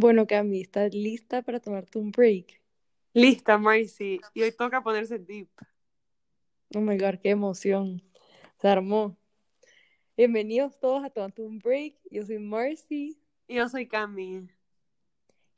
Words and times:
Bueno, 0.00 0.28
Cami, 0.28 0.60
¿estás 0.60 0.94
lista 0.94 1.42
para 1.42 1.58
tomarte 1.58 1.98
un 1.98 2.12
break? 2.12 2.62
Lista, 3.14 3.58
Marcy. 3.58 4.20
Y 4.32 4.42
hoy 4.42 4.52
toca 4.52 4.80
ponerse 4.80 5.18
deep. 5.18 5.48
Oh 6.72 6.80
my 6.80 6.96
god, 6.96 7.18
qué 7.20 7.30
emoción. 7.30 8.00
Se 8.60 8.68
armó. 8.68 9.16
Bienvenidos 10.16 10.78
todos 10.78 11.04
a 11.04 11.10
Tomarte 11.10 11.42
un 11.42 11.58
Break. 11.58 11.96
Yo 12.12 12.24
soy 12.24 12.38
Marcy. 12.38 13.20
Y 13.48 13.56
yo 13.56 13.68
soy 13.68 13.88
Cami. 13.88 14.48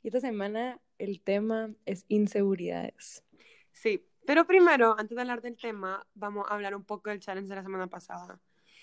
Y 0.03 0.09
esta 0.09 0.21
semana 0.21 0.81
el 0.97 1.21
tema 1.21 1.75
es 1.85 2.07
inseguridades. 2.09 3.23
Sí, 3.73 4.07
pero 4.25 4.47
primero, 4.47 4.99
antes 4.99 5.17
de 5.17 5.21
hablar 5.21 5.43
del 5.43 5.59
tema, 5.59 6.07
vamos 6.15 6.47
a 6.49 6.55
hablar 6.55 6.75
un 6.75 6.85
poco 6.85 7.11
del 7.11 7.21
challenge 7.21 7.51
de 7.51 7.57
la 7.57 7.63
semana 7.63 7.89
pasada. 7.89 8.41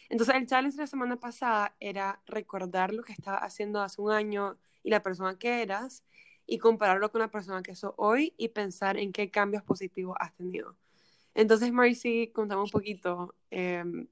Entonces, 0.08 0.36
el 0.36 0.46
challenge 0.46 0.78
de 0.78 0.84
la 0.84 0.88
semana 0.88 1.20
pasada 1.20 1.76
era 1.80 2.22
recordar 2.28 2.94
lo 2.94 3.02
que 3.02 3.14
estabas 3.14 3.42
haciendo 3.42 3.82
hace 3.82 4.00
un 4.00 4.12
año 4.12 4.60
y 4.88 4.90
la 4.90 5.04
persona 5.04 5.38
que 5.38 5.62
eras 5.62 6.06
y 6.46 6.60
compararlo 6.60 7.12
con 7.12 7.20
la 7.20 7.30
persona 7.30 7.62
que 7.62 7.76
sos 7.76 7.94
hoy 7.98 8.34
y 8.38 8.48
pensar 8.48 8.98
en 8.98 9.12
qué 9.12 9.30
cambios 9.30 9.62
positivos 9.64 10.16
has 10.18 10.34
tenido. 10.34 10.78
Entonces, 11.36 11.74
Marcy, 11.74 12.32
contame 12.34 12.62
un 12.62 12.70
poquito 12.70 13.36
em, 13.52 14.08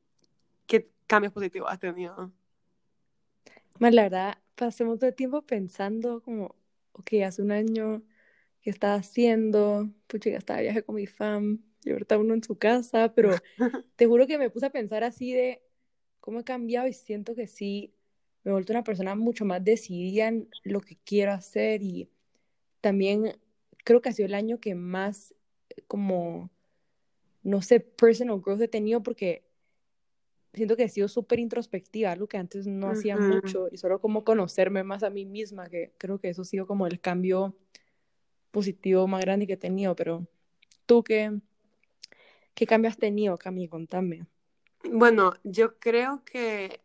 qué 0.68 0.92
cambios 1.08 1.32
positivos 1.32 1.70
has 1.72 1.80
tenido. 1.80 2.30
Más 3.80 3.94
la 3.94 4.04
verdad, 4.04 4.38
pasé 4.56 4.84
mucho 4.84 5.14
tiempo 5.14 5.44
pensando 5.44 6.22
como, 6.22 6.58
ok, 6.92 7.14
hace 7.26 7.42
un 7.42 7.54
año, 7.54 8.04
¿qué 8.62 8.70
estaba 8.70 8.96
haciendo? 8.96 9.90
Pucha, 10.08 10.30
ya 10.30 10.40
estaba 10.40 10.58
de 10.58 10.64
viaje 10.64 10.84
con 10.84 10.96
mi 10.96 11.08
fam, 11.08 11.64
y 11.86 11.92
ahorita 11.92 12.18
uno 12.18 12.34
en 12.34 12.44
su 12.44 12.58
casa, 12.58 13.14
pero 13.16 13.30
te 13.96 14.08
juro 14.08 14.28
que 14.28 14.38
me 14.38 14.50
puse 14.50 14.66
a 14.66 14.72
pensar 14.72 15.05
así 15.05 15.32
de 15.32 15.64
cómo 16.20 16.42
he 16.42 16.44
cambiado 16.44 16.86
y 16.86 16.92
siento 16.92 17.34
que 17.34 17.48
sí, 17.48 17.95
me 18.46 18.51
he 18.51 18.54
vuelto 18.54 18.71
una 18.74 18.84
persona 18.84 19.15
mucho 19.15 19.43
más 19.43 19.63
decidida 19.63 20.27
en 20.27 20.48
lo 20.63 20.79
que 20.79 20.98
quiero 21.04 21.34
hacer 21.34 21.82
y 21.82 22.07
también 22.79 23.35
creo 23.84 24.02
que 24.02 24.10
ha 24.10 24.13
sido 24.13 24.27
el 24.27 24.35
año 24.35 24.60
que 24.60 24.76
más 24.76 25.34
como, 25.87 26.52
no 27.41 27.63
sé, 27.63 27.79
personal 27.79 28.40
growth 28.40 28.62
he 28.62 28.68
tenido 28.68 29.02
porque 29.02 29.43
siento 30.54 30.77
que 30.77 30.84
he 30.84 30.90
sido 30.90 31.07
súper 31.07 31.40
introspectiva, 31.40 32.12
algo 32.12 32.27
que 32.27 32.37
antes 32.37 32.68
no 32.68 32.90
hacía 32.90 33.18
mucho 33.18 33.68
y 33.71 33.77
solo 33.77 33.99
como 33.99 34.24
conocerme 34.24 34.84
más 34.84 35.02
a 35.02 35.09
mí 35.09 35.26
misma, 35.26 35.68
que 35.68 35.93
creo 35.98 36.20
que 36.20 36.30
eso 36.30 36.43
ha 36.43 36.46
sido 36.46 36.68
como 36.68 36.85
el 36.85 37.02
cambio 37.02 37.57
positivo 38.52 39.07
más 39.07 39.21
grande 39.21 39.48
que 39.48 39.54
he 39.54 39.57
tenido, 39.57 39.96
pero 39.96 40.27
tú 40.85 41.04
qué, 41.04 41.32
qué 42.54 42.68
cambio 42.68 42.90
has 42.90 42.98
tenido, 42.98 43.37
Cami, 43.37 43.68
contame. 43.68 44.27
Bueno, 44.84 45.34
yo 45.43 45.80
creo 45.80 46.24
que 46.24 46.85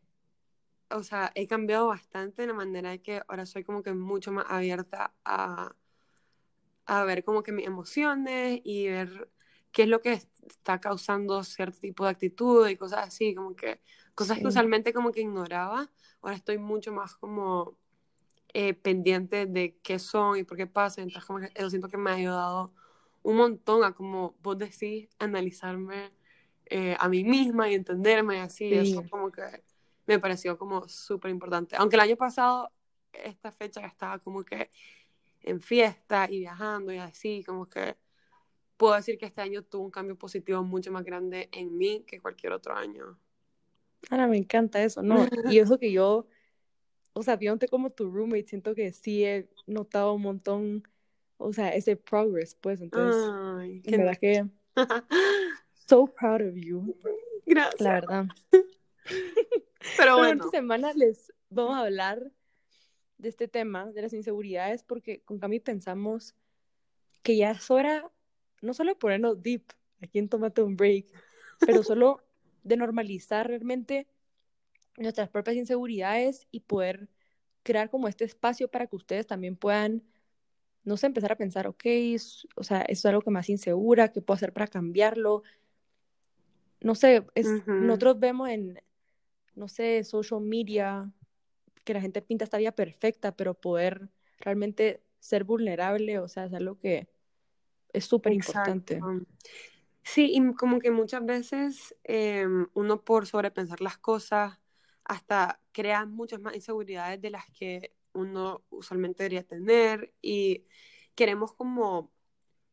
o 0.90 1.02
sea, 1.02 1.32
he 1.34 1.46
cambiado 1.46 1.88
bastante 1.88 2.46
la 2.46 2.54
manera 2.54 2.90
de 2.90 3.02
que 3.02 3.22
ahora 3.28 3.46
soy 3.46 3.64
como 3.64 3.82
que 3.82 3.92
mucho 3.94 4.32
más 4.32 4.46
abierta 4.48 5.14
a, 5.24 5.74
a 6.86 7.04
ver 7.04 7.24
como 7.24 7.42
que 7.42 7.52
mis 7.52 7.66
emociones 7.66 8.60
y 8.64 8.88
ver 8.88 9.30
qué 9.72 9.84
es 9.84 9.88
lo 9.88 10.00
que 10.00 10.12
está 10.12 10.80
causando 10.80 11.42
cierto 11.44 11.78
tipo 11.80 12.04
de 12.04 12.10
actitud 12.10 12.66
y 12.68 12.76
cosas 12.76 13.06
así, 13.08 13.34
como 13.34 13.54
que 13.54 13.80
cosas 14.14 14.38
que 14.38 14.48
usualmente 14.48 14.92
como 14.92 15.12
que 15.12 15.20
ignoraba, 15.20 15.90
ahora 16.20 16.36
estoy 16.36 16.58
mucho 16.58 16.92
más 16.92 17.14
como 17.16 17.78
eh, 18.52 18.74
pendiente 18.74 19.46
de 19.46 19.78
qué 19.82 19.98
son 19.98 20.38
y 20.38 20.44
por 20.44 20.56
qué 20.56 20.66
pasan, 20.66 21.04
entonces 21.04 21.26
como 21.26 21.40
que 21.40 21.50
eso 21.54 21.70
siento 21.70 21.88
que 21.88 21.96
me 21.96 22.10
ha 22.10 22.14
ayudado 22.14 22.74
un 23.22 23.36
montón 23.36 23.84
a 23.84 23.92
como 23.92 24.34
vos 24.42 24.58
decís, 24.58 25.08
analizarme 25.18 26.12
eh, 26.66 26.96
a 26.98 27.08
mí 27.08 27.24
misma 27.24 27.68
y 27.70 27.74
entenderme 27.74 28.40
así, 28.40 28.74
eso 28.74 29.04
como 29.08 29.30
que 29.30 29.42
me 30.10 30.18
pareció 30.18 30.58
como 30.58 30.88
súper 30.88 31.30
importante. 31.30 31.76
Aunque 31.76 31.94
el 31.94 32.00
año 32.00 32.16
pasado, 32.16 32.72
esta 33.12 33.52
fecha 33.52 33.86
estaba 33.86 34.18
como 34.18 34.44
que 34.44 34.68
en 35.42 35.60
fiesta 35.60 36.26
y 36.28 36.40
viajando 36.40 36.92
y 36.92 36.98
así, 36.98 37.44
como 37.44 37.68
que 37.68 37.96
puedo 38.76 38.94
decir 38.94 39.18
que 39.18 39.26
este 39.26 39.40
año 39.40 39.62
tuvo 39.62 39.84
un 39.84 39.90
cambio 39.90 40.16
positivo 40.16 40.64
mucho 40.64 40.90
más 40.90 41.04
grande 41.04 41.48
en 41.52 41.76
mí 41.76 42.02
que 42.06 42.18
cualquier 42.20 42.52
otro 42.52 42.74
año. 42.74 43.18
Ahora 44.10 44.26
me 44.26 44.36
encanta 44.36 44.82
eso, 44.82 45.00
¿no? 45.00 45.26
y 45.48 45.58
eso 45.58 45.78
que 45.78 45.92
yo, 45.92 46.26
o 47.12 47.22
sea, 47.22 47.36
viéndote 47.36 47.68
como 47.68 47.90
tu 47.90 48.10
roommate, 48.10 48.48
siento 48.48 48.74
que 48.74 48.92
sí 48.92 49.24
he 49.24 49.48
notado 49.68 50.14
un 50.14 50.22
montón, 50.22 50.82
o 51.36 51.52
sea, 51.52 51.68
ese 51.68 51.94
progress, 51.94 52.56
pues, 52.56 52.80
entonces, 52.80 53.30
Ay, 53.32 53.80
verdad 53.86 54.16
que, 54.18 54.44
so 55.86 56.06
proud 56.06 56.40
of 56.48 56.56
you. 56.56 56.96
Gracias. 57.46 57.80
La 57.80 57.92
verdad. 57.92 58.26
Pero 59.96 60.18
bueno. 60.18 60.44
esta 60.44 60.50
semana 60.50 60.92
les 60.92 61.32
vamos 61.48 61.76
a 61.76 61.80
hablar 61.80 62.30
de 63.18 63.28
este 63.28 63.48
tema, 63.48 63.90
de 63.92 64.02
las 64.02 64.12
inseguridades, 64.12 64.82
porque 64.82 65.20
con 65.22 65.38
Cami 65.38 65.60
pensamos 65.60 66.34
que 67.22 67.36
ya 67.36 67.50
es 67.52 67.70
hora, 67.70 68.10
no 68.62 68.74
solo 68.74 68.92
de 68.92 68.96
ponernos 68.96 69.42
deep 69.42 69.64
aquí 70.02 70.18
en 70.18 70.28
Tómate 70.28 70.62
un 70.62 70.76
Break, 70.76 71.06
pero 71.60 71.82
solo 71.82 72.22
de 72.62 72.76
normalizar 72.76 73.48
realmente 73.48 74.06
nuestras 74.96 75.28
propias 75.28 75.56
inseguridades 75.56 76.46
y 76.50 76.60
poder 76.60 77.08
crear 77.62 77.90
como 77.90 78.08
este 78.08 78.24
espacio 78.24 78.68
para 78.68 78.86
que 78.86 78.96
ustedes 78.96 79.26
también 79.26 79.56
puedan, 79.56 80.02
no 80.84 80.96
sé, 80.96 81.06
empezar 81.06 81.32
a 81.32 81.36
pensar, 81.36 81.66
ok, 81.66 81.84
o 82.56 82.62
sea, 82.64 82.82
eso 82.82 82.88
es 82.88 83.06
algo 83.06 83.22
que 83.22 83.30
me 83.30 83.38
hace 83.38 83.52
insegura, 83.52 84.12
¿qué 84.12 84.22
puedo 84.22 84.36
hacer 84.36 84.52
para 84.52 84.66
cambiarlo? 84.66 85.42
No 86.80 86.94
sé, 86.94 87.26
es, 87.34 87.46
nosotros 87.66 88.18
vemos 88.18 88.48
en, 88.48 88.80
no 89.54 89.68
sé, 89.68 90.04
social 90.04 90.40
media, 90.40 91.12
que 91.84 91.94
la 91.94 92.00
gente 92.00 92.22
pinta 92.22 92.44
esta 92.44 92.58
vida 92.58 92.72
perfecta, 92.72 93.36
pero 93.36 93.54
poder 93.54 94.08
realmente 94.38 95.02
ser 95.18 95.44
vulnerable, 95.44 96.18
o 96.18 96.28
sea, 96.28 96.46
es 96.46 96.54
algo 96.54 96.78
que 96.78 97.08
es 97.92 98.04
súper 98.04 98.32
importante. 98.32 99.00
Sí, 100.02 100.32
y 100.34 100.54
como 100.54 100.78
que 100.78 100.90
muchas 100.90 101.24
veces 101.24 101.94
em, 102.04 102.66
uno 102.74 103.04
por 103.04 103.26
sobrepensar 103.26 103.80
las 103.80 103.98
cosas 103.98 104.58
hasta 105.04 105.60
crea 105.72 106.06
muchas 106.06 106.40
más 106.40 106.54
inseguridades 106.54 107.20
de 107.20 107.30
las 107.30 107.44
que 107.50 107.94
uno 108.12 108.64
usualmente 108.70 109.22
debería 109.22 109.42
tener 109.42 110.12
y 110.22 110.64
queremos 111.14 111.52
como 111.52 112.12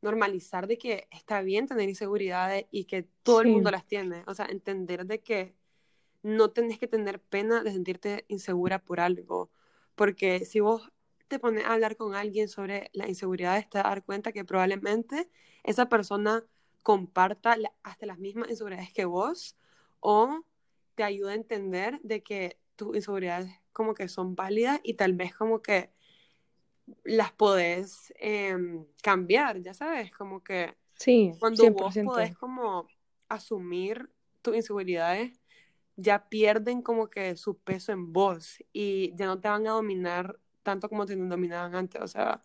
normalizar 0.02 0.68
de 0.68 0.78
que 0.78 1.08
está 1.12 1.42
bien 1.42 1.68
tener 1.68 1.90
inseguridades 1.90 2.66
y 2.72 2.86
que 2.86 3.04
todo 3.24 3.42
el 3.42 3.50
mundo 3.50 3.72
las 3.72 3.86
tiene, 3.86 4.24
o 4.28 4.34
sea, 4.34 4.46
entender 4.46 5.06
de 5.06 5.22
que 5.22 5.56
no 6.28 6.52
tenés 6.52 6.78
que 6.78 6.88
tener 6.88 7.20
pena 7.22 7.64
de 7.64 7.72
sentirte 7.72 8.26
insegura 8.28 8.80
por 8.80 9.00
algo, 9.00 9.50
porque 9.96 10.46
si 10.46 10.60
vos 10.60 10.92
te 11.28 11.40
pones 11.40 11.66
a 11.66 11.74
hablar 11.74 11.96
con 11.96 12.16
alguien 12.16 12.48
sobre 12.48 12.90
la 12.94 13.08
inseguridad, 13.08 13.66
te 13.70 13.78
vas 13.78 13.86
a 13.86 13.90
dar 13.90 14.04
cuenta 14.04 14.32
que 14.32 14.46
probablemente 14.46 15.30
esa 15.64 15.90
persona 15.90 16.46
comparta 16.84 17.58
hasta 17.84 18.06
las 18.06 18.20
mismas 18.20 18.50
inseguridades 18.50 18.94
que 18.94 19.06
vos 19.06 19.58
o 20.00 20.42
te 20.96 21.04
ayuda 21.04 21.32
a 21.32 21.36
entender 21.36 22.00
de 22.02 22.24
que 22.24 22.60
tus 22.76 22.96
inseguridades 22.96 23.52
como 23.74 23.94
que 23.94 24.08
son 24.08 24.36
válidas 24.36 24.80
y 24.84 24.94
tal 24.96 25.14
vez 25.14 25.34
como 25.36 25.62
que 25.62 25.92
las 27.04 27.32
podés 27.32 28.14
em, 28.18 28.86
cambiar, 29.02 29.62
ya 29.62 29.74
sabes, 29.74 30.12
como 30.12 30.44
que 30.44 30.76
sí, 30.96 31.34
cuando 31.40 31.72
vos 31.72 31.96
podés 32.04 32.36
como 32.38 32.88
asumir 33.30 34.10
tus 34.42 34.56
inseguridades, 34.56 35.38
ya 35.98 36.30
pierden 36.30 36.82
como 36.82 37.10
que 37.10 37.36
su 37.36 37.58
peso 37.58 37.92
en 37.92 38.14
vos 38.14 38.64
y 38.72 39.14
ya 39.16 39.26
no 39.26 39.40
te 39.40 39.50
van 39.50 39.68
a 39.68 39.72
dominar 39.72 40.40
tanto 40.64 40.88
como 40.88 41.06
te 41.06 41.16
dominaban 41.16 41.76
antes, 41.76 42.02
o 42.02 42.08
sea, 42.08 42.42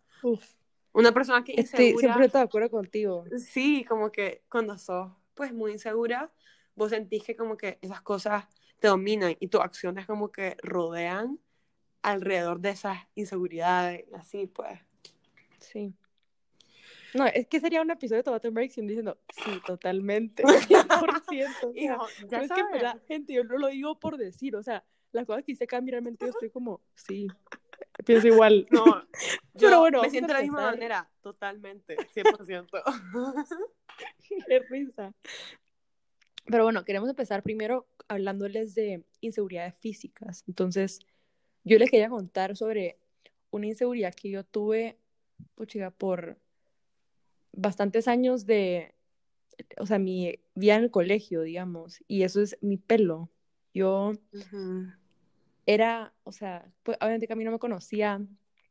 una 0.93 1.13
persona 1.13 1.45
que 1.45 1.53
insegura, 1.53 1.99
siempre 1.99 2.27
estoy 2.27 2.41
de 2.41 2.45
acuerdo 2.45 2.71
contigo. 2.71 3.25
Sí, 3.39 3.85
como 3.85 4.11
que 4.11 4.43
cuando 4.49 4.77
sos 4.79 5.12
pues 5.35 5.53
muy 5.53 5.73
insegura, 5.73 6.32
vos 6.75 6.91
sentís 6.91 7.25
que 7.25 7.37
como 7.37 7.56
que 7.56 7.79
esas 7.82 8.00
cosas 8.00 8.44
te 8.79 8.88
dominan 8.88 9.37
y 9.38 9.49
tus 9.49 9.61
acciones 9.61 10.06
como 10.06 10.32
que 10.32 10.56
rodean 10.62 11.38
alrededor 12.03 12.61
de 12.61 12.71
esas 12.71 12.99
inseguridades, 13.15 14.06
así 14.15 14.47
pues. 14.47 14.81
Sí. 15.59 15.94
No, 17.14 17.26
es 17.26 17.47
que 17.47 17.61
sería 17.61 17.82
un 17.82 17.91
episodio 17.91 18.23
de 18.23 18.50
Break 18.50 18.70
sin 18.70 18.87
diciendo, 18.87 19.19
sí, 19.44 19.50
totalmente, 19.67 20.43
100%. 20.44 21.73
Hijo, 21.75 22.06
ya 22.29 22.43
es 22.43 22.50
que, 22.50 22.82
la 22.82 22.99
gente, 23.06 23.35
yo 23.35 23.44
no 23.44 23.59
lo 23.59 23.69
digo 23.69 23.99
por 23.99 24.17
decir, 24.17 24.56
o 24.56 24.62
sea, 24.62 24.85
las 25.12 25.26
cosas 25.26 25.44
que 25.44 25.53
hice 25.53 25.67
Cami, 25.67 25.91
realmente 25.91 26.25
yo 26.25 26.31
estoy 26.31 26.50
como, 26.50 26.81
sí, 26.94 27.29
pienso 28.05 28.29
igual. 28.29 28.67
No, 28.70 28.85
yo 29.55 29.69
Pero 29.69 29.81
bueno, 29.81 30.03
me 30.03 30.11
siento 30.11 30.29
de 30.29 30.35
la 30.35 30.43
misma 30.43 30.70
manera, 30.70 31.11
totalmente, 31.20 31.97
100%. 31.97 32.69
Qué 34.47 34.59
risa. 34.70 35.12
Pero 36.47 36.64
bueno, 36.64 36.85
queremos 36.85 37.09
empezar 37.09 37.43
primero 37.43 37.87
hablándoles 38.09 38.75
de 38.75 39.05
inseguridades 39.20 39.75
físicas. 39.81 40.44
Entonces, 40.49 40.99
yo 41.62 41.79
les 41.79 41.91
quería 41.91 42.09
contar 42.09 42.56
sobre 42.56 42.99
una 43.50 43.67
inseguridad 43.67 44.14
que 44.14 44.31
yo 44.31 44.44
tuve, 44.44 44.99
puchiga, 45.55 45.91
por 45.91 46.38
bastantes 47.52 48.08
años 48.08 48.46
de, 48.46 48.94
o 49.78 49.87
sea, 49.87 49.99
mi 49.99 50.38
vida 50.54 50.76
en 50.76 50.84
el 50.84 50.90
colegio, 50.90 51.43
digamos, 51.43 52.02
y 52.08 52.22
eso 52.22 52.40
es 52.40 52.58
mi 52.60 52.76
pelo. 52.76 53.31
Yo 53.75 54.12
era, 55.66 56.12
o 56.25 56.32
sea, 56.32 56.70
pues, 56.82 56.99
obviamente 57.00 57.26
que 57.26 57.32
a 57.32 57.37
mí 57.37 57.44
no 57.44 57.52
me 57.52 57.58
conocía 57.58 58.20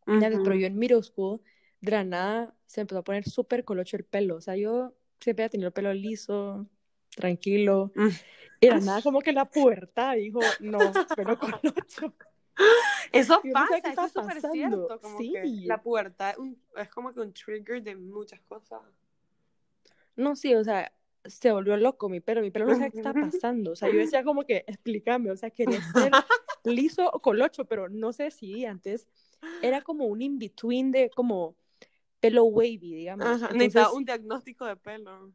Ya, 0.07 0.29
Pero 0.29 0.51
Ujú. 0.51 0.55
yo 0.55 0.67
en 0.67 0.77
middle 0.77 1.03
school, 1.03 1.41
de 1.79 1.91
la 1.91 2.03
nada, 2.03 2.55
se 2.65 2.81
empezó 2.81 2.99
a 2.99 3.03
poner 3.03 3.27
súper 3.27 3.63
colocho 3.63 3.97
el 3.97 4.03
pelo. 4.03 4.35
O 4.35 4.41
sea, 4.41 4.55
yo 4.55 4.93
siempre 5.19 5.43
había 5.43 5.49
tenido 5.49 5.67
el 5.67 5.73
pelo 5.73 5.93
liso, 5.93 6.67
tranquilo. 7.15 7.91
Y 8.59 8.67
de 8.67 8.71
la 8.71 8.79
nada, 8.79 9.01
como 9.01 9.21
que 9.21 9.31
la 9.31 9.45
puerta 9.45 10.13
dijo, 10.13 10.41
no, 10.59 10.91
pelo 11.15 11.37
colocho. 11.39 12.13
Eso 13.11 13.41
Yo 13.43 13.49
no 13.49 13.53
pasa, 13.53 13.67
sabía 13.77 13.81
qué 13.81 13.89
eso 13.91 14.05
es 14.05 14.11
súper 14.13 14.41
cierto. 14.51 14.99
Como 15.01 15.17
que 15.19 15.45
Sí. 15.45 15.65
la 15.65 15.81
pubertad 15.81 16.29
es, 16.31 16.37
un- 16.37 16.61
es 16.75 16.89
como 16.89 17.13
que 17.13 17.19
un 17.19 17.33
trigger 17.33 17.83
de 17.83 17.95
muchas 17.95 18.39
cosas. 18.41 18.81
No, 20.15 20.35
sí, 20.35 20.53
o 20.55 20.63
sea, 20.63 20.91
se 21.25 21.51
volvió 21.51 21.77
loco 21.77 22.09
mi 22.09 22.19
pelo. 22.19 22.41
Mi 22.41 22.51
pelo 22.51 22.65
no 22.65 22.73
sabía 22.73 22.89
qué 22.91 22.97
estaba 22.97 23.19
pasando. 23.31 23.71
O 23.71 23.75
sea, 23.75 23.89
yo 23.89 23.97
decía 23.99 24.23
como 24.23 24.45
que, 24.45 24.63
explícame, 24.67 25.31
o 25.31 25.37
sea, 25.37 25.49
quería 25.51 25.81
ser 25.81 26.11
liso 26.63 27.09
o 27.11 27.21
colocho, 27.21 27.65
pero 27.65 27.89
no 27.89 28.13
sé 28.13 28.31
si 28.31 28.65
antes 28.65 29.07
era 29.61 29.81
como 29.81 30.05
un 30.05 30.21
in-between 30.21 30.91
de 30.91 31.09
como 31.09 31.55
pelo 32.19 32.45
wavy, 32.45 32.77
digamos. 32.79 33.25
Ajá, 33.25 33.35
Entonces, 33.51 33.57
necesitaba 33.57 33.93
un 33.93 34.05
diagnóstico 34.05 34.65
de 34.65 34.75
pelo. 34.75 35.31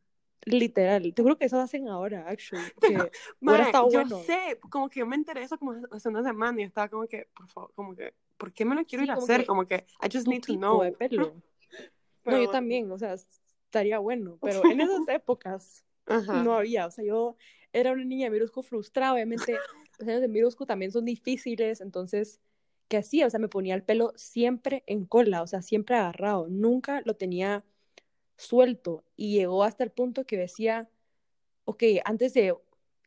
Literal, 0.47 1.13
te 1.15 1.23
juro 1.23 1.37
que 1.37 1.45
eso 1.45 1.61
hacen 1.61 1.89
ahora, 1.89 2.25
actually. 2.29 2.71
Que 2.81 3.11
estado 3.63 3.91
yo 3.91 4.01
bueno. 4.03 4.23
sé, 4.23 4.59
como 4.71 4.89
que 4.89 5.01
yo 5.01 5.07
me 5.07 5.17
enteré 5.17 5.43
eso 5.43 5.59
como 5.59 5.75
hace 5.91 6.09
una 6.09 6.23
semana 6.23 6.61
y 6.61 6.65
estaba 6.65 6.89
como 6.89 7.07
que, 7.07 7.29
por 7.35 7.49
favor, 7.49 7.73
como 7.75 7.95
que, 7.95 8.15
¿por 8.37 8.53
qué 8.53 8.65
me 8.65 8.75
lo 8.75 8.85
quiero 8.85 9.03
Sí, 9.03 9.07
ir 9.07 9.11
a 9.11 9.15
hacer? 9.15 9.41
que 9.43 9.47
Como 9.47 9.67
que, 9.67 9.87
I 10.03 10.09
just 10.13 10.27
need 10.27 10.43
to 10.43 10.57
know. 10.57 10.83
de 10.83 10.93
pelo. 10.93 11.35
No, 12.25 12.33
yo 12.33 12.39
bueno. 12.39 12.51
también, 12.53 12.91
o 12.91 12.99
sea, 12.99 13.15
estaría 13.15 13.99
bueno, 13.99 14.39
pero 14.43 14.63
en 14.65 14.81
esas 14.81 15.07
épocas 15.09 15.85
Ajá. 16.07 16.43
no 16.43 16.55
había, 16.55 16.87
o 16.87 16.91
sea, 16.91 17.05
yo 17.05 17.37
era 17.73 17.93
una 17.93 18.05
niña 18.05 18.27
de 18.27 18.31
Mirusco 18.31 18.63
frustrada, 18.63 19.13
obviamente 19.13 19.59
los 19.99 20.09
años 20.09 20.21
de 20.23 20.29
Mirusco 20.29 20.67
también 20.67 20.91
son 20.91 21.05
difíciles, 21.05 21.81
entonces, 21.81 22.41
¿qué 22.89 22.97
hacía? 22.99 23.27
O 23.27 23.31
sea, 23.31 23.39
me 23.41 23.49
ponía 23.49 23.75
el 23.75 23.83
pelo 23.83 24.13
siempre 24.17 24.83
en 24.87 25.05
cola, 25.07 25.43
o 25.43 25.47
sea, 25.47 25.63
siempre 25.63 25.97
agarrado, 25.97 26.49
nunca 26.49 27.01
lo 27.05 27.15
tenía 27.15 27.65
suelto 28.37 29.05
y 29.17 29.37
llegó 29.39 29.65
hasta 29.65 29.85
el 29.85 29.91
punto 29.91 30.25
que 30.25 30.37
decía, 30.37 30.89
ok, 31.65 31.83
antes 32.05 32.35
de 32.35 32.55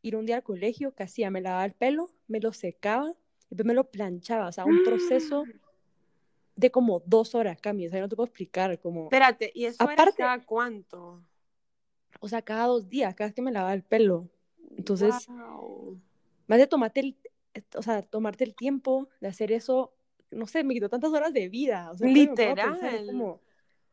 ir 0.02 0.16
un 0.16 0.26
día 0.26 0.38
al 0.38 0.44
colegio, 0.44 0.94
¿qué 0.96 1.04
hacía? 1.04 1.30
Me 1.32 1.42
lavaba 1.42 1.66
el 1.66 1.74
pelo, 1.74 2.10
me 2.28 2.40
lo 2.40 2.54
secaba 2.54 3.10
y 3.50 3.56
después 3.56 3.66
me 3.66 3.74
lo 3.74 3.90
planchaba, 3.90 4.48
o 4.48 4.52
sea, 4.52 4.66
un 4.66 4.80
proceso 4.80 5.46
de 6.56 6.72
como 6.72 7.02
dos 7.06 7.36
horas, 7.36 7.60
Cami, 7.62 7.88
o 7.88 7.90
sea, 7.90 8.00
yo 8.00 8.06
no 8.06 8.10
te 8.10 8.16
puedo 8.16 8.28
explicar, 8.28 8.80
como, 8.80 9.04
Espérate, 9.06 9.52
¿y 9.56 9.66
eso 9.66 9.84
era 9.84 9.94
Aparte- 9.94 10.18
cada 10.18 10.44
cuánto? 10.46 11.22
o 12.22 12.28
sea, 12.28 12.42
cada 12.42 12.66
dos 12.66 12.90
días, 12.90 13.16
cada 13.16 13.28
vez 13.30 13.36
que 13.36 13.42
me 13.42 13.52
lavaba 13.52 13.74
el 13.74 13.84
pelo. 13.84 14.28
Entonces, 14.76 15.28
Wow. 15.30 16.00
más 16.48 16.60
de 16.60 16.68
tomarte 16.68 17.00
el, 17.00 17.16
o 17.76 17.82
sea, 17.82 18.02
tomarte 18.02 18.44
el 18.44 18.56
tiempo 18.56 19.08
de 19.22 19.28
hacer 19.30 19.52
eso, 19.54 19.94
no 20.32 20.46
sé, 20.48 20.64
me 20.66 20.74
quitó 20.74 20.90
tantas 20.90 21.12
horas 21.14 21.32
de 21.34 21.48
vida, 21.48 21.92
o 21.92 21.98
sea, 21.98 22.08
a 22.08 22.12
pensar, 22.14 22.34
Literal. 22.36 23.06
como, 23.06 23.40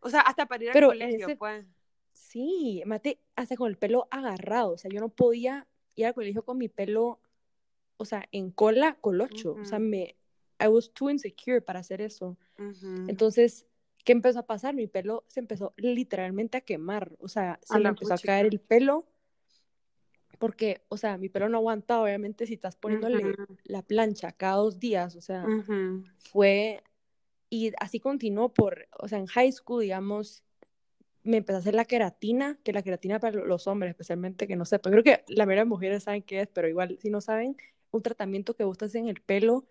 O 0.06 0.08
sea, 0.08 0.20
hasta 0.20 0.46
para 0.46 0.62
ir 0.62 0.70
al 0.70 0.74
Pero 0.74 0.88
colegio, 0.90 1.26
ese- 1.26 1.36
pues. 1.36 1.66
sí, 2.12 2.80
mate, 2.86 3.18
hasta 3.34 3.56
con 3.56 3.68
el 3.68 3.76
pelo 3.76 4.06
agarrado, 4.12 4.70
o 4.74 4.78
sea, 4.78 4.88
yo 4.88 5.00
no 5.00 5.08
podía 5.08 5.66
ir 5.96 6.06
al 6.06 6.14
colegio 6.14 6.44
con 6.44 6.58
mi 6.58 6.68
pelo, 6.68 7.20
o 7.96 8.04
sea, 8.04 8.28
en 8.30 8.52
cola, 8.52 8.94
colocho, 9.00 9.58
o 9.60 9.64
sea, 9.64 9.80
me, 9.80 10.14
I 10.60 10.68
was 10.68 10.92
too 10.92 11.10
insecure 11.10 11.60
para 11.60 11.80
hacer 11.80 12.00
eso. 12.00 12.36
Entonces, 13.08 13.66
¿qué 14.04 14.12
empezó 14.12 14.38
a 14.38 14.46
pasar? 14.46 14.74
Mi 14.74 14.86
pelo 14.86 15.24
se 15.26 15.40
empezó 15.40 15.74
literalmente 15.76 16.56
a 16.56 16.60
quemar, 16.60 17.12
o 17.18 17.26
sea, 17.26 17.58
se 17.64 17.74
A 17.74 17.78
me 17.80 17.88
empezó 17.88 18.14
a 18.14 18.18
caer 18.18 18.46
el 18.46 18.60
pelo, 18.60 19.06
porque, 20.38 20.82
o 20.88 20.96
sea, 20.96 21.18
mi 21.18 21.28
pelo 21.28 21.48
no 21.48 21.58
aguantaba, 21.58 22.02
obviamente, 22.04 22.46
si 22.46 22.54
estás 22.54 22.76
poniéndole 22.76 23.34
la 23.64 23.82
plancha 23.82 24.30
cada 24.32 24.56
dos 24.56 24.78
días, 24.78 25.16
o 25.16 25.20
sea, 25.20 25.44
fue, 26.30 26.82
y 27.50 27.72
así 27.80 28.00
continuó 28.00 28.52
por, 28.52 28.88
o 28.98 29.08
sea, 29.08 29.18
en 29.18 29.26
high 29.26 29.52
school, 29.52 29.82
digamos, 29.82 30.42
me 31.22 31.38
empecé 31.38 31.56
a 31.56 31.60
hacer 31.60 31.74
la 31.74 31.84
queratina, 31.84 32.58
que 32.64 32.72
la 32.72 32.82
queratina 32.82 33.18
para 33.20 33.36
los 33.44 33.66
hombres, 33.66 33.90
especialmente, 33.90 34.46
que 34.46 34.56
no 34.56 34.64
sé, 34.64 34.80
creo 34.80 35.02
que 35.02 35.24
la 35.28 35.46
mayoría 35.46 35.64
de 35.64 35.68
mujeres 35.70 36.04
saben 36.04 36.22
qué 36.22 36.42
es, 36.42 36.48
pero 36.48 36.68
igual, 36.68 36.98
si 37.00 37.10
no 37.10 37.20
saben, 37.20 37.56
un 37.90 38.02
tratamiento 38.02 38.54
que 38.54 38.64
haces 38.64 38.94
en 38.96 39.08
el 39.08 39.20
pelo 39.22 39.64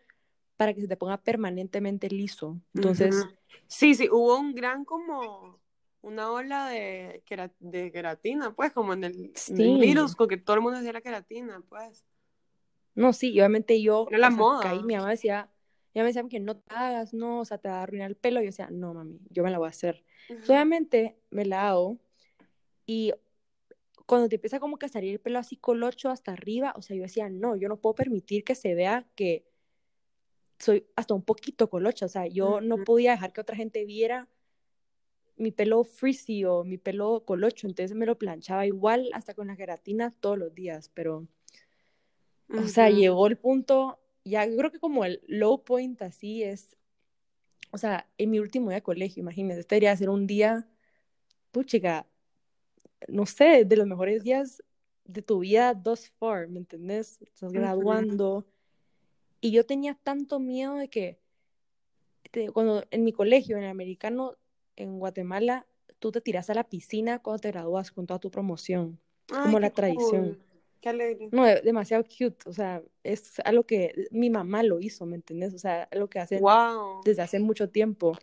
para 0.58 0.74
que 0.74 0.82
se 0.82 0.88
te 0.88 0.98
ponga 0.98 1.18
permanentemente 1.18 2.10
liso. 2.10 2.60
Entonces. 2.76 3.26
Sí, 3.68 3.96
sí, 3.96 4.10
hubo 4.12 4.38
un 4.40 4.54
gran 4.54 4.86
como 4.86 5.60
una 6.02 6.32
ola 6.32 6.70
de, 6.70 7.24
quera- 7.26 7.52
de 7.60 7.92
queratina, 7.92 8.54
pues, 8.56 8.72
como 8.72 8.94
en 8.94 9.04
el, 9.06 9.16
en 9.16 9.32
el 9.32 9.34
Sí. 9.36 9.56
middle 9.56 10.08
school, 10.08 10.28
que 10.28 10.38
todo 10.38 10.56
el 10.56 10.62
mundo 10.62 10.78
hacía 10.80 10.94
la 10.94 11.02
queratina, 11.02 11.64
pues. 11.68 12.06
No, 12.94 13.12
sí, 13.12 13.32
obviamente 13.40 13.82
yo, 13.82 14.08
Era 14.08 14.18
la 14.20 14.30
o 14.30 14.32
sea, 14.32 14.38
moda. 14.38 14.62
caí, 14.62 14.84
mi 14.84 14.96
mamá 14.96 15.10
decía, 15.10 15.50
mi 15.96 16.02
mamá 16.02 16.08
decía 16.08 16.28
que 16.30 16.42
no 16.42 16.58
te 16.58 16.76
hagas, 16.76 17.14
no, 17.14 17.40
o 17.40 17.46
sea, 17.46 17.58
te 17.58 17.70
va 17.70 17.80
a 17.80 17.84
arruinar 17.84 18.10
el 18.10 18.18
pelo, 18.18 18.42
y 18.42 18.44
yo 18.44 18.48
decía, 18.48 18.70
no, 18.70 18.94
mami, 18.94 19.18
yo 19.30 19.44
me 19.44 19.50
la 19.50 19.58
voy 19.58 19.68
a 19.68 19.70
hacer. 19.70 20.04
Entonces, 20.28 20.50
obviamente 20.50 21.18
me 21.32 21.46
la 21.46 21.70
hago, 21.70 21.98
y 22.86 23.14
cuando 24.06 24.28
te 24.28 24.36
empieza 24.36 24.60
como 24.60 24.78
que 24.78 24.88
a 24.88 24.90
salir 24.90 25.14
el 25.14 25.20
pelo 25.20 25.40
así 25.40 25.56
colocho 25.56 26.10
hasta 26.10 26.34
arriba, 26.34 26.74
o 26.76 26.82
sea, 26.82 26.98
yo 26.98 27.04
decía, 27.04 27.30
no, 27.30 27.56
yo 27.56 27.70
no 27.70 27.78
puedo 27.78 27.96
permitir 27.96 28.44
que 28.44 28.56
se 28.56 28.76
vea 28.76 29.08
que 29.16 29.48
soy 30.60 30.86
hasta 30.98 31.14
un 31.14 31.24
poquito 31.24 31.70
colocha, 31.70 32.06
o 32.06 32.10
sea, 32.10 32.28
yo 32.28 32.60
no 32.60 32.84
podía 32.84 33.12
dejar 33.12 33.32
que 33.32 33.42
otra 33.42 33.56
gente 33.56 33.86
viera 33.86 34.28
mi 35.38 35.52
pelo 35.52 35.86
frizzy 35.86 36.44
o 36.44 36.66
mi 36.66 36.78
pelo 36.78 37.24
colocho, 37.26 37.68
entonces 37.68 37.96
me 37.96 38.06
lo 38.06 38.18
planchaba 38.18 38.66
igual 38.66 39.10
hasta 39.14 39.34
con 39.34 39.48
la 39.48 39.56
queratina 39.56 40.14
todos 40.20 40.38
los 40.38 40.54
días, 40.54 40.92
pero... 40.94 41.26
O 42.48 42.68
sea, 42.68 42.92
llegó 42.92 43.26
el 43.26 43.38
punto, 43.40 43.98
ya 44.26 44.46
creo 44.46 44.72
que 44.72 44.80
como 44.80 45.06
el 45.06 45.22
low 45.28 45.64
point 45.64 46.02
así 46.02 46.44
es, 46.44 46.76
o 47.72 47.78
sea, 47.78 48.10
en 48.18 48.32
mi 48.32 48.40
último 48.40 48.70
día 48.70 48.78
de 48.78 48.84
colegio, 48.84 49.22
imagínense, 49.22 49.62
este 49.62 49.76
debería 49.76 49.96
ser 49.96 50.10
un 50.10 50.28
día, 50.28 50.68
puchica, 51.52 52.08
no 53.08 53.26
sé, 53.26 53.66
de 53.66 53.76
los 53.78 53.88
mejores 53.88 54.24
días 54.24 54.64
de 55.06 55.22
tu 55.22 55.40
vida 55.40 55.80
thus 55.82 56.10
far, 56.18 56.48
¿me 56.48 56.60
entendés? 56.60 57.22
Estás 57.22 57.52
graduando. 57.54 58.46
Y 59.42 59.52
yo 59.52 59.66
tenía 59.66 59.94
tanto 60.02 60.40
miedo 60.40 60.76
de 60.76 60.90
que, 60.90 61.20
te- 62.32 62.50
cuando 62.52 62.84
en 62.92 63.04
mi 63.04 63.12
colegio, 63.14 63.58
en 63.58 63.64
el 63.64 63.70
americano, 63.70 64.36
en 64.76 64.98
Guatemala, 65.00 65.68
tú 66.00 66.12
te 66.12 66.22
tiras 66.22 66.50
a 66.50 66.54
la 66.56 66.64
piscina 66.64 67.20
cuando 67.20 67.42
te 67.42 67.52
gradúas 67.52 67.92
con 67.92 68.08
toda 68.08 68.20
tu 68.20 68.32
promoción. 68.32 69.00
Ay, 69.30 69.44
como 69.44 69.60
la 69.60 69.70
tradición. 69.70 70.34
cool. 70.36 70.55
Qué 70.86 70.90
alegre. 70.90 71.30
No, 71.32 71.44
de- 71.46 71.62
demasiado 71.62 72.04
cute, 72.04 72.38
o 72.48 72.54
sea, 72.54 72.84
es 73.04 73.40
algo 73.44 73.66
que 73.66 74.08
mi 74.12 74.30
mamá 74.30 74.62
lo 74.64 74.80
hizo, 74.80 75.06
¿me 75.08 75.16
entiendes? 75.16 75.54
O 75.56 75.58
sea, 75.58 75.88
algo 75.92 76.08
que 76.10 76.20
hacen 76.20 76.42
Wow. 76.42 77.04
desde 77.04 77.24
hace 77.24 77.40
mucho 77.40 77.70
tiempo. 77.70 78.14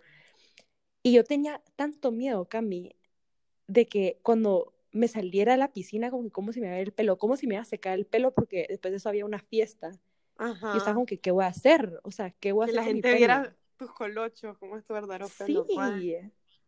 Y 1.03 1.13
yo 1.15 1.25
tenía 1.25 1.61
tanto 1.77 2.13
miedo, 2.13 2.45
Cami, 2.49 2.95
de 3.69 3.87
que 3.89 4.19
cuando 4.23 4.75
me 4.93 5.09
saliera 5.09 5.55
a 5.55 5.57
la 5.59 5.73
piscina, 5.73 6.11
como 6.11 6.25
que 6.25 6.31
cómo 6.33 6.53
se 6.53 6.61
me 6.61 6.67
iba 6.69 6.77
a 6.77 6.79
ver 6.79 6.89
el 6.89 6.95
pelo, 6.95 7.19
cómo 7.19 7.37
se 7.37 7.47
me 7.47 7.55
iba 7.55 7.63
a 7.63 7.67
secar 7.67 7.95
el 7.99 8.07
pelo, 8.07 8.33
porque 8.35 8.67
después 8.69 8.93
de 8.93 8.99
eso 8.99 9.09
había 9.09 9.27
una 9.27 9.41
fiesta. 9.41 9.93
Y 10.73 10.79
estaba 10.79 10.95
como 10.97 11.07
que, 11.07 11.21
¿qué 11.21 11.31
voy 11.33 11.45
a 11.45 11.49
hacer? 11.49 12.01
O 12.05 12.11
sea, 12.13 12.31
¿qué 12.33 12.53
voy 12.53 12.65
a 12.65 12.67
Que 12.67 12.73
hacer 12.73 12.77
la 12.77 12.85
con 12.85 12.93
mi 12.95 13.03
gente 13.03 13.17
viera 13.17 13.57
tus 13.77 13.93
colochos, 13.93 14.59
cómo 14.59 14.77
es 14.77 14.85
tu 14.85 14.95
verdadero 14.95 15.29
pelo. 15.29 15.67
Sí, 15.69 16.19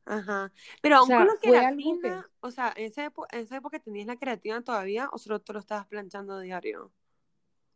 Ajá. 0.06 0.52
Pero 0.82 0.96
o 0.96 0.99
aún 0.99 1.08
con 1.08 1.16
sea, 1.16 1.25
la 1.25 1.32
algo 1.32 1.40
que, 1.40 1.50
queratina, 1.50 2.30
o 2.40 2.50
sea, 2.50 2.73
en 2.76 2.84
esa, 2.87 3.04
época, 3.04 3.28
en 3.37 3.44
esa 3.44 3.56
época 3.56 3.78
tenías 3.78 4.06
la 4.06 4.16
queratina 4.16 4.62
todavía 4.62 5.08
o 5.12 5.18
solo 5.18 5.40
te 5.40 5.52
lo 5.52 5.58
estabas 5.58 5.87
planchando 5.87 6.38
diario. 6.40 6.92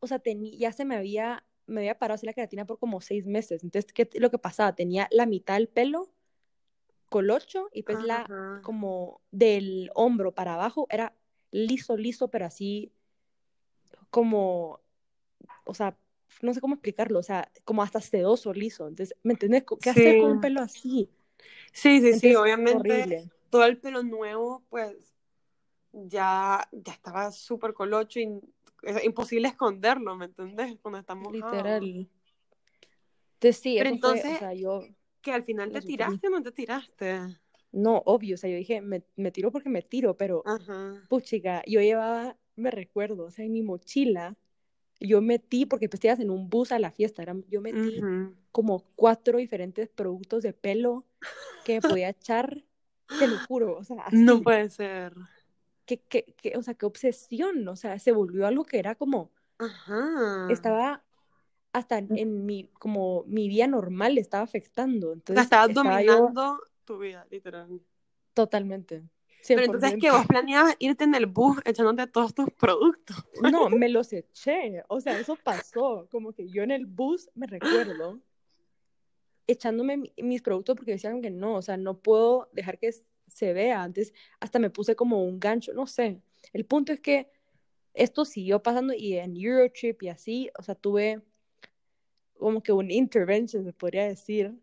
o 0.01 0.07
sea, 0.07 0.21
ya 0.25 0.73
se 0.73 0.85
me 0.85 0.97
había, 0.97 1.45
me 1.67 1.81
había 1.81 1.99
parado 1.99 2.17
así 2.17 2.27
la 2.27 2.33
queratina 2.33 2.67
por 2.67 2.79
como 2.79 3.01
seis 3.01 3.27
meses. 3.27 3.65
Entonces, 3.65 3.93
¿qué 3.93 4.09
lo 4.15 4.31
que 4.31 4.39
pasaba? 4.39 4.75
Tenía 4.75 5.09
la 5.11 5.27
mitad 5.27 5.55
del 5.55 5.69
pelo 5.69 6.13
colocho 7.09 7.69
y 7.73 7.83
pues 7.83 8.03
la, 8.03 8.23
Ajá. 8.23 8.61
como 8.63 9.23
del 9.31 9.91
hombro 9.95 10.35
para 10.35 10.55
abajo, 10.55 10.87
era 10.91 11.15
liso, 11.51 11.97
liso, 11.97 12.29
pero 12.29 12.45
así 12.47 12.93
como, 14.11 14.81
o 15.65 15.75
sea, 15.75 15.97
no 16.43 16.53
sé 16.53 16.61
cómo 16.61 16.75
explicarlo, 16.75 17.19
o 17.19 17.23
sea, 17.23 17.51
como 17.65 17.83
hasta 17.83 18.01
sedoso, 18.01 18.53
liso. 18.53 18.87
Entonces, 18.87 19.17
¿me 19.23 19.33
entiendes? 19.33 19.65
¿Qué 19.81 19.91
hacer 19.91 20.19
con 20.21 20.33
un 20.33 20.41
pelo 20.41 20.61
así? 20.61 21.11
Sí, 21.73 22.01
sí, 22.01 22.15
sí, 22.19 22.35
obviamente 22.35 22.77
horrible. 22.77 23.31
todo 23.51 23.65
el 23.65 23.79
pelo 23.79 24.03
nuevo, 24.03 24.63
pues 24.69 25.15
ya, 25.93 26.69
ya 26.73 26.93
estaba 26.93 27.31
súper 27.33 27.75
colocho 27.75 28.21
y 28.21 28.41
es 28.83 29.05
imposible 29.05 29.49
esconderlo, 29.49 30.17
¿me 30.17 30.27
entendés? 30.27 30.77
Cuando 30.81 30.99
está 30.99 31.15
mojado. 31.15 31.35
Literal. 31.35 32.09
Entonces, 33.35 33.57
sí, 33.63 33.79
Pero 33.79 33.91
eso 33.91 33.99
fue, 33.99 34.11
o 34.11 34.17
entonces, 34.17 34.39
sea, 34.39 34.55
yo 34.55 34.85
que 35.23 35.33
al 35.33 35.45
final 35.45 35.71
te 35.73 35.83
tiraste 35.83 36.27
o 36.29 36.31
no 36.31 36.43
te 36.43 36.53
tiraste. 36.53 37.21
No, 37.71 38.03
obvio, 38.07 38.35
o 38.35 38.39
sea, 38.39 38.49
yo 38.51 38.57
dije, 38.57 38.81
me, 38.81 39.03
me 39.17 39.31
tiro 39.31 39.53
porque 39.53 39.69
me 39.69 39.83
tiro, 39.83 40.17
pero 40.17 40.43
Ajá. 40.47 41.03
puchica, 41.09 41.63
yo 41.67 41.81
llevaba, 41.81 42.37
me 42.57 42.71
recuerdo, 42.71 43.27
o 43.27 43.31
sea, 43.31 43.45
en 43.45 43.53
mi 43.53 43.63
mochila, 43.63 44.37
yo 45.01 45.21
metí, 45.23 45.67
porque 45.67 45.89
pues 45.89 46.05
en 46.05 46.31
un 46.31 46.49
bus 46.51 46.73
a 46.73 46.79
la 46.79 46.91
fiesta, 46.91 47.23
era- 47.23 47.37
yo 47.51 47.61
metí 47.61 48.07
como 48.53 48.85
cuatro 48.97 49.39
diferentes 49.39 49.89
productos 49.89 50.43
de 50.43 50.53
pelo 50.53 51.05
que 51.65 51.75
me 51.75 51.83
podía 51.83 52.09
echar, 52.11 52.65
te 53.17 53.29
lo 53.29 53.39
juro, 53.39 53.77
o 53.79 53.85
sea, 53.85 54.03
así, 54.03 54.19
No 54.25 54.43
puede 54.43 54.69
ser. 54.71 55.13
que, 55.87 55.99
que, 56.11 56.25
que, 56.41 56.57
o 56.57 56.63
sea, 56.63 56.75
qué 56.75 56.87
obsesión, 56.87 57.67
o 57.69 57.77
sea, 57.77 57.99
se 57.99 58.13
volvió 58.13 58.47
algo 58.47 58.65
que 58.65 58.79
era 58.79 58.95
como, 58.95 59.33
Ajá. 59.59 59.99
estaba 60.47 61.05
hasta 61.73 61.99
en, 61.99 62.11
en 62.17 62.47
mi, 62.47 62.69
como 62.81 63.25
mi 63.27 63.49
vida 63.49 63.67
normal 63.67 64.19
estaba 64.19 64.45
afectando. 64.45 65.11
O 65.11 65.13
Entonces, 65.15 65.35
sea, 65.35 65.45
estabas 65.45 65.73
estaba 65.75 66.03
yo 66.03 66.15
dominando 66.15 66.61
tu 66.85 66.99
vida, 66.99 67.27
literal. 67.31 67.81
totalmente. 68.35 69.03
Pero 69.47 69.63
entonces 69.65 69.93
que 69.95 70.09
100%. 70.11 70.13
vos 70.17 70.27
planeabas 70.27 70.77
irte 70.79 71.05
en 71.05 71.15
el 71.15 71.27
bus 71.27 71.59
echándote 71.65 72.07
todos 72.11 72.35
tus 72.35 72.51
productos. 72.53 73.17
No, 73.51 73.69
me 73.71 73.89
los 73.89 74.13
eché. 74.13 74.83
O 74.89 75.01
sea, 75.01 75.19
eso 75.19 75.37
pasó. 75.37 76.09
Como 76.11 76.33
que 76.33 76.49
yo 76.49 76.63
en 76.63 76.71
el 76.71 76.87
bus 76.87 77.31
me 77.35 77.47
recuerdo 77.47 78.21
echándome 79.47 79.97
mi- 79.97 80.13
mis 80.19 80.43
productos 80.43 80.77
porque 80.77 80.93
decían 80.93 81.23
que 81.23 81.31
no, 81.31 81.55
o 81.57 81.63
sea, 81.63 81.77
no 81.77 81.99
puedo 81.99 82.49
dejar 82.53 82.79
que 82.79 82.91
se 83.27 83.53
vea. 83.53 83.83
Antes 83.83 84.13
hasta 84.41 84.59
me 84.59 84.71
puse 84.71 84.95
como 84.97 85.25
un 85.25 85.41
gancho, 85.41 85.73
no 85.73 85.87
sé. 85.87 86.21
El 86.53 86.65
punto 86.67 86.93
es 86.93 87.01
que 87.01 87.31
esto 87.95 88.25
siguió 88.25 88.63
pasando 88.63 88.93
y 88.93 89.15
en 89.17 89.37
Eurotrip 89.37 90.03
y 90.03 90.09
así, 90.09 90.51
o 90.59 90.63
sea, 90.63 90.75
tuve 90.75 91.23
como 92.39 92.63
que 92.63 92.73
un 92.73 92.91
intervention, 92.91 93.65
se 93.65 93.73
podría 93.73 94.05
decir. 94.07 94.55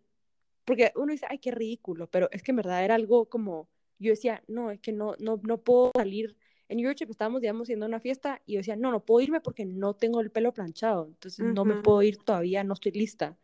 Porque 0.64 0.92
uno 0.96 1.12
dice, 1.12 1.26
ay, 1.30 1.38
qué 1.40 1.52
ridículo, 1.52 2.08
pero 2.10 2.30
es 2.32 2.42
que 2.42 2.52
en 2.52 2.56
verdad 2.58 2.84
era 2.84 2.96
algo 2.96 3.26
como, 3.26 3.68
yo 4.00 4.12
decía, 4.12 4.44
no, 4.48 4.72
es 4.72 4.80
que 4.80 4.92
no, 4.92 5.16
no, 5.20 5.40
no 5.44 5.58
puedo 5.60 5.92
salir. 5.96 6.36
En 6.68 6.80
Eurotrip 6.80 7.10
estábamos, 7.10 7.42
digamos, 7.42 7.70
a 7.70 7.74
una 7.74 8.00
fiesta 8.00 8.42
y 8.46 8.54
yo 8.54 8.60
decía, 8.60 8.76
no, 8.76 8.92
no 8.92 9.06
puedo 9.06 9.24
irme 9.24 9.40
porque 9.40 9.66
no 9.66 9.94
tengo 9.94 10.20
el 10.22 10.32
pelo 10.32 10.54
planchado, 10.54 11.08
entonces 11.08 11.46
no 11.46 11.64
me 11.64 11.76
puedo 11.76 12.02
ir 12.02 12.18
todavía, 12.18 12.64
no 12.64 12.74
estoy 12.74 12.92
lista. 12.92 13.38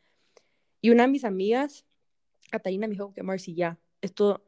Y 0.81 0.89
una 0.89 1.03
de 1.03 1.09
mis 1.09 1.23
amigas, 1.23 1.85
Catalina, 2.49 2.87
me 2.87 2.93
dijo 2.93 3.13
que 3.13 3.21
Marcy, 3.21 3.53
ya, 3.53 3.79
esto, 4.01 4.43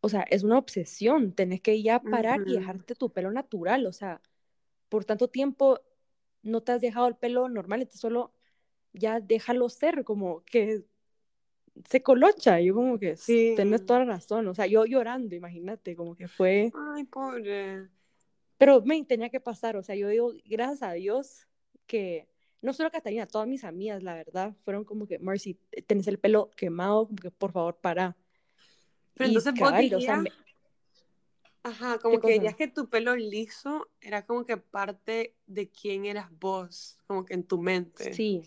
o 0.00 0.08
sea, 0.08 0.22
es 0.22 0.44
una 0.44 0.58
obsesión, 0.58 1.32
tenés 1.32 1.60
que 1.60 1.82
ya 1.82 2.00
parar 2.00 2.40
y 2.46 2.52
dejarte 2.52 2.94
tu 2.94 3.10
pelo 3.10 3.32
natural, 3.32 3.86
o 3.86 3.92
sea, 3.92 4.22
por 4.88 5.04
tanto 5.04 5.28
tiempo 5.28 5.80
no 6.42 6.62
te 6.62 6.72
has 6.72 6.80
dejado 6.80 7.08
el 7.08 7.16
pelo 7.16 7.48
normal, 7.48 7.80
entonces 7.80 8.00
solo 8.00 8.32
ya 8.92 9.20
déjalo 9.20 9.68
ser, 9.68 10.04
como 10.04 10.44
que 10.44 10.84
se 11.88 12.02
colocha, 12.02 12.60
y 12.60 12.66
yo 12.66 12.74
como 12.74 12.98
que 12.98 13.16
Sí. 13.16 13.54
tenés 13.56 13.84
toda 13.86 14.00
la 14.00 14.04
razón, 14.06 14.46
o 14.48 14.54
sea, 14.54 14.66
yo 14.66 14.84
llorando, 14.86 15.34
imagínate, 15.34 15.94
como 15.96 16.14
que 16.14 16.28
fue, 16.28 16.72
Ay, 16.74 17.04
pobre. 17.04 17.88
pero 18.56 18.82
me 18.82 19.04
tenía 19.04 19.28
que 19.30 19.40
pasar, 19.40 19.76
o 19.76 19.82
sea, 19.82 19.94
yo 19.94 20.08
digo, 20.08 20.32
gracias 20.44 20.82
a 20.82 20.92
Dios 20.92 21.46
que 21.86 22.28
no 22.60 22.72
solo 22.72 22.90
Catalina, 22.90 23.26
todas 23.26 23.46
mis 23.46 23.64
amigas, 23.64 24.02
la 24.02 24.14
verdad, 24.14 24.54
fueron 24.64 24.84
como 24.84 25.06
que, 25.06 25.18
Marcy, 25.18 25.54
tenés 25.86 26.08
el 26.08 26.18
pelo 26.18 26.50
quemado, 26.56 27.06
como 27.06 27.16
que 27.16 27.30
por 27.30 27.52
favor 27.52 27.76
para. 27.76 28.16
Pero 29.14 29.26
Y 29.26 29.28
entonces 29.28 29.52
vos 29.52 29.60
cabal, 29.70 29.84
o 29.94 30.00
sea, 30.00 30.16
dirías, 30.16 30.22
me- 30.22 30.32
ajá, 31.62 31.98
como 31.98 32.20
¿Qué 32.20 32.26
que 32.26 32.32
dirías 32.34 32.56
que 32.56 32.68
tu 32.68 32.88
pelo 32.88 33.14
liso 33.16 33.88
era 34.00 34.26
como 34.26 34.44
que 34.44 34.56
parte 34.56 35.36
de 35.46 35.68
quién 35.70 36.04
eras 36.04 36.30
vos, 36.38 36.98
como 37.06 37.24
que 37.24 37.34
en 37.34 37.44
tu 37.44 37.58
mente. 37.60 38.12
sí, 38.12 38.42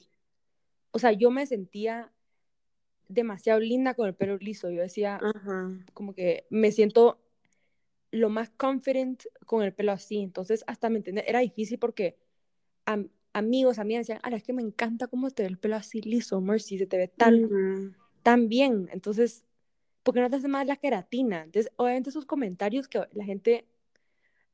o 0.91 0.99
sea, 0.99 1.13
yo 1.13 1.31
me 1.31 1.45
sentía 1.45 2.11
demasiado 3.13 3.59
linda 3.59 3.93
con 3.93 4.07
el 4.07 4.15
pelo 4.15 4.37
liso, 4.37 4.69
yo 4.69 4.81
decía, 4.81 5.19
como 5.93 6.13
que 6.13 6.45
me 6.49 6.71
siento 6.71 7.19
lo 8.11 8.29
más 8.29 8.49
confident 8.51 9.23
con 9.45 9.63
el 9.63 9.73
pelo 9.73 9.91
así, 9.93 10.19
entonces 10.19 10.63
hasta 10.67 10.89
me 10.89 10.97
entiendes, 10.97 11.25
era 11.27 11.39
difícil 11.39 11.79
porque 11.79 12.17
am- 12.85 13.09
amigos, 13.33 13.79
amigas 13.79 14.07
decían, 14.07 14.19
ah, 14.23 14.35
es 14.35 14.43
que 14.43 14.53
me 14.53 14.61
encanta 14.61 15.07
cómo 15.07 15.31
te 15.31 15.43
ve 15.43 15.49
el 15.49 15.57
pelo 15.57 15.75
así 15.77 16.01
liso, 16.01 16.41
Mercy, 16.41 16.77
se 16.77 16.87
te 16.87 16.97
ve 16.97 17.07
tan, 17.07 17.49
tan 18.23 18.49
bien, 18.49 18.89
entonces, 18.91 19.45
¿por 20.03 20.13
qué 20.13 20.21
no 20.21 20.29
te 20.29 20.35
haces 20.37 20.49
más 20.49 20.67
la 20.67 20.75
queratina? 20.77 21.43
Entonces, 21.43 21.71
obviamente 21.77 22.09
esos 22.09 22.25
comentarios 22.25 22.87
que 22.87 23.03
la 23.13 23.23
gente 23.25 23.65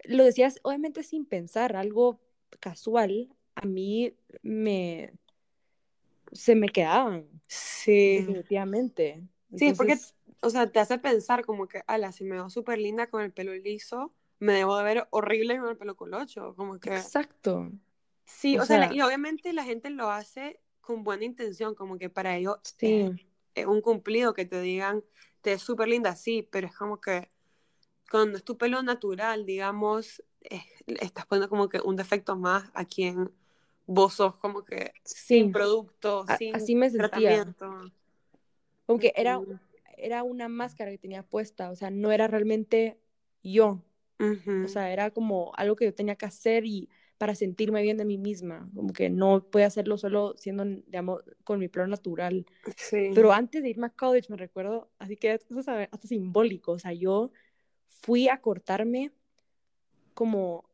lo 0.04 0.24
decías, 0.24 0.60
obviamente 0.64 1.04
sin 1.04 1.26
pensar, 1.26 1.76
algo 1.76 2.20
casual, 2.60 3.30
a 3.56 3.66
mí 3.66 4.14
me, 4.44 5.14
se 6.32 6.56
me 6.56 6.70
quedaban, 6.70 7.28
Sí. 7.48 8.26
definitivamente. 8.26 9.28
Sí, 9.56 9.74
porque, 9.74 10.00
o 10.42 10.50
sea, 10.50 10.72
te 10.72 10.80
hace 10.80 11.00
pensar 11.00 11.46
como 11.46 11.68
que, 11.68 11.82
ala, 11.88 12.12
si 12.12 12.24
me 12.24 12.36
veo 12.36 12.50
súper 12.50 12.78
linda 12.80 13.08
con 13.10 13.24
el 13.24 13.34
pelo 13.34 13.54
liso, 13.56 14.14
me 14.40 14.54
debo 14.54 14.78
de 14.78 14.84
ver 14.84 15.08
horrible 15.12 15.60
con 15.60 15.70
el 15.70 15.78
pelo 15.78 15.96
colocho, 15.96 16.56
como 16.56 16.80
que... 16.80 17.08
exacto. 17.08 17.72
Sí, 18.26 18.58
O 18.58 18.60
o 18.60 18.66
sea, 18.66 18.78
la- 18.78 18.88
sea- 18.88 18.92
y 18.92 19.02
obviamente 19.02 19.54
la 19.54 19.64
gente 19.64 19.90
lo 19.90 20.10
hace 20.12 20.60
con 20.82 21.04
buena 21.04 21.26
intención, 21.26 21.76
como 21.76 21.98
que 21.98 22.10
para 22.10 22.36
ellos 22.38 22.58
Sí, 22.64 22.80
es, 22.82 23.12
es 23.56 23.66
un 23.66 23.82
cumplido 23.82 24.34
que 24.34 24.46
te 24.46 24.62
digan, 24.62 25.04
te 25.42 25.52
ves 25.52 25.62
súper 25.62 25.88
linda, 25.88 26.16
sí, 26.16 26.44
pero 26.52 26.68
es 26.68 26.76
como 26.76 27.00
que 27.02 27.32
cuando 28.12 28.38
es 28.38 28.44
tu 28.46 28.58
pelo 28.58 28.84
natural, 28.84 29.46
digamos, 29.46 30.24
es- 30.42 30.64
estás 30.88 31.26
poniendo 31.28 31.50
como 31.50 31.70
que 31.70 31.82
un 31.82 31.96
defecto 31.98 32.38
más 32.38 32.72
a 32.74 32.86
quien 32.86 33.32
vos 33.88 34.14
sos, 34.14 34.36
como 34.38 34.64
que 34.64 34.92
sin 35.04 35.48
sí, 35.48 35.52
producto, 35.52 36.26
a- 36.28 36.38
sin 36.38 36.56
así 36.56 36.76
me 36.76 36.90
sentía. 36.90 37.56
Como 38.86 39.00
que 39.00 39.14
era, 39.16 39.42
era 39.98 40.24
una 40.24 40.48
máscara 40.48 40.92
que 40.92 40.98
tenía 40.98 41.24
puesta, 41.24 41.70
o 41.72 41.76
sea, 41.76 41.90
no 41.90 42.12
era 42.12 42.28
realmente 42.28 42.98
yo. 43.44 43.84
ujú. 44.20 44.66
O 44.66 44.68
sea, 44.70 44.92
era 44.92 45.12
como 45.12 45.52
algo 45.56 45.76
que 45.76 45.86
yo 45.86 45.94
tenía 45.96 46.16
que 46.16 46.26
hacer 46.26 46.66
y 46.66 46.90
para 47.18 47.36
sentirme 47.36 47.82
bien 47.82 47.98
de 47.98 48.06
mí 48.06 48.18
misma, 48.18 48.70
como 48.76 48.94
que 48.94 49.10
no 49.10 49.44
podía 49.50 49.68
hacerlo 49.68 49.98
solo 49.98 50.36
siendo, 50.38 50.66
digamos, 50.66 51.24
con 51.44 51.60
mi 51.60 51.68
pelo 51.68 51.88
natural. 51.88 52.46
Sí. 52.78 53.14
Pero 53.16 53.32
antes 53.34 53.64
de 53.64 53.70
irme 53.70 53.88
a 53.88 53.92
college, 53.92 54.28
me 54.30 54.38
recuerdo, 54.38 54.92
así 55.00 55.18
que 55.18 55.34
eso 55.34 55.60
es 55.60 55.68
hasta 55.68 56.08
simbólico, 56.08 56.74
o 56.74 56.80
sea, 56.80 56.94
yo 56.94 57.32
fui 57.88 58.30
a 58.30 58.42
cortarme 58.42 59.12
como, 60.14 60.70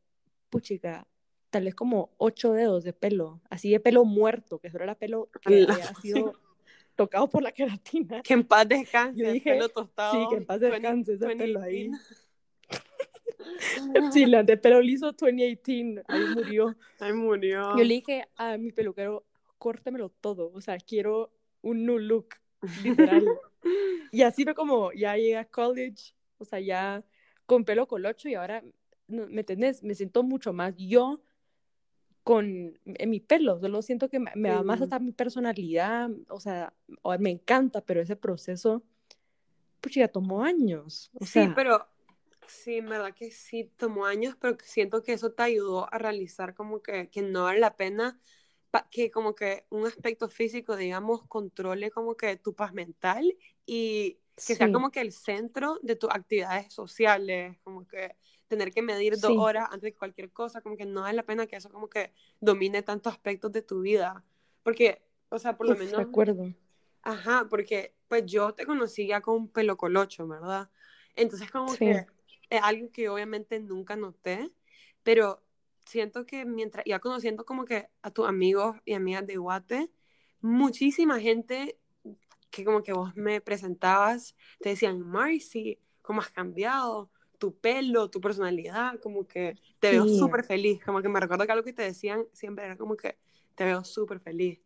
puchica, 0.49 1.07
tal 1.53 1.65
vez 1.65 1.75
como 1.75 2.09
ocho 2.17 2.51
dedos 2.53 2.83
de 2.83 2.93
pelo, 2.93 3.39
así 3.51 3.69
de 3.69 3.79
pelo 3.79 4.05
muerto, 4.05 4.57
que 4.57 4.71
solo 4.71 4.85
era 4.85 4.95
pelo 4.95 5.29
que 5.47 5.61
Ala. 5.61 5.75
había 5.75 5.93
sido 6.01 6.33
tocado 6.95 7.29
por 7.29 7.43
la 7.43 7.51
queratina. 7.51 8.23
Que 8.23 8.33
en 8.33 8.43
paz 8.43 8.67
descanse, 8.67 9.21
Yo 9.23 9.31
dije, 9.31 9.51
pelo 9.51 9.69
tostado. 9.69 10.13
Sí, 10.13 10.27
que 10.31 10.35
en 10.37 10.45
paz 10.47 10.59
20- 10.59 10.71
descanse 10.71 11.13
ese 11.13 11.27
pelo 11.35 11.61
ahí. 11.61 11.89
2018. 11.89 12.23
Sí, 14.13 14.25
la 14.25 14.41
de 14.41 14.57
pelo 14.57 14.81
liso 14.81 15.11
2018, 15.11 16.01
ahí 16.07 16.21
murió. 16.33 16.75
Ay, 16.99 17.13
murió. 17.13 17.77
Yo 17.77 17.83
le 17.83 17.93
dije 17.93 18.27
a 18.35 18.57
mi 18.57 18.71
peluquero, 18.71 19.25
córtemelo 19.59 20.09
todo, 20.09 20.49
o 20.53 20.61
sea, 20.61 20.77
quiero 20.77 21.31
un 21.61 21.85
new 21.85 21.99
look, 21.99 22.29
literal. 22.83 23.25
Y 24.11 24.21
así 24.23 24.43
fue 24.43 24.53
como 24.53 24.91
ya 24.91 25.15
llegué 25.15 25.37
a 25.37 25.45
college, 25.45 26.13
o 26.37 26.45
sea, 26.45 26.59
ya 26.59 27.03
con 27.45 27.63
pelo 27.63 27.87
colocho 27.87 28.27
y 28.29 28.35
ahora, 28.35 28.63
¿me 29.07 29.39
entendés? 29.41 29.83
Me 29.83 29.95
siento 29.95 30.21
mucho 30.23 30.51
más 30.53 30.75
yo 30.77 31.21
con 32.23 32.79
en 32.85 33.09
mi 33.09 33.19
pelo, 33.19 33.59
solo 33.59 33.81
siento 33.81 34.09
que 34.09 34.19
me, 34.19 34.31
me 34.35 34.49
da 34.49 34.63
más 34.63 34.81
hasta 34.81 34.99
mi 34.99 35.11
personalidad, 35.13 36.09
o 36.29 36.39
sea, 36.39 36.73
o- 37.01 37.17
me 37.19 37.31
encanta, 37.31 37.81
pero 37.81 38.01
ese 38.01 38.15
proceso, 38.15 38.83
pues 39.81 39.95
ya 39.95 40.07
tomó 40.09 40.43
años, 40.43 41.11
o 41.15 41.25
Sí, 41.25 41.47
sea, 41.47 41.49
pero 41.49 41.87
sí, 42.47 42.77
en 42.77 42.89
verdad 42.89 43.13
que 43.15 43.31
sí 43.31 43.65
tomó 43.77 44.05
años, 44.05 44.35
pero 44.39 44.57
siento 44.63 45.01
que 45.03 45.13
eso 45.13 45.31
te 45.33 45.43
ayudó 45.43 45.91
a 45.93 45.97
realizar 45.97 46.53
como 46.55 46.81
que, 46.81 47.09
que 47.09 47.21
no 47.21 47.43
vale 47.43 47.59
la 47.59 47.75
pena 47.77 48.19
que 48.91 49.11
como 49.11 49.35
que 49.35 49.65
un 49.69 49.85
aspecto 49.87 50.29
físico, 50.29 50.75
digamos, 50.75 51.27
controle 51.27 51.91
como 51.91 52.17
que 52.17 52.37
tu 52.37 52.55
paz 52.55 52.73
mental 52.73 53.37
y 53.65 54.19
que 54.45 54.55
sea 54.55 54.69
Sí. 54.69 54.71
como 54.71 54.91
que 54.91 55.01
el 55.01 55.11
centro 55.13 55.79
de 55.83 55.95
tus 55.95 56.09
actividades 56.11 56.73
sociales, 56.73 57.57
como 57.63 57.87
que 57.87 58.17
tener 58.47 58.71
que 58.71 58.81
medir 58.81 59.19
dos 59.19 59.31
Sí. 59.31 59.37
horas 59.37 59.65
antes 59.71 59.83
de 59.93 59.95
cualquier 59.95 60.31
cosa, 60.31 60.61
como 60.61 60.77
que 60.77 60.85
no 60.85 61.01
vale 61.01 61.15
la 61.17 61.23
pena 61.25 61.47
que 61.47 61.55
eso 61.55 61.69
como 61.71 61.89
que 61.89 62.13
domine 62.39 62.81
tantos 62.83 63.13
aspectos 63.13 63.51
de 63.51 63.61
tu 63.61 63.81
vida, 63.81 64.23
porque, 64.63 65.03
o 65.29 65.39
sea, 65.39 65.57
por 65.57 65.67
lo 65.67 65.73
uf, 65.73 65.79
de 65.79 65.85
menos... 65.85 66.01
acuerdo. 66.01 66.53
Ajá, 67.01 67.47
porque 67.49 67.95
pues 68.07 68.25
yo 68.25 68.53
te 68.53 68.65
conocí 68.65 69.07
ya 69.07 69.21
con 69.21 69.35
un 69.35 69.49
pelo 69.49 69.77
colocho, 69.77 70.27
¿verdad? 70.27 70.69
Entonces 71.15 71.51
como 71.51 71.77
Sí. 71.77 71.79
que 71.79 72.05
es 72.49 72.61
algo 72.63 72.91
que 72.91 73.09
obviamente 73.09 73.59
nunca 73.59 73.95
noté, 73.95 74.51
pero 75.03 75.43
siento 75.85 76.25
que 76.25 76.45
mientras 76.45 76.85
iba 76.87 76.99
conociendo 76.99 77.45
como 77.45 77.65
que 77.65 77.89
a 78.01 78.11
tus 78.11 78.27
amigos 78.27 78.77
y 78.85 78.93
amigas 78.93 79.27
de 79.27 79.37
Guate, 79.37 79.91
muchísima 80.41 81.19
gente 81.19 81.77
que 82.51 82.63
como 82.65 82.83
que 82.83 82.93
vos 82.93 83.15
me 83.15 83.41
presentabas, 83.41 84.35
te 84.61 84.69
decían, 84.69 85.01
Marcy, 85.01 85.79
¿cómo 86.01 86.21
has 86.21 86.29
cambiado? 86.31 87.09
Tu 87.43 87.53
pelo, 87.59 88.09
tu 88.09 88.21
personalidad, 88.21 88.97
como 89.01 89.27
que 89.27 89.57
te 89.81 89.91
veo 89.91 90.07
Sí. 90.07 90.17
súper 90.17 90.45
feliz, 90.45 90.81
como 90.81 91.01
que 91.01 91.09
me 91.09 91.19
recuerdo 91.19 91.45
que 91.45 91.51
algo 91.51 91.65
que 91.65 91.73
te 91.73 91.81
decían 91.83 92.25
siempre 92.31 92.63
era 92.63 92.77
como 92.77 92.95
que 92.95 93.17
te 93.53 93.65
veo 93.65 93.83
súper 93.83 94.21
feliz. 94.21 94.61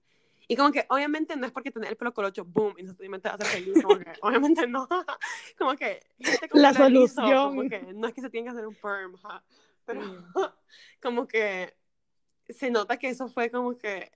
Y 0.47 0.55
como 0.55 0.71
que 0.71 0.85
obviamente 0.89 1.35
no 1.35 1.47
es 1.47 1.51
porque 1.51 1.71
tener 1.71 1.89
el 1.89 1.97
pelo 1.97 2.13
colocho, 2.13 2.45
boom, 2.45 2.75
instantáneamente 2.77 3.23
te 3.23 3.29
va 3.29 3.33
a 3.33 3.35
hacer 3.43 3.47
feliz, 3.63 3.81
como 3.81 3.97
que 3.97 4.11
obviamente 4.21 4.67
no, 4.67 4.87
como 5.57 5.75
que 5.75 6.01
con 6.51 6.61
La 6.61 6.71
solución. 6.71 7.49
como 7.49 7.67
que 7.67 7.81
no 7.95 8.07
es 8.07 8.13
que 8.13 8.21
se 8.21 8.29
tiene 8.29 8.45
que 8.45 8.51
hacer 8.51 8.67
un 8.67 8.75
perm, 8.75 9.17
ja, 9.23 9.43
pero 9.87 10.01
Sí. 10.03 10.07
como 11.01 11.27
que 11.27 11.73
se 12.47 12.69
nota 12.69 12.97
que 12.97 13.09
eso 13.09 13.27
fue 13.27 13.49
como 13.49 13.75
que 13.75 14.11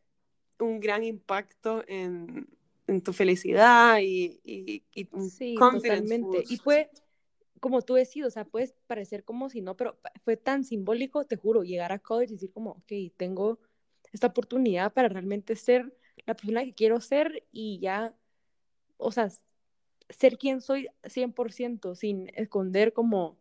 un 0.60 0.80
gran 0.80 1.04
impacto 1.04 1.84
en, 1.88 2.48
en 2.86 3.02
tu 3.02 3.12
felicidad 3.12 3.98
y, 3.98 4.40
y, 4.44 4.84
y 4.94 5.06
Sí, 5.32 5.56
totalmente. 5.56 6.38
Y 6.48 6.58
boost. 6.58 6.64
fue, 6.64 6.92
como 7.62 7.84
tú 7.84 7.94
decís, 7.94 8.26
o 8.26 8.32
sea, 8.32 8.44
puedes 8.44 8.74
parecer 8.88 9.24
como 9.24 9.50
si 9.50 9.62
no, 9.62 9.78
pero 9.78 9.98
fue 10.26 10.36
tan 10.36 10.64
simbólico, 10.66 11.24
te 11.26 11.38
juro, 11.38 11.64
llegar 11.64 11.92
a 11.92 12.00
college 12.00 12.34
y 12.34 12.36
decir 12.36 12.52
como, 12.52 12.72
ok, 12.72 13.14
tengo 13.16 13.60
esta 14.12 14.28
oportunidad 14.28 14.92
para 14.92 15.08
realmente 15.08 15.56
ser 15.56 15.96
la 16.26 16.34
persona 16.34 16.66
que 16.66 16.74
quiero 16.74 17.00
ser 17.00 17.46
y 17.52 17.80
ya, 17.80 18.16
o 18.98 19.12
sea, 19.12 19.30
ser 20.10 20.40
quien 20.40 20.60
soy 20.60 20.90
100% 21.04 21.94
sin 21.94 22.32
esconder 22.36 22.94
como, 22.94 23.38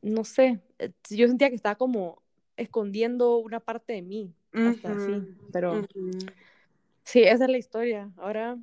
no 0.00 0.22
sé, 0.22 0.60
eh, 0.78 0.92
yo 1.10 1.26
sentía 1.26 1.48
que 1.50 1.56
estaba 1.56 1.74
como 1.74 2.22
escondiendo 2.56 3.38
una 3.38 3.58
parte 3.58 3.94
de 3.94 4.02
mí, 4.02 4.32
hasta 4.52 4.92
así, 4.92 5.24
pero 5.52 5.88
sí, 7.02 7.22
esa 7.24 7.44
es 7.44 7.50
la 7.50 7.58
historia. 7.58 8.12
Ahora, 8.16 8.56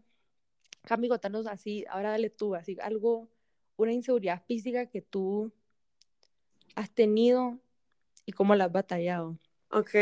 Cami, 0.84 1.10
contanos 1.10 1.46
así, 1.46 1.84
ahora 1.90 2.12
dale 2.12 2.30
tú, 2.30 2.56
así, 2.56 2.78
algo, 2.82 3.28
una 3.78 3.94
inseguridad 3.94 4.44
física 4.46 4.86
que 4.88 5.02
tú 5.02 5.52
has 6.76 6.90
tenido 6.92 7.60
y 8.26 8.32
cómo 8.32 8.56
la 8.56 8.66
has 8.66 8.72
batallado. 8.72 9.38
Ok, 9.72 9.96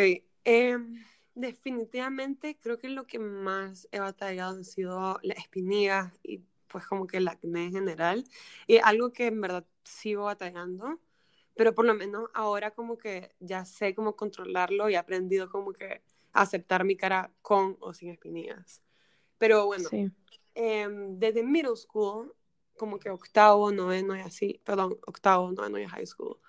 em, 0.44 1.04
definitivamente 1.36 2.58
creo 2.62 2.78
que 2.78 2.90
lo 2.90 3.06
que 3.06 3.20
más 3.20 3.88
he 3.92 4.00
batallado 4.00 4.58
han 4.58 4.64
sido 4.64 5.20
las 5.24 5.38
espinillas 5.38 6.14
y 6.24 6.42
pues 6.68 6.86
como 6.88 7.06
que 7.06 7.18
el 7.18 7.28
acné 7.28 7.66
en 7.66 7.72
general. 7.72 8.24
Y 8.68 8.78
algo 8.78 9.14
que 9.14 9.28
en 9.28 9.42
verdad 9.42 9.66
sigo 9.84 10.24
batallando, 10.24 11.00
pero 11.56 11.76
por 11.76 11.86
lo 11.86 11.94
menos 11.94 12.30
ahora 12.34 12.72
como 12.72 12.98
que 12.98 13.36
ya 13.40 13.64
sé 13.66 13.94
cómo 13.94 14.16
controlarlo 14.16 14.90
y 14.90 14.96
he 14.96 14.98
aprendido 14.98 15.50
como 15.50 15.72
que 15.72 16.02
aceptar 16.34 16.84
mi 16.84 16.98
cara 16.98 17.32
con 17.42 17.78
o 17.80 17.94
sin 17.94 18.10
espinillas. 18.10 18.82
Pero 19.38 19.68
bueno, 19.68 19.90
em, 20.56 21.20
desde 21.20 21.44
middle 21.44 21.76
school, 21.76 22.34
como 22.78 23.00
que 23.00 23.10
octavo, 23.10 23.72
noveno 23.72 24.16
y 24.16 24.22
así, 24.22 24.62
perdón, 24.64 24.98
octavo, 25.06 25.52
noveno 25.52 25.80
y 25.80 25.88
high 25.88 26.06
school, 26.06 26.40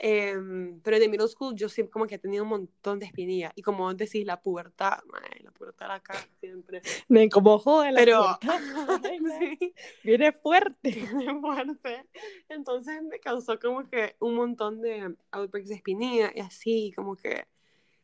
Em, 0.00 0.80
pero 0.80 1.00
de 1.00 1.08
middle 1.08 1.26
school 1.26 1.56
yo 1.56 1.68
siempre 1.68 1.90
como 1.90 2.06
que 2.06 2.14
he 2.14 2.18
tenido 2.18 2.44
un 2.44 2.50
montón 2.50 3.00
de 3.00 3.06
espinillas. 3.06 3.52
Y 3.56 3.62
como 3.62 3.92
decís, 3.94 4.24
la 4.24 4.40
pubertad, 4.40 4.98
la 5.40 5.50
pubertad 5.50 5.90
acá 5.90 6.14
siempre. 6.38 6.82
Me 7.08 7.28
como 7.28 7.58
joder 7.58 7.92
la 7.92 8.00
pero, 8.00 8.38
sí, 9.58 9.74
viene 10.04 10.30
fuerte. 10.32 10.90
Viene 11.16 11.40
fuerte. 11.40 12.06
Entonces 12.48 13.02
me 13.02 13.18
causó 13.18 13.58
como 13.58 13.88
que 13.88 14.14
un 14.20 14.36
montón 14.36 14.80
de 14.80 15.16
outbreaks 15.32 15.68
de 15.68 15.74
espinilla 15.74 16.30
y 16.32 16.40
así, 16.40 16.92
como 16.94 17.16
que 17.16 17.48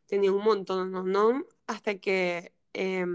tenía 0.07 0.33
un 0.33 0.43
montón, 0.43 0.91
¿no? 0.91 1.05
¿no? 1.05 1.45
Hasta 1.69 1.95
que 1.95 2.53
eh, 2.73 3.07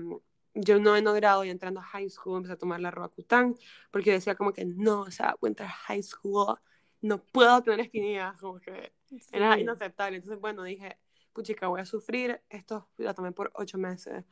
yo 0.54 0.80
no 0.80 0.96
he 0.96 1.02
grado 1.02 1.44
y 1.44 1.50
entrando 1.50 1.80
a 1.80 1.84
high 1.84 2.10
school 2.10 2.38
empecé 2.38 2.54
a 2.54 2.58
tomar 2.58 2.80
la 2.80 2.92
Roacutan 2.92 3.56
porque 3.92 4.12
decía 4.12 4.36
como 4.36 4.52
que 4.54 4.66
no, 4.66 5.02
o 5.02 5.12
sea, 5.12 5.36
voy 5.40 5.50
a 5.50 5.52
entrar 5.52 5.70
a 5.70 5.74
high 5.74 6.04
school 6.04 6.60
no 7.02 7.22
puedo 7.24 7.62
tener 7.64 7.82
espinillas, 7.82 8.38
como 8.40 8.60
que 8.60 8.92
era 9.32 9.60
inaceptable. 9.60 10.18
Entonces, 10.18 10.40
bueno, 10.40 10.64
dije, 10.64 10.98
puchica, 11.34 11.68
voy 11.68 11.82
a 11.82 11.86
sufrir, 11.86 12.42
esto 12.50 12.90
la 12.98 13.14
tomé 13.14 13.32
por 13.32 13.52
ocho 13.56 13.78
meses. 13.78 14.26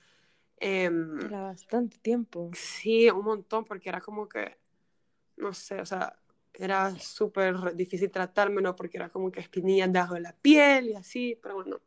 Em, 0.57 1.19
era 1.21 1.43
bastante 1.43 1.97
tiempo. 1.99 2.51
Sí, 2.53 3.09
un 3.09 3.23
montón, 3.23 3.63
porque 3.63 3.89
era 3.89 4.01
como 4.01 4.27
que, 4.27 4.57
no 5.37 5.53
sé, 5.53 5.79
o 5.79 5.85
sea, 5.85 6.19
era 6.53 6.97
súper 6.99 7.75
difícil 7.75 8.09
tratármelo 8.09 8.75
porque 8.75 8.97
era 8.97 9.09
como 9.09 9.31
que 9.31 9.39
espinillas 9.39 9.91
debajo 9.93 10.15
de 10.15 10.21
la 10.21 10.33
piel 10.33 10.89
y 10.89 10.93
así, 10.95 11.37
pero 11.41 11.55
bueno, 11.55 11.79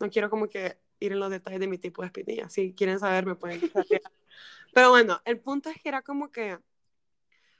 no 0.00 0.10
quiero 0.10 0.30
como 0.30 0.48
que 0.48 0.78
ir 1.00 1.12
en 1.12 1.20
los 1.20 1.30
detalles 1.30 1.60
de 1.60 1.68
mi 1.68 1.78
tipo 1.78 2.02
de 2.02 2.06
espinilla. 2.06 2.48
Si 2.48 2.74
quieren 2.74 2.98
saber, 2.98 3.26
me 3.26 3.34
pueden 3.34 3.60
Pero 4.74 4.90
bueno, 4.90 5.20
el 5.24 5.40
punto 5.40 5.70
es 5.70 5.80
que 5.80 5.88
era 5.88 6.02
como 6.02 6.30
que, 6.30 6.58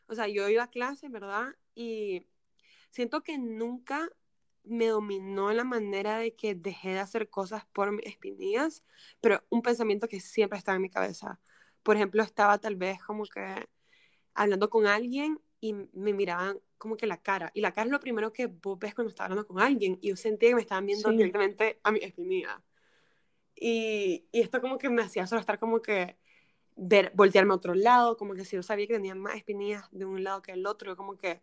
o 0.07 0.15
sea, 0.15 0.29
yo 0.29 0.49
iba 0.49 0.65
a 0.65 0.71
clase, 0.71 1.09
¿verdad? 1.09 1.55
Y 1.75 2.27
siento 2.91 3.23
que 3.23 3.39
nunca 3.39 4.11
me 4.65 4.89
dominó 4.89 5.53
la 5.53 5.65
manera 5.65 6.19
de 6.19 6.35
que 6.35 6.55
dejé 6.55 6.91
de 6.91 6.99
hacer 6.99 7.31
cosas 7.31 7.65
por 7.73 7.93
mis 7.93 8.05
espinillas, 8.07 8.85
pero 9.21 9.43
un 9.49 9.63
pensamiento 9.63 10.09
que 10.09 10.21
siempre 10.21 10.59
estaba 10.59 10.77
en 10.77 10.83
mi 10.83 10.91
cabeza. 10.91 11.41
Por 11.83 11.97
ejemplo, 11.97 12.23
estaba 12.23 12.59
tal 12.59 12.77
vez 12.77 13.01
como 13.03 13.25
que 13.25 13.69
hablando 14.35 14.69
con 14.69 14.87
alguien 14.87 15.41
y 15.61 15.73
me 15.73 16.13
miraban 16.13 16.59
como 16.79 16.97
que 16.97 17.07
la 17.07 17.17
cara. 17.17 17.51
Y 17.55 17.61
la 17.61 17.73
cara 17.73 17.87
es 17.87 17.93
lo 17.93 18.01
primero 18.01 18.33
que 18.33 18.47
vos 18.47 18.79
ves 18.79 18.95
cuando 18.95 19.11
estás 19.11 19.25
hablando 19.25 19.47
con 19.47 19.61
alguien. 19.61 19.99
Y 20.01 20.09
yo 20.09 20.17
sentía 20.17 20.51
que 20.51 20.57
me 20.57 20.61
estaban 20.61 20.87
viendo 20.87 21.11
directamente 21.11 21.81
a 21.83 21.93
mi 21.93 22.01
espinilla. 22.01 22.63
Y, 23.57 24.27
y, 24.33 24.41
esto 24.41 24.61
como 24.61 24.79
que 24.79 24.91
me 24.91 25.03
hacía 25.03 25.27
solo 25.27 25.41
estar 25.41 25.59
como 25.59 25.81
que 25.81 26.19
ver, 26.77 27.11
voltearme 27.15 27.53
a 27.53 27.57
otro 27.57 27.75
lado, 27.75 28.17
como 28.17 28.35
que 28.35 28.45
si 28.45 28.57
yo 28.57 28.63
sabía 28.63 28.87
que 28.87 28.95
tenía 28.95 29.15
más 29.15 29.37
espinillas 29.37 29.89
de 29.91 30.05
un 30.05 30.23
lado 30.23 30.43
que 30.43 30.53
el 30.53 30.67
otro, 30.67 30.97
como 30.97 31.17
que 31.17 31.41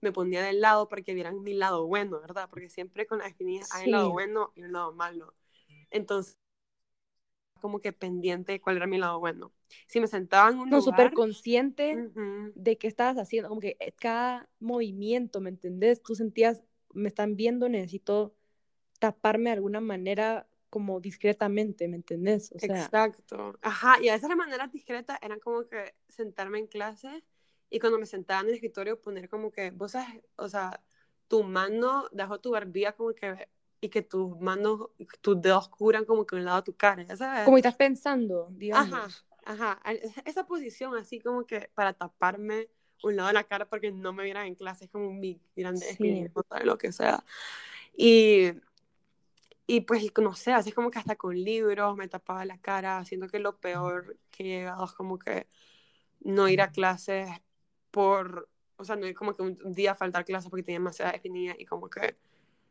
me 0.00 0.12
ponía 0.12 0.42
del 0.42 0.60
lado 0.60 0.88
para 0.88 1.02
que 1.02 1.14
vieran 1.14 1.42
mi 1.42 1.54
lado 1.54 1.86
bueno, 1.86 2.20
¿verdad? 2.20 2.48
Porque 2.48 2.68
siempre 2.68 3.06
con 3.06 3.18
las 3.18 3.28
espinillas 3.28 3.72
hay 3.74 3.86
un 3.86 3.92
lado 3.92 4.12
bueno 4.12 4.52
y 4.54 4.62
un 4.62 4.72
lado 4.72 4.92
malo. 4.92 5.34
Entonces, 5.90 6.38
como 7.60 7.80
que 7.80 7.92
pendiente 7.92 8.52
de 8.52 8.60
cuál 8.60 8.76
era 8.76 8.86
mi 8.86 8.98
lado 8.98 9.18
bueno. 9.18 9.52
Si 9.86 10.00
me 10.00 10.06
sentaba 10.06 10.50
en 10.50 10.58
un 10.58 10.70
no, 10.70 10.80
súper 10.80 11.12
consciente 11.12 12.10
de 12.54 12.78
qué 12.78 12.86
estabas 12.86 13.18
haciendo, 13.18 13.48
como 13.48 13.60
que 13.60 13.76
eh, 13.80 13.92
cada 13.92 14.48
movimiento, 14.60 15.40
¿me 15.40 15.50
entendés? 15.50 16.02
Tú 16.02 16.14
sentías, 16.14 16.62
me 16.94 17.08
están 17.08 17.36
viendo, 17.36 17.68
necesito 17.68 18.34
taparme 19.00 19.50
de 19.50 19.54
alguna 19.54 19.80
manera 19.80 20.47
como 20.70 21.00
discretamente, 21.00 21.88
¿me 21.88 21.96
entendés? 21.96 22.52
O 22.52 22.58
sea... 22.58 22.84
Exacto. 22.84 23.58
Ajá, 23.62 23.96
y 24.00 24.08
a 24.08 24.12
veces 24.14 24.28
las 24.28 24.38
maneras 24.38 24.70
discretas 24.72 25.18
eran 25.22 25.40
como 25.40 25.66
que 25.66 25.94
sentarme 26.08 26.58
en 26.58 26.66
clase 26.66 27.24
y 27.70 27.78
cuando 27.80 27.98
me 27.98 28.06
sentaba 28.06 28.40
en 28.40 28.48
el 28.48 28.54
escritorio, 28.54 29.00
poner 29.00 29.28
como 29.28 29.50
que, 29.50 29.70
vos 29.70 29.92
sabes, 29.92 30.22
o 30.36 30.48
sea, 30.48 30.80
tu 31.28 31.42
mano 31.42 32.06
debajo 32.12 32.40
tu 32.40 32.50
barbilla 32.50 32.92
como 32.92 33.14
que, 33.14 33.48
y 33.80 33.88
que 33.90 34.02
tus 34.02 34.38
manos, 34.40 34.88
tus 35.20 35.40
dedos 35.40 35.68
cubran 35.68 36.04
como 36.04 36.26
que 36.26 36.36
un 36.36 36.44
lado 36.44 36.58
de 36.58 36.64
tu 36.64 36.76
cara, 36.76 37.02
¿ya 37.02 37.16
sabes? 37.16 37.44
Como 37.44 37.58
estás 37.58 37.76
pensando, 37.76 38.48
digamos. 38.50 38.92
Ajá, 39.44 39.78
ajá. 39.78 39.80
Esa 40.24 40.46
posición 40.46 40.96
así 40.96 41.20
como 41.20 41.46
que 41.46 41.70
para 41.74 41.92
taparme 41.92 42.68
un 43.02 43.16
lado 43.16 43.28
de 43.28 43.34
la 43.34 43.44
cara 43.44 43.68
porque 43.68 43.92
no 43.92 44.12
me 44.12 44.24
vieran 44.24 44.46
en 44.46 44.54
clase, 44.54 44.86
es 44.86 44.90
como 44.90 45.12
mi 45.12 45.40
grande 45.54 45.86
sí. 45.94 46.26
lo 46.64 46.78
que 46.78 46.92
sea. 46.92 47.24
Y, 47.96 48.52
y 49.70 49.82
pues, 49.82 50.02
no 50.18 50.34
sé, 50.34 50.52
así 50.52 50.72
como 50.72 50.90
que 50.90 50.98
hasta 50.98 51.16
con 51.16 51.36
libros 51.36 51.94
me 51.94 52.08
tapaba 52.08 52.46
la 52.46 52.56
cara, 52.56 53.04
siento 53.04 53.28
que 53.28 53.38
lo 53.38 53.58
peor 53.58 54.16
que 54.30 54.42
he 54.42 54.46
llegado 54.46 54.86
es 54.86 54.92
como 54.92 55.18
que 55.18 55.46
no 56.20 56.48
ir 56.48 56.62
a 56.62 56.72
clases 56.72 57.28
por, 57.90 58.48
o 58.76 58.84
sea, 58.86 58.96
no 58.96 59.04
es 59.04 59.14
como 59.14 59.34
que 59.34 59.42
un, 59.42 59.74
día 59.74 59.94
faltar 59.94 60.24
clase 60.24 60.48
porque 60.48 60.62
tenía 60.62 60.78
demasiada 60.78 61.10
espinilla 61.10 61.54
y 61.58 61.66
como 61.66 61.90
que 61.90 62.16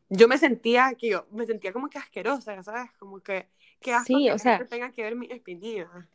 yo 0.08 0.26
me 0.26 0.38
sentía 0.38 0.92
que 0.98 1.10
yo 1.10 1.28
me 1.30 1.46
sentía 1.46 1.72
como 1.72 1.88
que 1.88 1.98
asquerosa, 1.98 2.60
¿sabes? 2.64 2.90
Como 2.98 3.20
que 3.20 3.46
que 3.80 3.92
asco 3.92 4.18
sí, 4.18 4.24
que 4.24 4.32
o 4.32 4.38
sea, 4.38 4.66
tenga 4.66 4.90
que 4.90 5.04
ver 5.04 5.14
mi 5.14 5.28
espinilla. 5.30 6.08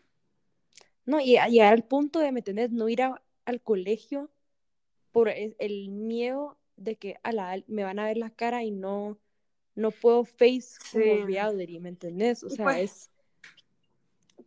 No, 1.05 1.21
y 1.21 1.37
llegar 1.49 1.71
al 1.71 1.85
punto 1.85 2.19
de, 2.19 2.33
¿me 2.33 2.41
entendés? 2.41 2.71
No 2.71 2.89
ir 2.89 3.03
al 3.03 3.61
colegio 3.61 4.29
por 5.13 5.29
el 5.29 5.89
miedo 5.89 6.57
de 6.75 6.97
que 6.97 7.19
a 7.23 7.31
la, 7.31 7.63
me 7.67 7.85
van 7.85 7.99
a 7.99 8.05
ver 8.05 8.17
la 8.17 8.31
cara 8.31 8.63
y 8.63 8.71
no, 8.71 9.17
no 9.75 9.91
puedo 9.91 10.23
face 10.23 10.77
como 10.91 11.25
reality, 11.25 11.79
¿me 11.79 11.89
entendés? 11.89 12.43
O 12.43 12.49
sea, 12.49 12.65
pues, 12.65 12.91
es 12.91 13.13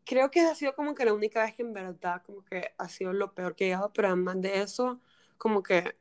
creo 0.06 0.30
que 0.30 0.40
ha 0.40 0.54
sido 0.54 0.74
como 0.74 0.94
que 0.94 1.04
la 1.04 1.12
única 1.12 1.42
vez 1.42 1.54
que 1.54 1.62
en 1.62 1.72
verdad 1.72 2.22
como 2.24 2.44
que 2.44 2.72
ha 2.78 2.88
sido 2.88 3.12
lo 3.12 3.34
peor 3.34 3.54
que 3.54 3.64
he 3.64 3.68
llegado, 3.68 3.92
pero 3.92 4.08
además 4.08 4.40
de 4.40 4.62
eso, 4.62 5.00
como 5.36 5.62
que 5.62 5.96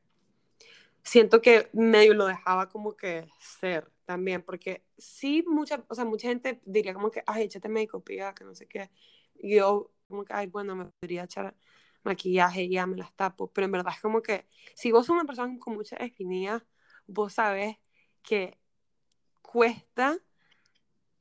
siento 1.04 1.42
que 1.42 1.70
medio 1.74 2.14
lo 2.14 2.28
dejaba 2.28 2.70
como 2.70 2.96
que 2.96 3.28
ser 3.40 3.92
también, 4.06 4.44
porque 4.44 4.84
sí, 4.98 5.44
mucha, 5.48 5.84
o 5.88 5.96
sea, 5.96 6.06
mucha 6.06 6.28
gente 6.28 6.62
diría 6.66 6.94
como 6.94 7.10
que, 7.10 7.24
ay, 7.26 7.44
échate 7.44 7.68
make 7.68 7.90
que 8.36 8.44
no 8.44 8.54
sé 8.54 8.68
qué, 8.68 8.92
y 9.36 9.56
yo 9.56 9.92
como 10.08 10.24
que, 10.24 10.34
ay, 10.34 10.48
bueno, 10.48 10.76
me 10.76 10.86
podría 10.86 11.24
echar 11.24 11.56
maquillaje 12.04 12.64
y 12.64 12.70
ya 12.70 12.86
me 12.86 12.98
las 12.98 13.12
tapo, 13.16 13.52
pero 13.52 13.66
en 13.66 13.72
verdad 13.72 13.94
es 13.96 14.02
como 14.02 14.22
que, 14.22 14.46
si 14.76 14.92
vos 14.92 15.08
sos 15.08 15.16
una 15.16 15.26
persona 15.26 15.58
con 15.60 15.74
mucha 15.74 15.96
espinillas, 15.98 16.64
vos 17.08 17.34
sabes 17.34 17.78
que 18.22 18.60
cuesta 19.56 20.20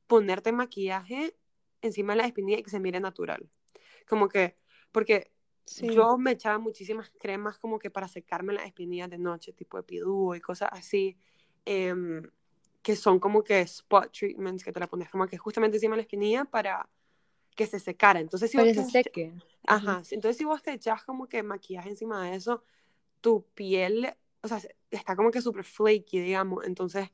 ponerte 0.07 0.51
maquillaje 0.51 1.37
encima 1.81 2.11
de 2.11 2.17
la 2.17 2.27
espinilla 2.27 2.59
y 2.59 2.63
que 2.63 2.69
se 2.69 2.81
mire 2.81 2.99
natural. 2.99 3.49
Como 4.09 4.27
que, 4.27 4.57
porque 4.91 5.31
yo 5.81 6.17
me 6.17 6.31
echaba 6.31 6.59
muchísimas 6.59 7.09
cremas 7.17 7.57
como 7.57 7.79
que 7.79 7.89
para 7.89 8.09
secarme 8.09 8.51
las 8.51 8.65
espinillas 8.65 9.09
de 9.09 9.19
noche, 9.19 9.53
tipo 9.53 9.79
epidúo 9.79 10.35
y 10.35 10.41
cosas 10.41 10.67
así, 10.73 11.17
em, 11.63 12.29
que 12.81 12.97
son 12.97 13.19
como 13.19 13.41
que 13.41 13.61
spot 13.61 14.11
treatments 14.11 14.65
que 14.65 14.73
te 14.73 14.81
la 14.81 14.87
pones 14.87 15.09
como 15.09 15.27
que 15.27 15.37
justamente 15.37 15.77
encima 15.77 15.93
de 15.93 15.99
la 15.99 16.01
espinilla 16.01 16.43
para 16.43 16.89
que 17.55 17.67
se 17.67 17.79
secara. 17.79 18.19
Entonces, 18.19 18.51
si 18.51 18.57
para 18.57 18.67
que 18.67 18.83
se 18.83 18.89
seque. 18.89 19.33
Ajá, 19.65 20.01
entonces 20.11 20.35
si 20.35 20.43
vos 20.43 20.61
te 20.61 20.73
echas 20.73 21.05
como 21.05 21.29
que 21.29 21.41
maquillaje 21.41 21.87
encima 21.87 22.21
de 22.25 22.35
eso, 22.35 22.65
tu 23.21 23.45
piel, 23.53 24.13
o 24.41 24.49
sea, 24.49 24.59
está 24.91 25.15
como 25.15 25.31
que 25.31 25.41
súper 25.41 25.63
flaky, 25.63 26.19
digamos, 26.19 26.65
entonces 26.65 27.09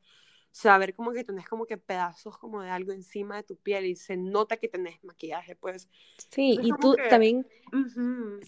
saber 0.51 0.93
como 0.93 1.11
que 1.11 1.23
tenés 1.23 1.47
como 1.47 1.65
que 1.65 1.77
pedazos 1.77 2.37
como 2.37 2.61
de 2.61 2.69
algo 2.69 2.91
encima 2.91 3.37
de 3.37 3.43
tu 3.43 3.55
piel 3.55 3.85
y 3.85 3.95
se 3.95 4.17
nota 4.17 4.57
que 4.57 4.67
tenés 4.67 5.03
maquillaje, 5.03 5.55
pues. 5.55 5.87
Sí, 6.29 6.59
y 6.61 6.73
tú 6.73 6.95
también 7.09 7.45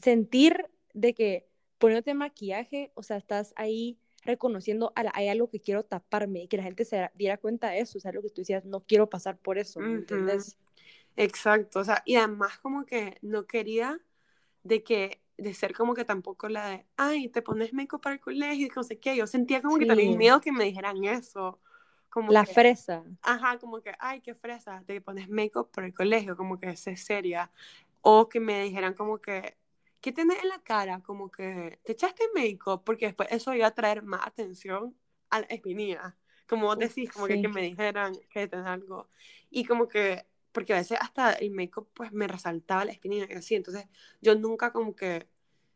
sentir 0.02 0.70
de 0.94 1.13
que 1.13 1.48
poniéndote 1.78 2.13
maquillaje, 2.13 2.92
o 2.96 3.04
sea, 3.04 3.18
estás 3.18 3.54
ahí 3.56 3.98
reconociendo, 4.26 4.94
hay 4.96 5.28
algo 5.28 5.50
que 5.50 5.60
quiero 5.60 5.84
taparme 5.84 6.44
y 6.44 6.48
que 6.48 6.58
la 6.58 6.63
gente 6.63 6.86
se 6.86 7.10
diera 7.16 7.38
cuenta 7.38 7.70
de 7.70 7.80
eso, 7.80 7.98
o 7.98 8.02
sea, 8.02 8.13
lo 8.13 8.22
que 8.22 8.30
tú 8.30 8.42
decías, 8.42 8.63
no 8.63 8.82
quiero 8.82 9.10
pasar 9.10 9.38
por 9.38 9.58
eso, 9.58 9.82
¿me 9.82 9.94
entiendes? 9.94 10.58
Exacto, 11.18 11.80
o 11.80 11.84
sea, 11.84 12.02
y 12.06 12.16
además 12.16 12.58
como 12.60 12.86
que 12.86 13.18
no 13.22 13.46
quería 13.46 14.00
de 14.63 14.82
que, 14.84 15.22
de 15.38 15.54
ser 15.54 15.74
como 15.74 15.94
que 15.94 16.06
tampoco 16.06 16.48
la 16.48 16.70
de, 16.70 16.86
ay, 16.96 17.28
te 17.30 17.42
pones 17.42 17.74
make 17.74 17.98
para 18.00 18.16
el 18.16 18.22
colegio 18.22 18.68
y 18.68 18.72
no 18.74 18.84
sé 18.84 18.98
qué, 18.98 19.18
yo 19.18 19.28
sentía 19.28 19.62
como 19.62 19.78
que 19.78 19.86
también 19.86 20.18
miedo 20.18 20.39
que 20.39 20.54
me 20.54 20.63
dijeran 20.63 21.04
eso. 21.04 21.60
Como 22.13 22.32
la 22.32 22.45
fresa. 22.45 23.04
Ajá, 23.23 23.58
como 23.58 23.82
que, 23.82 23.91
ay, 23.97 24.21
qué 24.21 24.36
fresa, 24.36 24.84
te 24.86 25.02
pones 25.02 25.28
make-up 25.30 25.71
para 25.71 25.88
el 25.88 25.95
colegio, 25.95 26.38
como 26.38 26.60
que 26.60 26.69
es 26.69 26.80
seria. 27.04 27.49
O 28.02 28.30
que 28.30 28.39
me 28.39 28.62
dijeran 28.65 28.93
como 28.93 29.17
que, 29.17 29.58
¿qué 29.99 30.12
tienes 30.12 30.43
en 30.43 30.49
la 30.49 30.60
cara? 30.60 30.99
Como 30.99 31.32
que 31.32 31.80
te 31.84 31.93
echaste 31.93 32.26
make-up, 32.36 32.84
porque 32.84 33.08
después 33.08 33.30
eso 33.32 33.56
iba 33.56 33.65
a 33.65 33.73
traer 33.73 34.04
más 34.04 34.28
atención 34.28 34.95
a 35.32 35.39
la 35.39 35.47
espinilla. 35.47 36.15
Como 36.47 36.67
vos 36.67 36.78
decís, 36.78 37.10
como 37.10 37.26
que, 37.26 37.41
que, 37.41 37.47
me 37.47 37.63
dijeran 37.63 38.13
que 38.30 38.47
tenés 38.47 38.67
algo. 38.67 39.10
Y 39.49 39.65
como 39.65 39.88
que, 39.88 40.23
porque 40.52 40.73
a 40.73 40.78
veces 40.78 40.99
hasta 41.02 41.34
el 41.34 41.49
make-up 41.49 41.89
pues 41.95 42.12
me 42.12 42.28
resaltaba 42.28 42.86
la 42.86 42.91
espinilla 42.91 43.26
y 43.28 43.34
así. 43.34 43.56
Entonces 43.56 43.88
yo 44.21 44.36
nunca 44.36 44.71
como 44.71 44.95
que 44.95 45.26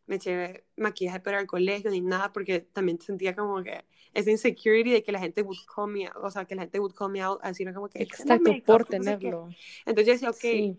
me 0.07 0.15
eché 0.15 0.65
maquillaje 0.77 1.19
para 1.19 1.39
el 1.39 1.47
colegio 1.47 1.91
ni 1.91 2.01
nada, 2.01 2.33
porque 2.33 2.61
también 2.61 2.99
sentía 2.99 3.35
como 3.35 3.61
que 3.61 3.85
esa 4.13 4.31
insecurity 4.31 4.91
de 4.91 5.03
que 5.03 5.11
la 5.11 5.19
gente 5.19 5.41
would 5.43 5.59
call 5.73 5.91
me 5.91 6.09
o 6.15 6.31
sea, 6.31 6.45
que 6.45 6.55
la 6.55 6.63
gente 6.63 6.79
would 6.79 6.95
call 6.95 7.11
me 7.11 7.21
out, 7.21 7.39
así 7.43 7.65
como 7.71 7.89
que... 7.89 8.01
Exacto, 8.01 8.51
por 8.65 8.85
tenerlo. 8.85 9.49
Entonces 9.85 10.21
yo 10.21 10.29
decía, 10.29 10.29
ok, 10.29 10.77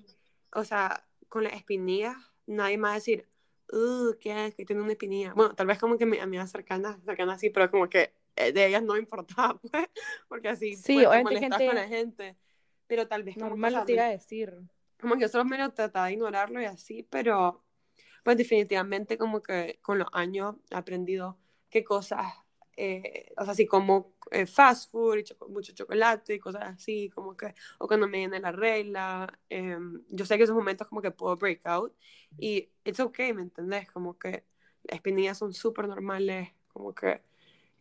o 0.55 0.65
sea, 0.65 1.07
con 1.29 1.45
las 1.45 1.53
espinillas, 1.53 2.17
nadie 2.47 2.79
más 2.79 2.95
decir, 2.95 3.29
uh, 3.73 4.15
¿qué 4.19 4.47
es? 4.47 4.55
Que 4.55 4.65
tiene 4.65 4.83
una 4.83 4.93
espinilla. 4.93 5.35
Bueno, 5.35 5.55
tal 5.55 5.67
vez 5.67 5.79
como 5.79 5.99
que 5.99 6.07
mi 6.07 6.19
amiga 6.19 6.47
cercana, 6.47 6.99
cercana 7.05 7.35
así, 7.35 7.51
pero 7.51 7.71
como 7.71 7.89
que 7.89 8.15
eh, 8.35 8.53
de 8.53 8.67
ellas 8.67 8.83
no 8.83 8.97
importaba, 8.97 9.59
pues, 9.71 9.89
porque 10.29 10.49
así 10.49 10.75
sí, 10.75 10.95
pues, 10.95 11.07
obviamente 11.07 11.41
gente 11.41 11.67
con 11.67 11.75
la 11.75 11.87
gente. 11.87 12.37
Pero 12.87 13.07
tal 13.07 13.23
vez 13.23 13.37
normal 13.37 13.75
como, 13.75 13.85
te 13.85 13.93
iba 13.93 14.05
a 14.05 14.11
decir. 14.11 14.55
Como 14.99 15.15
que 15.15 15.21
yo 15.21 15.29
solo 15.29 15.45
me 15.45 15.59
lo 15.59 15.71
trataba 15.71 16.07
de 16.07 16.15
ignorarlo 16.15 16.61
y 16.63 16.65
así, 16.65 17.07
pero 17.09 17.63
pues 18.29 18.37
definitivamente 18.37 19.17
como 19.17 19.43
que 19.43 19.79
con 19.81 19.99
los 19.99 20.09
años 20.13 20.57
he 20.71 20.77
aprendido 20.77 21.39
qué 21.71 21.83
cosas, 21.83 22.27
eh, 22.77 23.33
o 23.39 23.43
sea, 23.43 23.53
así 23.53 23.65
como 23.67 24.13
eh, 24.31 24.45
fast 24.45 24.91
food 24.93 25.17
y 25.17 25.25
mucho 25.51 25.73
chocolate 25.73 26.35
y 26.35 26.39
cosas 26.39 26.65
así, 26.65 27.09
como 27.09 27.35
que, 27.35 27.55
o 27.79 27.89
cuando 27.89 28.07
me 28.07 28.19
viene 28.19 28.39
la 28.39 28.53
regla, 28.53 29.33
em, 29.49 30.03
yo 30.11 30.27
sé 30.27 30.37
que 30.37 30.43
esos 30.43 30.55
momentos 30.55 30.87
como 30.87 31.01
que 31.01 31.11
puedo 31.11 31.39
break 31.39 31.65
out 31.65 31.95
y 32.37 32.69
it's 32.85 33.01
okay, 33.01 33.33
¿me 33.33 33.41
entendés? 33.41 33.91
Como 33.91 34.19
que 34.19 34.45
las 34.83 34.97
espinillas 34.97 35.39
son 35.39 35.55
súper 35.55 35.89
normales, 35.89 36.51
como 36.69 36.95
que, 36.95 37.23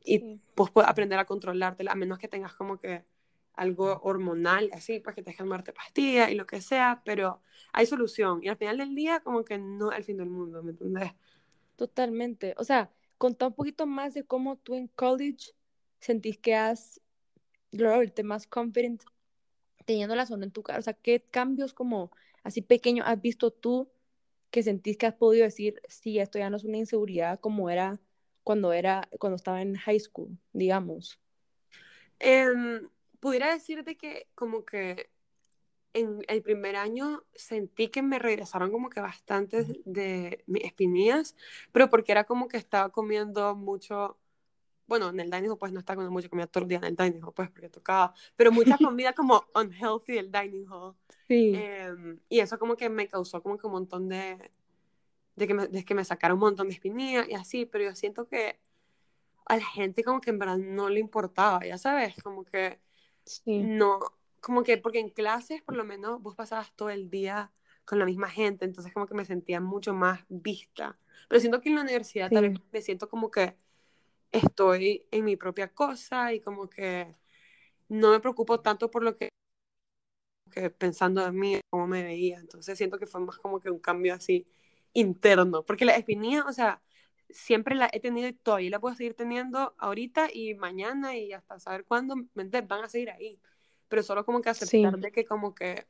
y 0.05 0.39
pues 0.55 0.71
puedes 0.71 0.89
aprender 0.89 1.19
a 1.19 1.25
controlártela, 1.25 1.91
a 1.91 1.95
menos 1.95 2.19
que 2.19 2.29
tengas 2.29 2.53
como 2.53 2.79
que 2.79 3.03
algo 3.57 3.99
hormonal, 4.03 4.69
así, 4.71 4.99
pues 4.99 5.15
que 5.15 5.23
te 5.23 5.31
dejan 5.31 5.47
tomarte 5.47 5.73
pastillas 5.73 6.31
y 6.31 6.35
lo 6.35 6.45
que 6.45 6.61
sea, 6.61 7.01
pero 7.03 7.41
hay 7.73 7.85
solución. 7.85 8.39
Y 8.43 8.47
al 8.47 8.57
final 8.57 8.77
del 8.77 8.95
día, 8.95 9.19
como 9.19 9.43
que 9.43 9.57
no 9.57 9.91
es 9.91 9.97
el 9.97 10.03
fin 10.03 10.17
del 10.17 10.29
mundo, 10.29 10.63
¿me 10.63 10.71
entiendes? 10.71 11.11
Totalmente. 11.75 12.53
O 12.57 12.63
sea, 12.63 12.91
contá 13.17 13.47
un 13.47 13.53
poquito 13.53 13.85
más 13.85 14.13
de 14.13 14.23
cómo 14.23 14.57
tú 14.57 14.75
en 14.75 14.87
college 14.87 15.53
sentís 15.99 16.37
que 16.37 16.55
has 16.55 17.01
logrado 17.71 17.99
verte 17.99 18.23
más 18.23 18.47
confident 18.47 19.03
teniendo 19.85 20.15
la 20.15 20.25
zona 20.25 20.45
en 20.45 20.51
tu 20.51 20.63
cara. 20.63 20.79
O 20.79 20.83
sea, 20.83 20.93
¿qué 20.93 21.21
cambios 21.21 21.73
como 21.73 22.11
así 22.43 22.61
pequeños 22.61 23.07
has 23.07 23.21
visto 23.21 23.51
tú 23.51 23.89
que 24.51 24.63
sentís 24.63 24.97
que 24.97 25.07
has 25.07 25.15
podido 25.15 25.43
decir, 25.43 25.81
sí, 25.87 26.19
esto 26.19 26.39
ya 26.39 26.49
no 26.49 26.57
es 26.57 26.63
una 26.63 26.77
inseguridad 26.77 27.39
como 27.39 27.69
era 27.69 27.99
cuando 28.43 28.71
era 28.71 29.09
cuando 29.19 29.35
estaba 29.35 29.61
en 29.61 29.75
high 29.75 29.99
school, 29.99 30.37
digamos? 30.53 31.19
Um, 32.21 32.87
pudiera 33.19 33.51
decirte 33.51 33.97
que 33.97 34.27
como 34.35 34.65
que 34.65 35.09
en 35.93 36.23
el 36.27 36.41
primer 36.41 36.75
año 36.75 37.23
sentí 37.33 37.87
que 37.87 38.01
me 38.01 38.19
regresaron 38.19 38.71
como 38.71 38.89
que 38.89 38.99
bastantes 38.99 39.67
de 39.85 40.43
mis 40.45 40.63
espinillas, 40.63 41.35
pero 41.71 41.89
porque 41.89 42.11
era 42.11 42.23
como 42.25 42.47
que 42.47 42.57
estaba 42.57 42.89
comiendo 42.89 43.55
mucho, 43.55 44.17
bueno, 44.85 45.09
en 45.09 45.19
el 45.19 45.31
dining 45.31 45.49
hall 45.49 45.57
pues 45.57 45.71
no 45.71 45.79
estaba 45.79 45.95
comiendo 45.95 46.11
mucho, 46.11 46.29
comía 46.29 46.47
todo 46.47 46.63
el 46.63 46.69
día 46.69 46.77
en 46.77 46.83
el 46.83 46.95
dining 46.95 47.23
hall 47.23 47.33
pues 47.33 47.49
porque 47.49 47.69
tocaba, 47.69 48.13
pero 48.35 48.51
mucha 48.51 48.77
comida 48.91 49.13
como 49.13 49.43
unhealthy 49.55 50.13
del 50.13 50.31
dining 50.31 50.67
hall. 50.69 50.95
Sí. 51.27 51.53
Em, 51.55 52.19
y 52.29 52.39
eso 52.39 52.59
como 52.59 52.75
que 52.75 52.89
me 52.89 53.07
causó 53.07 53.41
como 53.41 53.57
que 53.57 53.65
un 53.65 53.73
montón 53.73 54.07
de, 54.07 54.51
de 55.35 55.47
que 55.47 55.53
me, 55.53 55.67
de 55.67 55.83
que 55.83 55.95
me 55.95 56.05
sacara 56.05 56.33
un 56.33 56.41
montón 56.41 56.67
de 56.67 56.75
espinillas 56.75 57.27
y 57.27 57.33
así, 57.33 57.65
pero 57.65 57.85
yo 57.85 57.95
siento 57.95 58.27
que 58.27 58.59
a 59.47 59.55
la 59.55 59.65
gente 59.65 60.03
como 60.03 60.21
que 60.21 60.29
en 60.29 60.39
verdad 60.39 60.57
no 60.57 60.89
le 60.89 60.99
importaba, 60.99 61.65
ya 61.65 61.77
sabes, 61.77 62.21
como 62.21 62.43
que 62.43 62.79
no, 63.45 63.99
como 64.41 64.63
que 64.63 64.77
porque 64.77 64.99
en 64.99 65.09
clases 65.09 65.61
por 65.61 65.75
lo 65.75 65.83
menos 65.83 66.21
vos 66.21 66.35
pasabas 66.35 66.73
todo 66.75 66.89
el 66.89 67.09
día 67.09 67.51
con 67.85 67.99
la 67.99 68.05
misma 68.05 68.29
gente, 68.29 68.65
entonces 68.65 68.93
como 68.93 69.07
que 69.07 69.13
me 69.13 69.25
sentía 69.25 69.61
mucho 69.61 69.93
más 69.93 70.25
vista. 70.29 70.97
Pero 71.27 71.39
siento 71.39 71.61
que 71.61 71.69
en 71.69 71.75
la 71.75 71.81
universidad 71.81 72.29
también 72.29 72.61
me 72.71 72.81
siento 72.81 73.09
como 73.09 73.31
que 73.31 73.55
estoy 74.31 75.05
en 75.11 75.25
mi 75.25 75.35
propia 75.35 75.73
cosa 75.73 76.33
y 76.33 76.39
como 76.41 76.69
que 76.69 77.15
no 77.89 78.11
me 78.11 78.19
preocupo 78.19 78.59
tanto 78.59 78.91
por 78.91 79.03
lo 79.03 79.17
que, 79.17 79.29
que 80.51 80.69
pensando 80.69 81.25
en 81.25 81.39
mí, 81.39 81.59
cómo 81.69 81.87
me 81.87 82.03
veía. 82.03 82.39
Entonces 82.39 82.77
siento 82.77 82.99
que 82.99 83.07
fue 83.07 83.21
más 83.21 83.37
como 83.37 83.59
que 83.59 83.69
un 83.69 83.79
cambio 83.79 84.13
así 84.13 84.47
interno, 84.93 85.63
porque 85.63 85.85
la 85.85 85.95
espinilla, 85.95 86.45
o 86.45 86.53
sea, 86.53 86.81
siempre 87.29 87.75
la 87.75 87.89
he 87.91 87.99
tenido 87.99 88.27
y 88.27 88.33
todavía 88.33 88.69
la 88.69 88.79
puedo 88.79 88.95
seguir 88.95 89.13
teniendo 89.13 89.75
ahorita 89.77 90.29
y 90.31 90.53
mañana 90.55 91.15
y 91.15 91.33
hasta 91.33 91.59
saber 91.59 91.85
cuándo 91.85 92.15
van 92.33 92.83
a 92.83 92.89
seguir 92.89 93.09
ahí. 93.09 93.39
Pero 93.87 94.03
solo 94.03 94.25
como 94.25 94.41
que 94.41 94.49
aceptar 94.49 94.97
de 94.97 95.11
que 95.11 95.25
como 95.25 95.55
que 95.55 95.87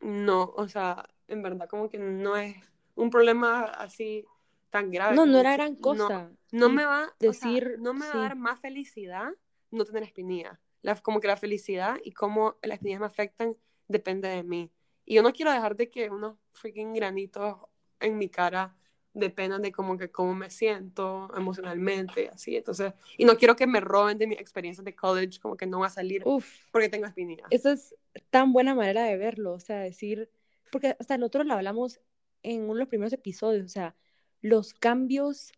no, 0.00 0.52
o 0.56 0.68
sea, 0.68 1.08
en 1.28 1.42
verdad 1.42 1.68
como 1.68 1.88
que 1.88 1.98
no 1.98 2.36
es 2.36 2.56
un 2.94 3.10
problema 3.10 3.62
así 3.64 4.24
tan 4.70 4.90
grave. 4.90 5.14
No, 5.14 5.26
no 5.26 5.38
era 5.38 5.52
gran 5.52 5.76
cosa. 5.76 6.32
No, 6.50 6.68
me 6.68 6.84
va 6.84 7.14
decir, 7.20 7.76
no 7.78 7.94
me 7.94 8.06
va 8.06 8.14
a 8.14 8.18
dar 8.18 8.36
más 8.36 8.60
felicidad 8.60 9.30
no 9.70 9.84
tener 9.84 10.02
espinilla. 10.02 10.60
La, 10.82 10.96
como 10.96 11.20
que 11.20 11.28
la 11.28 11.36
felicidad 11.36 11.96
y 12.04 12.12
cómo 12.12 12.56
las 12.62 12.74
espinillas 12.74 13.00
me 13.00 13.06
afectan 13.06 13.56
depende 13.88 14.28
de 14.28 14.42
mí. 14.42 14.70
Y 15.04 15.14
yo 15.14 15.22
no 15.22 15.32
quiero 15.32 15.52
dejar 15.52 15.76
de 15.76 15.90
que 15.90 16.10
unos 16.10 16.36
freaking 16.52 16.92
granitos 16.92 17.56
en 18.00 18.18
mi 18.18 18.28
cara 18.28 18.76
dependen 19.14 19.62
de 19.62 19.72
como 19.72 19.98
que 19.98 20.10
cómo 20.10 20.34
me 20.34 20.50
siento 20.50 21.30
emocionalmente, 21.36 22.28
así. 22.28 22.56
Entonces, 22.56 22.94
y 23.18 23.24
no 23.24 23.36
quiero 23.36 23.56
que 23.56 23.66
me 23.66 23.80
roben 23.80 24.18
de 24.18 24.26
mi 24.26 24.34
experiencia 24.34 24.82
de 24.82 24.94
college, 24.94 25.38
como 25.40 25.56
que 25.56 25.66
no 25.66 25.80
va 25.80 25.86
a 25.86 25.90
salir 25.90 26.24
porque 26.70 26.88
tengo 26.88 27.06
espinilla. 27.06 27.44
Esa 27.50 27.72
es 27.72 27.94
tan 28.30 28.52
buena 28.52 28.74
manera 28.74 29.04
de 29.04 29.16
verlo, 29.16 29.52
o 29.52 29.60
sea, 29.60 29.80
decir, 29.80 30.30
porque 30.70 30.96
hasta 30.98 31.18
nosotros 31.18 31.46
lo 31.46 31.54
hablamos 31.54 32.00
en 32.42 32.62
uno 32.62 32.74
de 32.74 32.80
los 32.80 32.88
primeros 32.88 33.12
episodios, 33.12 33.66
o 33.66 33.68
sea, 33.68 33.94
los 34.40 34.74
cambios, 34.74 35.52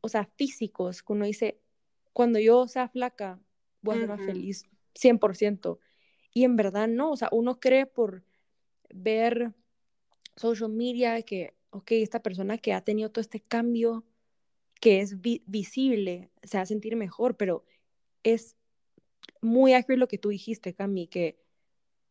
o 0.00 0.08
sea, 0.08 0.24
físicos, 0.36 1.02
que 1.02 1.12
uno 1.12 1.26
dice, 1.26 1.60
cuando 2.12 2.38
yo 2.38 2.66
sea 2.66 2.88
flaca, 2.88 3.38
voy 3.82 3.96
a 3.96 3.98
ser 4.00 4.08
más 4.08 4.20
feliz, 4.20 4.66
100%. 4.94 5.78
Y 6.32 6.44
en 6.44 6.56
verdad 6.56 6.88
no, 6.88 7.12
o 7.12 7.16
sea, 7.16 7.28
uno 7.30 7.60
cree 7.60 7.86
por 7.86 8.24
ver 8.90 9.52
social 10.36 10.70
media 10.70 11.20
que 11.22 11.57
ok, 11.70 11.92
esta 11.92 12.22
persona 12.22 12.58
que 12.58 12.72
ha 12.72 12.80
tenido 12.82 13.10
todo 13.10 13.20
este 13.20 13.40
cambio, 13.40 14.04
que 14.80 15.00
es 15.00 15.20
visible, 15.20 16.30
se 16.42 16.56
va 16.56 16.62
a 16.62 16.66
sentir 16.66 16.96
mejor, 16.96 17.36
pero 17.36 17.64
es 18.22 18.56
muy 19.40 19.74
accurate 19.74 19.98
lo 19.98 20.08
que 20.08 20.18
tú 20.18 20.28
dijiste, 20.28 20.74
Cami, 20.74 21.08
que 21.08 21.38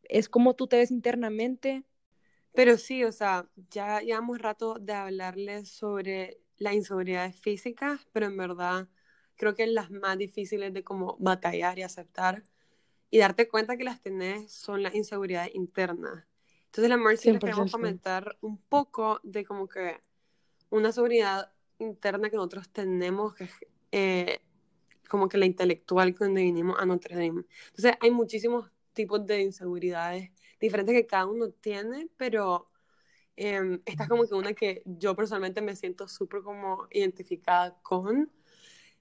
es 0.03 0.29
como 0.29 0.55
tú 0.55 0.67
te 0.67 0.77
ves 0.77 0.91
internamente. 0.91 1.83
Pero 2.53 2.77
sí, 2.77 3.03
o 3.03 3.11
sea, 3.11 3.49
ya 3.69 4.01
llevamos 4.01 4.39
rato 4.39 4.75
de 4.79 4.93
hablarles 4.93 5.69
sobre 5.69 6.39
la 6.57 6.73
inseguridad 6.73 7.31
física, 7.33 7.99
pero 8.11 8.25
en 8.25 8.37
verdad 8.37 8.87
creo 9.35 9.53
que 9.53 9.67
las 9.67 9.91
más 9.91 10.17
difíciles 10.17 10.73
de 10.73 10.83
como 10.83 11.17
batallar 11.19 11.77
y 11.77 11.83
aceptar 11.83 12.43
y 13.09 13.19
darte 13.19 13.47
cuenta 13.47 13.77
que 13.77 13.83
las 13.83 14.01
tenés 14.01 14.51
son 14.51 14.83
las 14.83 14.95
inseguridades 14.95 15.53
internas. 15.55 16.25
Entonces, 16.67 16.89
la 16.89 16.97
Mercy 16.97 17.31
les 17.31 17.39
queremos 17.39 17.71
comentar 17.71 18.37
un 18.41 18.57
poco 18.57 19.19
de 19.23 19.43
como 19.45 19.67
que 19.67 20.01
una 20.69 20.91
seguridad 20.91 21.51
interna 21.79 22.29
que 22.29 22.35
nosotros 22.35 22.69
tenemos, 22.69 23.33
que 23.33 23.45
es 23.45 23.51
eh, 23.91 24.41
como 25.09 25.29
que 25.29 25.37
la 25.37 25.45
intelectual 25.45 26.15
cuando 26.15 26.41
vinimos 26.41 26.77
a 26.79 26.85
Notre 26.85 27.15
Dame. 27.15 27.45
Entonces, 27.67 27.93
hay 27.99 28.11
muchísimos 28.11 28.69
tipos 28.93 29.25
de 29.25 29.41
inseguridades 29.41 30.31
diferentes 30.59 30.95
que 30.95 31.07
cada 31.07 31.25
uno 31.25 31.49
tiene, 31.49 32.09
pero 32.17 32.69
eh, 33.35 33.79
esta 33.85 34.03
es 34.03 34.09
como 34.09 34.27
que 34.27 34.33
una 34.33 34.53
que 34.53 34.81
yo 34.85 35.15
personalmente 35.15 35.61
me 35.61 35.75
siento 35.75 36.07
súper 36.07 36.41
como 36.41 36.87
identificada 36.91 37.77
con. 37.83 38.31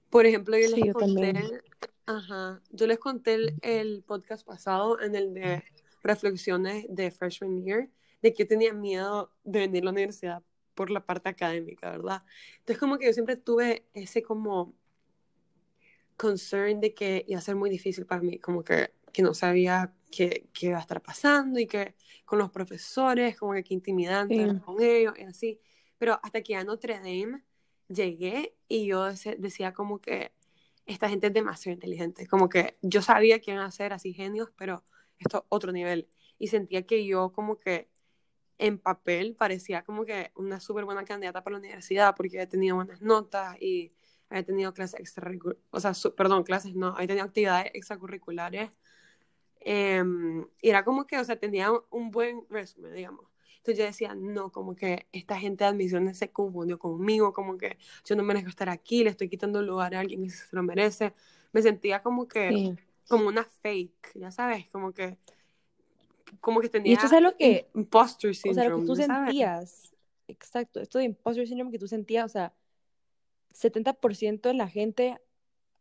Por 0.09 0.25
ejemplo, 0.25 0.57
yo 0.57 0.75
les 0.75 0.93
conté, 0.93 1.61
ajá, 2.05 2.61
yo 2.69 2.87
les 2.87 2.99
conté 2.99 3.33
el, 3.33 3.55
el, 3.61 4.03
podcast 4.03 4.45
pasado 4.45 5.01
en 5.01 5.15
el 5.15 5.33
de 5.33 5.63
reflexiones 6.07 6.85
de 6.89 7.11
freshman 7.11 7.63
year, 7.63 7.89
de 8.21 8.33
que 8.33 8.43
yo 8.43 8.47
tenía 8.47 8.73
miedo 8.73 9.31
de 9.43 9.59
venir 9.59 9.83
a 9.83 9.85
la 9.85 9.91
universidad 9.91 10.43
por 10.73 10.89
la 10.89 11.05
parte 11.05 11.29
académica, 11.29 11.91
¿verdad? 11.91 12.23
Entonces 12.59 12.77
como 12.79 12.97
que 12.97 13.05
yo 13.07 13.13
siempre 13.13 13.35
tuve 13.35 13.85
ese 13.93 14.21
como 14.21 14.73
concern 16.15 16.79
de 16.81 16.93
que 16.93 17.25
iba 17.27 17.39
a 17.39 17.41
ser 17.41 17.55
muy 17.55 17.69
difícil 17.69 18.05
para 18.05 18.21
mí, 18.21 18.39
como 18.39 18.63
que, 18.63 18.91
que 19.13 19.21
no 19.21 19.33
sabía 19.33 19.93
qué, 20.11 20.49
qué 20.53 20.67
iba 20.67 20.77
a 20.77 20.81
estar 20.81 21.01
pasando 21.01 21.59
y 21.59 21.67
que 21.67 21.95
con 22.25 22.39
los 22.39 22.49
profesores, 22.49 23.37
como 23.37 23.53
que 23.53 23.63
qué 23.63 23.73
intimidante 23.73 24.35
Sí. 24.35 24.59
con 24.65 24.81
ellos 24.81 25.13
y 25.17 25.23
así. 25.23 25.59
Pero 25.97 26.19
hasta 26.23 26.41
que 26.41 26.55
a 26.55 26.63
Notre 26.63 26.95
Dame 26.95 27.43
llegué 27.87 28.55
y 28.67 28.87
yo 28.87 29.05
decía 29.37 29.73
como 29.73 29.99
que 29.99 30.31
esta 30.85 31.09
gente 31.09 31.27
es 31.27 31.33
demasiado 31.33 31.73
inteligente, 31.73 32.27
como 32.27 32.49
que 32.49 32.77
yo 32.81 33.01
sabía 33.01 33.39
que 33.39 33.51
iban 33.51 33.63
a 33.65 33.71
ser 33.71 33.93
así 33.93 34.13
genios, 34.13 34.49
pero 34.57 34.83
esto 35.19 35.45
otro 35.49 35.71
nivel. 35.71 36.09
Y 36.39 36.47
sentía 36.47 36.85
que 36.85 37.05
yo 37.05 37.31
como 37.31 37.59
que 37.59 37.89
en 38.57 38.79
papel 38.79 39.35
parecía 39.35 39.83
como 39.83 40.05
que 40.05 40.31
una 40.35 40.59
súper 40.59 40.85
buena 40.85 41.05
candidata 41.05 41.43
para 41.43 41.55
la 41.55 41.59
universidad 41.59 42.15
porque 42.15 42.37
había 42.37 42.49
tenido 42.49 42.75
buenas 42.75 43.01
notas 43.01 43.55
y 43.61 43.93
había 44.29 44.43
tenido 44.43 44.73
clases 44.73 44.99
extracurriculares, 44.99 45.61
o 45.71 45.79
sea, 45.79 45.93
su- 45.93 46.13
perdón, 46.15 46.43
clases 46.43 46.75
no, 46.75 46.87
había 46.89 47.07
tenido 47.07 47.25
actividades 47.25 47.71
extracurriculares. 47.73 48.71
Em, 49.61 50.47
y 50.61 50.69
era 50.69 50.83
como 50.85 51.05
que, 51.05 51.17
o 51.17 51.23
sea, 51.23 51.37
tenía 51.37 51.71
un, 51.91 52.11
buen 52.11 52.45
resumen, 52.49 52.93
digamos. 52.93 53.25
Entonces 53.57 53.77
yo 53.79 53.85
decía, 53.85 54.15
no, 54.15 54.51
como 54.51 54.75
que 54.75 55.07
esta 55.11 55.37
gente 55.37 55.63
de 55.65 55.69
admisiones 55.71 56.17
se 56.17 56.31
confundió 56.31 56.79
conmigo, 56.79 57.33
como 57.33 57.57
que 57.57 57.77
yo 58.05 58.15
no 58.15 58.23
merezco 58.23 58.49
estar 58.49 58.69
aquí, 58.69 59.03
le 59.03 59.09
estoy 59.09 59.29
quitando 59.29 59.61
lugar 59.61 59.93
a 59.95 59.99
alguien 60.01 60.23
que 60.23 60.29
se 60.29 60.55
lo 60.55 60.63
merece. 60.63 61.13
Me 61.51 61.61
sentía 61.61 62.01
como 62.01 62.27
que, 62.27 62.49
Sí. 62.49 62.77
Como 63.07 63.27
una 63.29 63.43
fake, 63.45 64.11
ya 64.15 64.31
sabes, 64.31 64.67
como 64.69 64.93
que, 64.93 65.17
como 66.39 66.61
que 66.61 66.69
Y 66.83 66.93
tenía 66.93 66.93
esto 66.93 67.05
es 67.07 67.13
algo 67.13 67.35
que, 67.37 67.47
im- 67.49 67.65
imposter 67.75 68.33
o 68.45 68.53
sea, 68.53 68.63
lo 68.65 68.73
que 68.73 68.75
syndrome, 68.75 68.83
tú 68.83 68.95
sabes. 68.95 69.35
sentías, 69.35 69.95
exacto, 70.27 70.79
esto 70.81 70.99
de 70.99 71.05
imposter 71.05 71.47
syndrome 71.47 71.71
que 71.71 71.79
tú 71.79 71.87
sentías, 71.87 72.25
o 72.25 72.29
sea, 72.29 72.53
70% 73.51 74.49
de 74.49 74.55
la 74.55 74.67
gente 74.69 75.17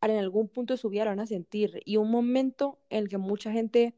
en 0.02 0.18
algún 0.18 0.48
punto 0.48 0.74
de 0.74 0.78
su 0.78 0.90
vida 0.90 1.04
lo 1.04 1.10
van 1.12 1.20
a 1.20 1.26
sentir. 1.26 1.82
Y 1.84 1.96
un 1.98 2.10
momento 2.10 2.78
en 2.90 3.00
el 3.04 3.08
que 3.08 3.18
mucha 3.18 3.52
gente 3.52 3.94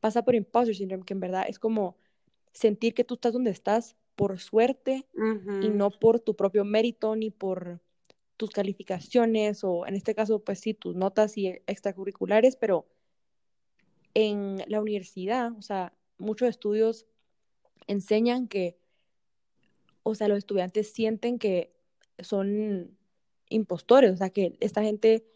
pasa 0.00 0.24
por 0.24 0.34
imposter 0.34 0.76
syndrome, 0.76 1.04
que 1.04 1.14
en 1.14 1.20
verdad 1.20 1.46
es 1.48 1.58
como 1.58 1.96
sentir 2.52 2.94
que 2.94 3.04
tú 3.04 3.14
estás 3.14 3.32
donde 3.34 3.50
estás 3.50 3.96
por 4.16 4.38
suerte 4.40 5.06
y 5.60 5.68
Ujú. 5.68 5.70
no 5.70 5.90
por 5.98 6.20
tu 6.20 6.36
propio 6.36 6.64
mérito 6.64 7.16
ni 7.16 7.30
por 7.30 7.80
tus 8.36 8.50
calificaciones 8.50 9.64
o 9.64 9.86
en 9.86 9.94
este 9.94 10.14
caso, 10.14 10.40
pues 10.44 10.60
sí, 10.60 10.74
tus 10.74 10.94
notas 10.96 11.36
y 11.38 11.48
extracurriculares, 11.66 12.56
pero 12.56 12.86
en 14.14 14.62
la 14.68 14.80
universidad, 14.80 15.52
o 15.56 15.62
sea, 15.62 15.92
muchos 16.18 16.48
estudios 16.48 17.06
enseñan 17.86 18.48
que, 18.48 18.78
o 20.02 20.14
sea, 20.14 20.28
los 20.28 20.38
estudiantes 20.38 20.92
sienten 20.92 21.38
que 21.38 21.72
son 22.20 22.96
impostores, 23.48 24.12
o 24.12 24.16
sea, 24.16 24.30
que 24.30 24.56
esta 24.60 24.82
gente, 24.82 25.26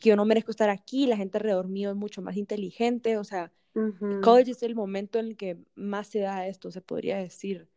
que 0.00 0.10
yo 0.10 0.16
no 0.16 0.24
merezco 0.24 0.50
estar 0.50 0.70
aquí, 0.70 1.06
la 1.06 1.16
gente 1.16 1.38
alrededor 1.38 1.68
mío 1.68 1.90
es 1.90 1.96
mucho 1.96 2.22
más 2.22 2.36
inteligente, 2.36 3.16
o 3.18 3.24
sea, 3.24 3.52
Ujú. 3.74 4.20
college 4.22 4.52
es 4.52 4.62
el 4.62 4.74
momento 4.74 5.18
en 5.18 5.26
el 5.26 5.36
que 5.36 5.58
más 5.74 6.08
se 6.08 6.20
da 6.20 6.46
esto, 6.46 6.70
se 6.70 6.80
podría 6.82 7.18
decir. 7.18 7.68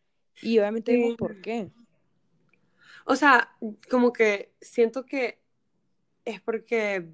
Y 0.42 0.60
obviamente 0.60 0.94
Sí. 0.96 1.16
por 1.18 1.40
qué. 1.42 1.72
O 3.06 3.16
sea, 3.16 3.56
como 3.90 4.14
que 4.14 4.54
siento 4.62 5.06
que 5.06 5.42
es 6.26 6.42
porque 6.42 7.10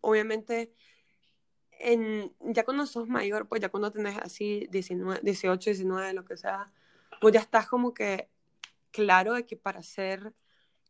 obviamente 0.00 0.72
en, 1.72 2.34
ya 2.40 2.64
cuando 2.64 2.86
sos 2.86 3.08
mayor, 3.08 3.48
pues 3.48 3.60
ya 3.60 3.68
cuando 3.68 3.92
tenés 3.92 4.18
así 4.18 4.66
19, 4.70 5.20
18, 5.22 5.70
19, 5.70 6.12
lo 6.12 6.24
que 6.24 6.36
sea, 6.36 6.72
pues 7.20 7.34
ya 7.34 7.40
estás 7.40 7.68
como 7.68 7.94
que 7.94 8.28
claro 8.90 9.34
de 9.34 9.46
que 9.46 9.56
para 9.56 9.82
ser 9.82 10.34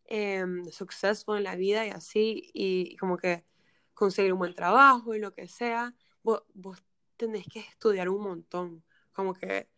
em, 0.07 0.65
successful 0.71 1.37
en 1.37 1.45
la 1.45 1.57
vida 1.57 1.87
y 1.87 1.91
así, 1.91 2.51
y, 2.55 2.93
y 2.93 2.97
como 2.97 3.19
que 3.19 3.45
conseguir 3.95 4.33
un 4.33 4.39
buen 4.39 4.55
trabajo 4.55 5.15
y 5.15 5.19
lo 5.21 5.35
que 5.35 5.49
sea, 5.49 5.95
vos, 6.23 6.43
vos 6.55 6.83
tenés 7.17 7.47
que 7.47 7.61
estudiar 7.61 8.09
un 8.09 8.23
montón, 8.23 8.85
como 9.13 9.35
que 9.35 9.69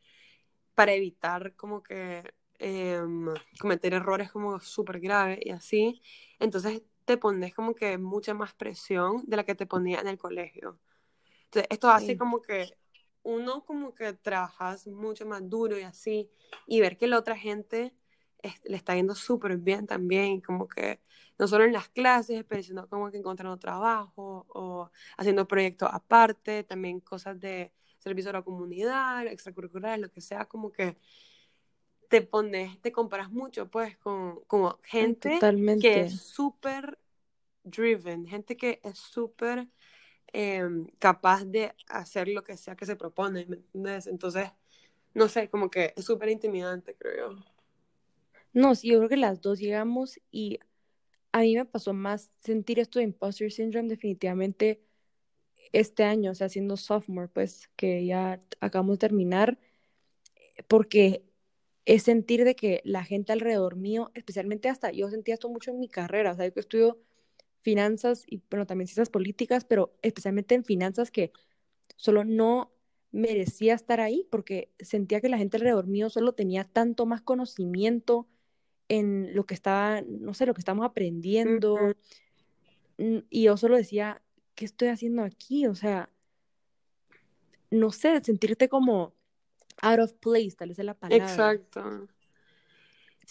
para 0.75 0.93
evitar 0.93 1.57
como 1.57 1.83
que 1.83 2.23
em, 2.61 3.27
cometer 3.59 3.95
errores 3.95 4.31
como 4.31 4.61
súper 4.61 5.01
graves 5.01 5.39
y 5.43 5.51
así. 5.51 6.03
Entonces 6.39 6.83
te 7.05 7.17
pones 7.17 7.55
como 7.55 7.75
que 7.75 7.99
mucha 7.99 8.35
más 8.35 8.55
presión 8.55 9.25
de 9.27 9.37
la 9.39 9.45
que 9.45 9.55
te 9.57 9.67
ponía 9.67 10.01
en 10.01 10.09
el 10.09 10.19
colegio. 10.19 10.79
Entonces 11.47 11.67
esto 11.71 11.91
hace 11.91 12.09
Sí. 12.13 12.19
como 12.19 12.41
que 12.43 12.77
uno 13.23 13.65
como 13.65 13.95
que 13.95 14.13
trabajas 14.15 14.87
mucho 14.87 15.27
más 15.27 15.49
duro 15.49 15.79
y 15.79 15.83
así, 15.83 16.31
y 16.67 16.81
ver 16.81 16.97
que 16.97 17.07
la 17.07 17.19
otra 17.19 17.37
gente 17.37 17.95
es- 18.43 18.61
le 18.65 18.77
está 18.77 18.95
yendo 18.95 19.15
súper 19.15 19.59
bien 19.59 19.87
también, 19.87 20.41
como 20.41 20.67
que 20.69 21.01
no 21.39 21.47
solo 21.49 21.65
en 21.65 21.73
las 21.73 21.89
clases, 21.89 22.45
pero 22.49 22.63
sino 22.63 22.89
como 22.89 23.11
que 23.11 23.19
encontrando 23.19 23.59
trabajo 23.59 24.47
o 24.49 24.91
haciendo 25.19 25.47
proyectos 25.47 25.91
aparte, 25.93 26.65
también 26.65 27.01
cosas 27.01 27.39
de 27.41 27.73
servicio 27.99 28.31
a 28.31 28.35
la 28.35 28.43
comunidad, 28.43 29.27
extracurriculares, 29.27 30.01
lo 30.01 30.11
que 30.11 30.21
sea, 30.23 30.47
como 30.47 30.73
que 30.73 30.97
te 32.11 32.23
pones, 32.23 32.81
te 32.83 32.91
comparas 32.91 33.31
mucho 33.31 33.71
pues 33.71 33.97
con, 33.99 34.41
con 34.49 34.77
gente 34.83 35.39
que 35.81 36.01
es 36.01 36.21
súper 36.21 36.99
driven, 37.63 38.27
gente 38.27 38.57
que 38.57 38.81
es 38.83 38.99
súper 38.99 39.69
em, 40.33 40.89
capaz 40.99 41.45
de 41.45 41.73
hacer 41.87 42.27
lo 42.27 42.43
que 42.43 42.57
sea 42.57 42.75
que 42.75 42.85
se 42.85 42.97
propone, 42.97 43.47
¿me 43.47 43.57
entiendes? 43.57 44.09
Entonces, 44.09 44.51
no 45.15 45.29
sé, 45.29 45.49
como 45.49 45.71
que 45.71 45.95
es 45.97 46.05
súper 46.05 46.31
intimidante, 46.31 46.97
creo 46.97 47.33
yo. 47.33 47.45
No, 48.53 48.75
sí, 48.75 48.89
yo 48.89 48.99
creo 48.99 49.09
que 49.09 49.17
las 49.17 49.41
dos 49.41 49.61
llegamos 49.61 50.19
y 50.33 50.59
a 51.31 51.43
mí 51.43 51.55
me 51.55 51.65
pasó 51.65 51.93
más 51.93 52.33
sentir 52.41 52.81
esto 52.81 52.99
de 52.99 53.05
imposter 53.05 53.53
syndrome 53.53 53.89
definitivamente 53.89 54.83
este 55.71 56.03
año, 56.03 56.33
o 56.33 56.35
sea, 56.35 56.49
siendo 56.49 56.77
sophomore, 56.77 57.29
pues 57.29 57.71
que 57.77 58.05
ya 58.05 58.41
acabamos 58.59 58.95
de 58.95 59.07
terminar, 59.07 59.61
porque 60.67 61.30
es 61.91 62.05
sentir 62.05 62.45
de 62.45 62.55
que 62.55 62.81
la 62.85 63.03
gente 63.05 63.33
alrededor 63.33 63.75
mío, 63.77 64.13
especialmente 64.15 64.69
hasta 64.69 64.93
yo 64.93 65.11
sentía 65.11 65.35
esto 65.35 65.49
mucho 65.49 65.73
en 65.73 65.81
mi 65.81 65.89
carrera, 65.89 66.33
o 66.33 66.37
sea, 66.37 66.47
yo 66.47 66.55
que 66.55 66.61
estudio 66.61 67.01
finanzas 67.63 68.25
y 68.29 68.43
bueno, 68.49 68.65
también 68.67 68.87
ciencias 68.87 69.11
políticas, 69.11 69.65
pero 69.65 69.93
especialmente 70.03 70.55
en 70.55 70.65
finanzas 70.65 71.11
que 71.11 71.33
solo 71.97 72.25
no 72.25 72.73
merecía 73.13 73.75
estar 73.75 74.01
ahí 74.01 74.25
porque 74.31 74.73
sentía 74.79 75.21
que 75.21 75.29
la 75.29 75.39
gente 75.39 75.57
alrededor 75.57 75.89
mío 75.89 76.11
solo 76.11 76.35
tenía 76.35 76.65
tanto 76.65 77.07
más 77.07 77.23
conocimiento 77.23 78.29
en 78.89 79.35
lo 79.35 79.45
que 79.47 79.55
estaba, 79.55 80.03
no 80.03 80.33
sé, 80.35 80.47
lo 80.47 80.55
que 80.55 80.61
estamos 80.61 80.87
aprendiendo. 80.87 81.77
Mm, 82.99 83.19
Y 83.31 83.45
yo 83.45 83.57
solo 83.57 83.77
decía, 83.77 84.23
¿qué 84.55 84.65
estoy 84.65 84.89
haciendo 84.89 85.23
aquí? 85.25 85.67
O 85.67 85.75
sea, 85.75 86.11
no 87.71 87.91
sé, 87.91 88.21
sentirte 88.23 88.69
como 88.69 89.15
out 89.83 90.01
of 90.01 90.13
place, 90.15 90.53
tal 90.57 90.69
vez 90.71 90.79
es 90.79 90.85
la 90.85 90.95
palabra. 90.95 91.59
Exacto. 91.65 92.09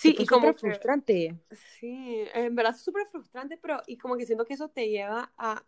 Y 0.03 0.11
Sí, 0.11 0.15
y 0.17 0.25
como 0.25 0.53
súper 0.53 0.55
que, 0.55 0.61
frustrante. 0.61 1.39
sí, 1.79 2.25
en 2.33 2.55
verdad 2.55 2.75
es 2.75 2.81
súper 2.81 3.07
frustrante, 3.07 3.57
pero 3.57 3.81
y 3.87 3.97
como 3.97 4.17
que 4.17 4.25
siento 4.25 4.45
que 4.45 4.53
eso 4.55 4.69
te 4.69 4.89
lleva 4.89 5.33
a, 5.37 5.65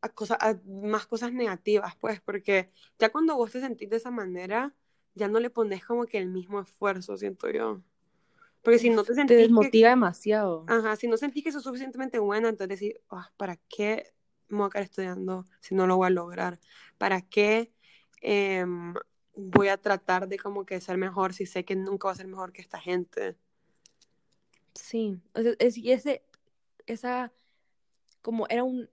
a, 0.00 0.08
cosas, 0.10 0.38
a 0.40 0.58
más 0.66 1.06
cosas 1.06 1.32
negativas, 1.32 1.94
pues, 1.96 2.20
porque 2.20 2.70
ya 2.98 3.10
cuando 3.10 3.36
vos 3.36 3.50
te 3.52 3.60
sentís 3.60 3.90
de 3.90 3.96
esa 3.96 4.10
manera, 4.10 4.74
ya 5.14 5.28
no 5.28 5.40
le 5.40 5.50
pones 5.50 5.84
como 5.84 6.06
que 6.06 6.18
el 6.18 6.28
mismo 6.28 6.60
esfuerzo, 6.60 7.16
siento 7.16 7.50
yo. 7.50 7.82
Porque 8.62 8.78
si 8.80 8.90
no 8.90 9.04
te 9.04 9.14
Te 9.26 9.34
sentís 9.34 9.54
que, 9.58 9.72
desmotiva 9.72 9.90
demasiado. 9.90 10.66
ajá, 10.66 10.96
si 10.96 11.08
no 11.08 11.16
sentís 11.16 11.44
que 11.44 11.52
sos 11.52 11.64
suficientemente 11.64 12.18
buena, 12.18 12.48
entonces 12.50 12.80
decís, 12.80 12.96
"Ah, 13.10 13.32
¿para 13.36 13.56
qué 13.68 14.14
me 14.48 14.58
voy 14.58 14.66
a 14.68 14.70
quedar 14.70 14.84
estudiando 14.84 15.46
si 15.60 15.74
no 15.74 15.86
lo 15.86 15.96
voy 15.98 16.08
a 16.08 16.10
lograr? 16.10 16.60
¿Para 16.98 17.22
qué 17.22 17.72
em, 18.22 18.94
voy 19.48 19.68
a 19.68 19.76
tratar 19.76 20.28
de 20.28 20.38
como 20.38 20.64
que 20.64 20.80
ser 20.80 20.96
mejor 20.96 21.32
si 21.34 21.46
sé 21.46 21.64
que 21.64 21.76
nunca 21.76 22.08
voy 22.08 22.12
a 22.12 22.16
ser 22.16 22.26
mejor 22.26 22.52
que 22.52 22.62
esta 22.62 22.78
gente? 22.78 23.36
Sí, 24.74 25.18
o 25.34 25.42
sea, 25.42 25.54
es, 25.58 25.76
y 25.76 25.92
ese, 25.92 26.22
esa, 26.86 27.32
como 28.22 28.46
era 28.48 28.64
un 28.64 28.88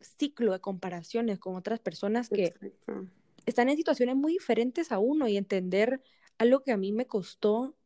ciclo 0.00 0.52
de 0.52 0.60
comparaciones 0.60 1.38
con 1.38 1.56
otras 1.56 1.80
personas 1.80 2.28
que 2.28 2.46
Exacto. 2.46 3.08
están 3.46 3.68
en 3.68 3.76
situaciones 3.76 4.16
muy 4.16 4.32
diferentes 4.32 4.92
a 4.92 4.98
uno 4.98 5.28
y 5.28 5.36
entender 5.36 6.02
algo 6.38 6.60
que 6.60 6.72
a 6.72 6.76
mí 6.76 6.92
me 6.92 7.06
costó, 7.06 7.76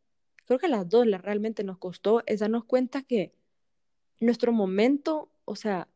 creo 0.45 0.59
que 0.59 0.67
a 0.67 0.71
las 0.71 0.89
dos 0.89 1.07
la, 1.07 1.19
realmente 1.19 1.65
nos 1.65 1.79
costó, 1.79 2.23
es 2.27 2.41
darnos 2.41 2.65
cuenta 2.65 3.03
que 3.03 3.33
nuestro 4.21 4.53
momento, 4.53 5.31
o 5.45 5.57
sea, 5.57 5.89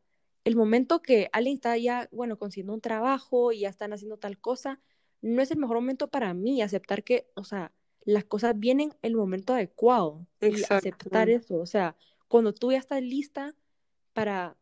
el 0.43 0.55
momento 0.55 1.01
que 1.01 1.29
alguien 1.31 1.55
está 1.55 1.77
ya, 1.77 2.09
bueno, 2.11 2.37
consiguiendo 2.37 2.73
un 2.73 2.81
trabajo 2.81 3.51
y 3.51 3.61
ya 3.61 3.69
están 3.69 3.93
haciendo 3.93 4.17
tal 4.17 4.39
cosa, 4.39 4.79
no 5.21 5.41
es 5.41 5.51
el 5.51 5.57
mejor 5.57 5.77
momento 5.77 6.07
para 6.07 6.33
mí 6.33 6.61
aceptar 6.61 7.03
que, 7.03 7.27
o 7.35 7.43
sea, 7.43 7.71
las 8.05 8.23
cosas 8.23 8.57
vienen 8.57 8.89
en 9.01 9.11
el 9.11 9.15
momento 9.15 9.53
adecuado 9.53 10.25
y 10.41 10.47
Exacto. 10.47 10.75
aceptar 10.75 11.29
eso, 11.29 11.57
o 11.57 11.65
sea, 11.65 11.95
cuando 12.27 12.53
tú 12.53 12.71
ya 12.71 12.77
estás 12.77 13.01
lista 13.01 13.55
para, 14.13 14.55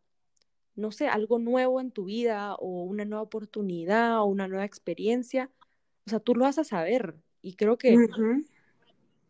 no 0.76 0.92
sé, 0.92 1.08
algo 1.08 1.38
nuevo 1.40 1.80
en 1.82 1.92
tu 1.92 2.06
vida 2.06 2.56
o 2.56 2.84
una 2.84 3.06
nueva 3.06 3.22
oportunidad 3.22 4.22
o 4.22 4.26
una 4.26 4.48
nueva 4.48 4.66
experiencia, 4.66 5.52
o 6.06 6.10
sea, 6.10 6.20
tú 6.20 6.34
lo 6.36 6.46
vas 6.46 6.58
a 6.58 6.64
saber. 6.64 7.16
Y 7.42 7.56
creo 7.56 7.78
que 7.78 7.98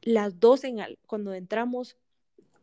las 0.01 0.39
dos, 0.39 0.63
en, 0.63 0.77
cuando 1.07 1.33
entramos, 1.33 1.97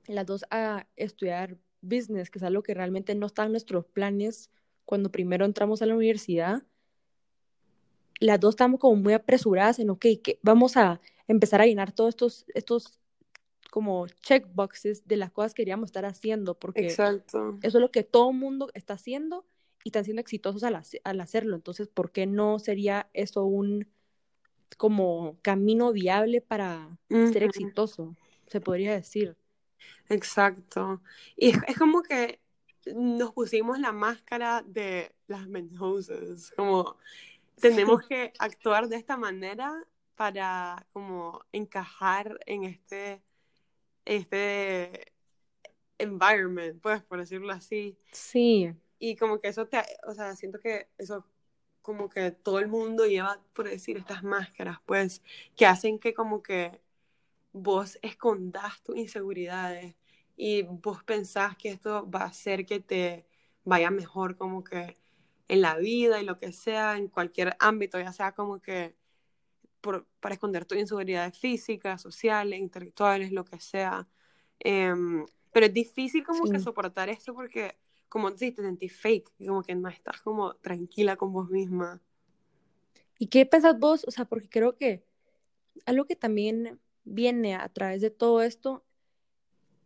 las 0.07 0.27
dos 0.27 0.45
a 0.51 0.87
estudiar 0.97 1.59
business, 1.83 2.31
que 2.31 2.39
es 2.39 2.43
algo 2.45 2.63
que 2.63 2.75
realmente 2.75 3.15
no 3.15 3.27
está 3.27 3.45
en 3.45 3.51
nuestros 3.51 3.85
planes 3.87 4.51
cuando 4.85 5.11
primero 5.11 5.45
entramos 5.45 5.83
a 5.83 5.87
la 5.87 5.97
universidad, 5.97 6.63
las 8.21 8.41
dos 8.41 8.55
estamos 8.55 8.81
como 8.81 8.97
muy 8.97 9.13
apresuradas 9.13 9.79
en, 9.79 9.91
ok, 9.91 10.07
que 10.23 10.39
vamos 10.43 10.77
a 10.77 11.01
empezar 11.27 11.61
a 11.61 11.67
llenar 11.67 11.93
todos 11.93 12.11
estos, 12.11 12.47
estos 12.55 13.01
como 13.71 14.07
checkboxes 14.07 15.07
de 15.07 15.17
las 15.17 15.33
cosas 15.33 15.53
que 15.53 15.63
queríamos 15.63 15.89
estar 15.89 16.05
haciendo, 16.05 16.59
porque 16.59 16.87
Exacto. 16.87 17.59
eso 17.63 17.79
es 17.79 17.83
lo 17.83 17.91
que 17.91 18.05
todo 18.05 18.31
el 18.31 18.37
mundo 18.37 18.71
está 18.75 18.95
haciendo 18.95 19.47
y 19.83 19.89
están 19.89 20.05
siendo 20.05 20.21
exitosos 20.21 20.63
al, 20.63 20.81
al 21.05 21.21
hacerlo. 21.21 21.57
Entonces, 21.57 21.89
¿por 21.89 22.13
qué 22.13 22.27
no 22.27 22.59
sería 22.59 23.11
eso 23.13 23.45
un 23.45 23.89
como 24.77 25.39
camino 25.43 25.93
viable 25.93 26.41
para 26.41 26.99
ser 27.09 27.43
exitoso? 27.43 28.17
Se 28.47 28.61
podría 28.61 28.93
decir. 28.93 29.37
Exacto. 30.09 31.03
Y 31.37 31.51
es, 31.51 31.79
como 31.79 32.03
que 32.03 32.41
nos 32.95 33.33
pusimos 33.33 33.79
la 33.79 33.93
máscara 33.93 34.63
de 34.67 35.15
las 35.27 35.49
menhouses, 35.49 36.53
como 36.57 36.97
tenemos 37.61 38.07
que 38.07 38.33
actuar 38.39 38.89
de 38.89 38.97
esta 38.97 39.17
manera 39.17 39.73
para 40.15 40.87
como 40.93 41.41
encajar 41.53 42.39
en 42.47 42.65
este, 42.65 43.23
este 44.05 45.13
environment, 45.99 46.81
pues, 46.81 47.03
por 47.03 47.19
decirlo 47.19 47.53
así. 47.53 47.99
Sí. 48.13 48.73
Y 48.99 49.17
como 49.17 49.41
que 49.41 49.49
eso 49.49 49.67
te, 49.67 49.83
o 50.07 50.15
sea, 50.15 50.35
siento 50.37 50.61
que 50.61 50.89
eso 50.99 51.27
como 51.83 52.09
que 52.09 52.31
todo 52.31 52.61
el 52.61 52.69
mundo 52.69 53.05
lleva, 53.05 53.43
por 53.53 53.69
decir, 53.69 53.99
estas 53.99 54.23
máscaras, 54.23 54.79
pues, 54.87 55.23
que 55.55 55.67
hacen 55.67 55.99
que 55.99 56.15
como 56.15 56.43
que 56.43 56.81
vos 57.53 57.99
escondas 58.03 58.83
tus 58.83 58.97
inseguridades 58.97 59.95
y 60.37 60.63
vos 60.63 61.05
pensás 61.05 61.57
que 61.57 61.71
esto 61.71 62.11
va 62.11 62.21
a 62.21 62.27
hacer 62.27 62.67
que 62.67 62.81
te 62.81 63.27
vaya 63.65 63.91
mejor 63.91 64.37
como 64.37 64.65
que 64.65 64.97
en 65.49 65.61
la 65.61 65.77
vida 65.77 66.21
y 66.21 66.25
lo 66.25 66.39
que 66.39 66.53
sea, 66.53 66.97
en 66.97 67.09
cualquier 67.09 67.57
ámbito, 67.59 67.99
ya 67.99 68.13
sea 68.13 68.33
como 68.33 68.61
que 68.61 68.97
por, 69.81 70.07
para 70.21 70.35
esconder 70.35 70.65
tus 70.65 70.79
inseguridades 70.79 71.39
físicas, 71.39 72.01
sociales, 72.01 72.59
intelectuales, 72.59 73.33
lo 73.33 73.45
que 73.45 73.61
sea. 73.61 74.09
Em, 74.61 75.27
pero 75.53 75.67
es 75.67 75.75
difícil 75.75 76.25
como 76.25 76.51
que 76.51 76.59
soportar 76.59 77.09
esto 77.09 77.35
porque 77.35 77.77
como 78.09 78.31
si 78.37 78.53
te 78.53 78.63
sentís 78.63 78.97
fake, 78.97 79.31
como 79.45 79.63
que 79.63 79.75
no 79.75 79.89
estás 79.89 80.21
como 80.21 80.55
tranquila 80.57 81.17
con 81.17 81.33
vos 81.33 81.51
misma. 81.51 82.01
¿Y 83.19 83.27
qué 83.27 83.45
pensás 83.47 83.79
vos? 83.79 84.05
O 84.07 84.11
sea, 84.11 84.25
porque 84.25 84.49
creo 84.49 84.77
que 84.77 85.05
algo 85.87 86.05
que 86.07 86.17
también 86.17 86.81
viene 87.05 87.55
a 87.55 87.69
través 87.69 88.01
de 88.01 88.11
todo 88.11 88.43
esto 88.43 88.85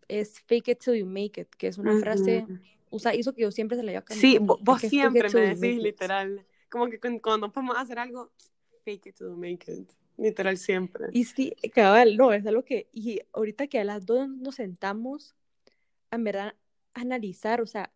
es 0.09 0.40
fake 0.40 0.68
it 0.68 0.79
till 0.79 0.94
you 0.94 1.07
make 1.07 1.40
it, 1.40 1.49
que 1.57 1.68
es 1.68 1.79
una 1.79 1.99
frase, 1.99 2.47
o 2.90 2.98
sea, 2.98 3.12
eso 3.12 3.35
que 3.35 3.42
yo 3.42 3.51
siempre 3.51 3.77
se 3.77 3.83
la 3.83 3.92
llevo 3.92 4.05
a 4.09 4.14
Sí, 4.14 4.38
vos 4.38 4.81
siempre 4.81 5.29
me 5.31 5.55
decís 5.55 5.83
literal, 5.83 6.46
como 6.68 6.88
que 6.88 6.98
cuando 7.20 7.53
podemos 7.53 7.77
hacer 7.77 7.98
algo, 7.98 8.31
fake 8.85 9.07
it 9.07 9.16
you 9.20 9.37
make 9.37 9.70
it, 9.72 9.90
literal 10.16 10.57
siempre. 10.57 11.07
Y 11.12 11.24
sí, 11.24 11.55
cabal, 11.72 12.16
no, 12.16 12.33
es 12.33 12.46
algo 12.46 12.64
que, 12.64 12.88
y 12.92 13.20
ahorita 13.33 13.66
que 13.66 13.81
a 13.81 13.85
las 13.85 14.07
dos 14.07 14.29
nos 14.29 14.57
sentamos, 14.57 15.35
en 16.11 16.24
verdad, 16.24 16.55
analizar, 16.94 17.61
o 17.61 17.66
sea, 17.66 17.92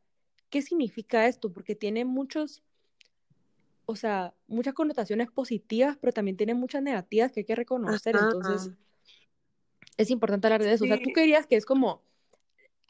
¿qué 0.50 0.62
significa 0.62 1.26
esto? 1.26 1.52
Porque 1.52 1.74
tiene 1.74 2.04
muchos, 2.04 2.62
o 3.86 3.96
sea, 3.96 4.34
muchas 4.46 4.74
connotaciones 4.74 5.30
positivas, 5.30 5.96
pero 6.00 6.12
también 6.12 6.36
tiene 6.36 6.54
muchas 6.54 6.82
negativas 6.82 7.32
que 7.32 7.40
hay 7.40 7.44
que 7.44 7.56
reconocer. 7.56 8.16
Entonces, 8.16 8.70
es 9.96 10.10
importante 10.10 10.46
hablar 10.46 10.62
de 10.62 10.72
eso. 10.72 10.84
O 10.84 10.86
sea, 10.86 11.00
tú 11.02 11.10
querías 11.14 11.46
que 11.46 11.56
es 11.56 11.66
como 11.66 12.02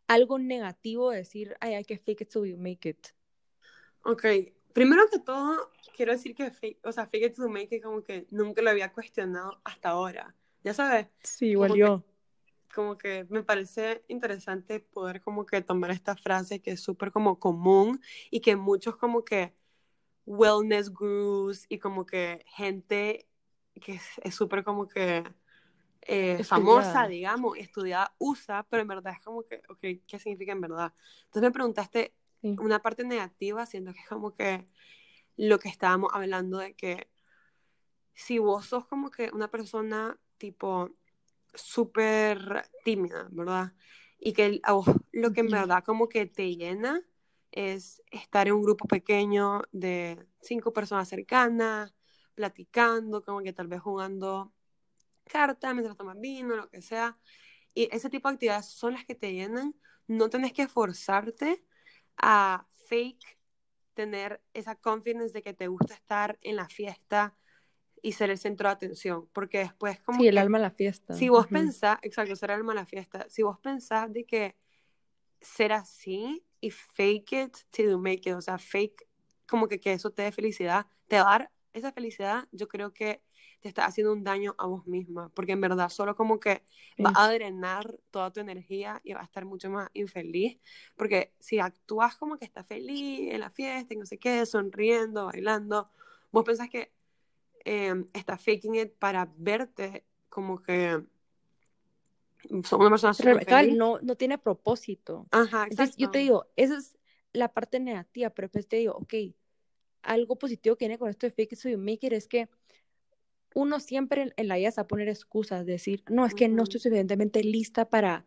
algo 0.07 0.39
negativo 0.39 1.11
decir, 1.11 1.57
ay, 1.61 1.75
hay 1.75 1.85
que 1.85 1.99
fake 1.99 2.23
it 2.23 2.31
so 2.31 2.45
you 2.45 2.57
make 2.57 2.89
it. 2.89 3.09
Ok, 4.05 4.25
primero 4.73 5.03
que 5.11 5.19
todo, 5.19 5.71
quiero 5.97 6.13
decir 6.13 6.35
que 6.35 6.51
fake, 6.51 6.85
o 6.85 6.93
sea, 6.93 7.07
fake 7.07 7.27
it 7.27 7.37
to 7.37 7.49
make 7.49 7.75
it 7.75 7.83
como 7.83 8.03
que 8.03 8.27
nunca 8.31 8.63
lo 8.63 8.71
había 8.71 8.93
cuestionado 8.93 9.61
hasta 9.65 9.91
ahora. 9.91 10.35
Ya 10.65 10.75
sabes. 10.75 11.09
Sí, 11.23 11.51
igual 11.51 11.75
yo 11.75 12.05
como 12.73 12.99
que 12.99 13.27
me 13.29 13.43
parece 13.43 14.05
interesante 14.09 14.81
poder 14.81 15.21
como 15.21 15.47
que 15.47 15.61
tomar 15.61 15.91
esta 15.91 16.17
frase 16.17 16.61
que 16.61 16.73
es 16.73 16.81
súper 16.81 17.13
como 17.13 17.39
común 17.39 18.01
y 18.31 18.41
que 18.41 18.57
muchos 18.57 18.97
como 18.97 19.25
que 19.25 19.55
wellness 20.25 20.91
gurus 20.91 21.67
y 21.69 21.79
como 21.79 22.07
que 22.07 22.45
gente 22.47 23.29
que 23.81 24.01
es 24.23 24.35
súper 24.35 24.65
como 24.65 24.89
que 24.89 25.25
eh, 26.07 26.43
famosa, 26.45 27.07
digamos, 27.07 27.57
estudiada, 27.59 28.15
usa, 28.19 28.67
pero 28.69 28.83
en 28.83 28.89
verdad 28.89 29.15
es 29.15 29.25
como 29.25 29.45
que, 29.45 29.63
ok, 29.69 29.81
¿qué 30.07 30.19
significa 30.19 30.53
en 30.53 30.61
verdad? 30.61 30.93
Entonces 31.25 31.43
me 31.43 31.53
preguntaste 31.53 32.15
una 32.43 32.81
parte 32.81 33.05
negativa, 33.05 33.65
siendo 33.67 33.93
que 33.93 34.01
es 34.01 34.09
como 34.09 34.35
que 34.35 34.67
lo 35.37 35.59
que 35.59 35.69
estábamos 35.69 36.11
hablando 36.13 36.59
de 36.59 36.75
que 36.75 37.09
si 38.15 38.39
vos 38.39 38.67
sos 38.67 38.87
como 38.87 39.11
que 39.11 39.31
una 39.33 39.49
persona 39.49 40.19
tipo 40.39 40.91
súper 41.55 42.69
tímida, 42.85 43.29
¿verdad? 43.31 43.73
Y 44.19 44.33
que 44.33 44.61
lo 45.13 45.33
que 45.33 45.41
en 45.41 45.49
verdad 45.49 45.85
como 45.85 46.09
que 46.09 46.27
te 46.27 46.55
llena 46.57 47.01
es 47.53 48.03
estar 48.11 48.49
en 48.49 48.55
un 48.55 48.63
grupo 48.63 48.87
pequeño 48.89 49.63
de 49.73 50.27
cinco 50.41 50.73
personas 50.73 51.09
cercanas, 51.09 51.95
platicando, 52.35 53.23
como 53.23 53.41
que 53.43 53.53
tal 53.53 53.69
vez 53.69 53.81
jugando 53.81 54.53
cartas 55.25 55.73
mientras 55.75 55.97
tomas 55.97 56.21
vino, 56.21 56.57
lo 56.57 56.69
que 56.69 56.83
sea. 56.83 57.19
Y 57.75 57.89
ese 57.95 58.11
tipo 58.11 58.29
de 58.29 58.35
actividades 58.35 58.67
son 58.67 58.95
las 58.95 59.05
que 59.05 59.15
te 59.15 59.33
llenan. 59.33 59.75
No 60.07 60.29
tenés 60.29 60.53
que 60.53 60.69
forzarte 60.69 61.65
a 62.17 62.67
fake 62.89 63.39
tener 63.95 64.43
esa 64.55 64.75
confidence 64.75 65.33
de 65.33 65.43
que 65.43 65.55
te 65.55 65.69
gusta 65.69 65.95
estar 65.95 66.39
en 66.43 66.57
la 66.57 66.69
fiesta 66.69 67.37
y 68.03 68.13
ser 68.13 68.31
el 68.31 68.39
centro 68.39 68.69
de 68.69 68.73
atención, 68.73 69.29
porque 69.33 69.59
después 69.59 70.01
como... 70.01 70.19
Sí, 70.19 70.27
el 70.27 70.39
alma 70.39 70.59
de 70.59 70.65
la 70.65 70.71
fiesta. 70.71 71.15
Si 71.15 71.29
vos 71.29 71.47
pensás, 71.47 71.99
exacto, 72.03 72.35
ser 72.35 72.51
el 72.51 72.57
alma 72.57 72.73
de 72.73 72.81
la 72.81 72.87
fiesta, 72.87 73.27
si 73.29 73.43
vos 73.43 73.59
pensás 73.61 74.13
de 74.13 74.25
que 74.25 74.57
ser 75.41 75.73
así 75.73 76.45
y 76.61 76.71
fake 76.71 77.33
it 77.33 77.57
to 77.71 77.99
make 77.99 78.29
it, 78.29 78.35
o 78.35 78.41
sea, 78.41 78.59
fake 78.59 79.07
como 79.47 79.69
que, 79.69 79.79
que 79.79 79.93
eso 79.93 80.11
te 80.11 80.23
dé 80.23 80.33
felicidad, 80.33 80.87
te 81.07 81.17
va 81.17 81.23
a 81.23 81.39
dar 81.39 81.53
esa 81.73 81.93
felicidad, 81.93 82.49
yo 82.53 82.69
creo 82.69 82.93
que 82.93 83.23
te 83.61 83.69
está 83.69 83.87
haciendo 83.87 84.13
un 84.13 84.25
daño 84.25 84.55
a 84.59 84.67
vos 84.67 84.87
misma, 84.87 85.31
porque 85.31 85.53
en 85.53 85.61
verdad 85.61 85.89
solo 85.89 86.17
como 86.17 86.41
que 86.41 86.63
va 87.05 87.13
a 87.15 87.33
drenar 87.33 87.99
toda 88.11 88.33
tu 88.33 88.41
energía 88.41 89.01
y 89.05 89.13
va 89.13 89.21
a 89.21 89.25
estar 89.25 89.45
mucho 89.45 89.71
más 89.71 89.89
infeliz, 89.95 90.59
porque 90.97 91.33
si 91.39 91.61
actúas 91.61 92.17
como 92.17 92.39
que 92.39 92.45
estás 92.45 92.67
feliz 92.67 93.33
en 93.33 93.41
la 93.41 93.51
fiesta 93.51 93.95
y 93.95 93.97
no 93.97 94.07
sé 94.07 94.19
qué, 94.19 94.45
sonriendo, 94.47 95.27
bailando, 95.27 95.91
vos 96.33 96.45
pensás 96.45 96.69
que 96.69 96.93
eh, 97.65 98.05
está 98.13 98.37
faking 98.37 98.75
it 98.75 98.93
para 98.95 99.31
verte 99.37 100.05
como 100.29 100.61
que 100.61 101.03
son 102.65 102.81
una 102.81 102.91
persona 102.91 103.15
super 103.15 103.77
no, 103.77 104.01
no 104.01 104.17
tiene 104.17 104.39
propósito. 104.39 105.27
Ajá, 105.31 105.67
Entonces 105.71 105.97
yo 105.97 106.11
te 106.11 106.19
digo, 106.19 106.47
esa 106.57 106.77
es 106.77 106.97
la 107.33 107.49
parte 107.49 107.81
negativa, 107.81 108.31
pero 108.31 108.47
después 108.47 108.67
te 108.69 108.77
digo, 108.77 108.95
ok, 108.95 109.15
algo 110.03 110.37
positivo 110.37 110.77
que 110.77 110.87
viene 110.87 110.99
con 110.99 111.09
esto 111.09 111.27
de 111.27 111.31
fake 111.31 111.53
it 111.53 111.59
so 111.59 111.69
you 111.69 111.79
make 111.79 112.07
it 112.07 112.13
es 112.13 112.29
que 112.29 112.49
uno 113.55 113.81
siempre 113.81 114.33
en, 114.37 114.49
la 114.49 114.57
vida 114.57 114.71
se 114.71 114.81
va 114.81 114.85
a 114.85 114.89
poner 114.89 115.09
excusas, 115.09 115.67
decir, 115.67 116.03
no, 116.09 116.25
es 116.25 116.35
que 116.35 116.49
no 116.49 116.63
estoy 116.63 116.81
suficientemente 116.81 117.43
lista 117.45 117.89
para 117.89 118.27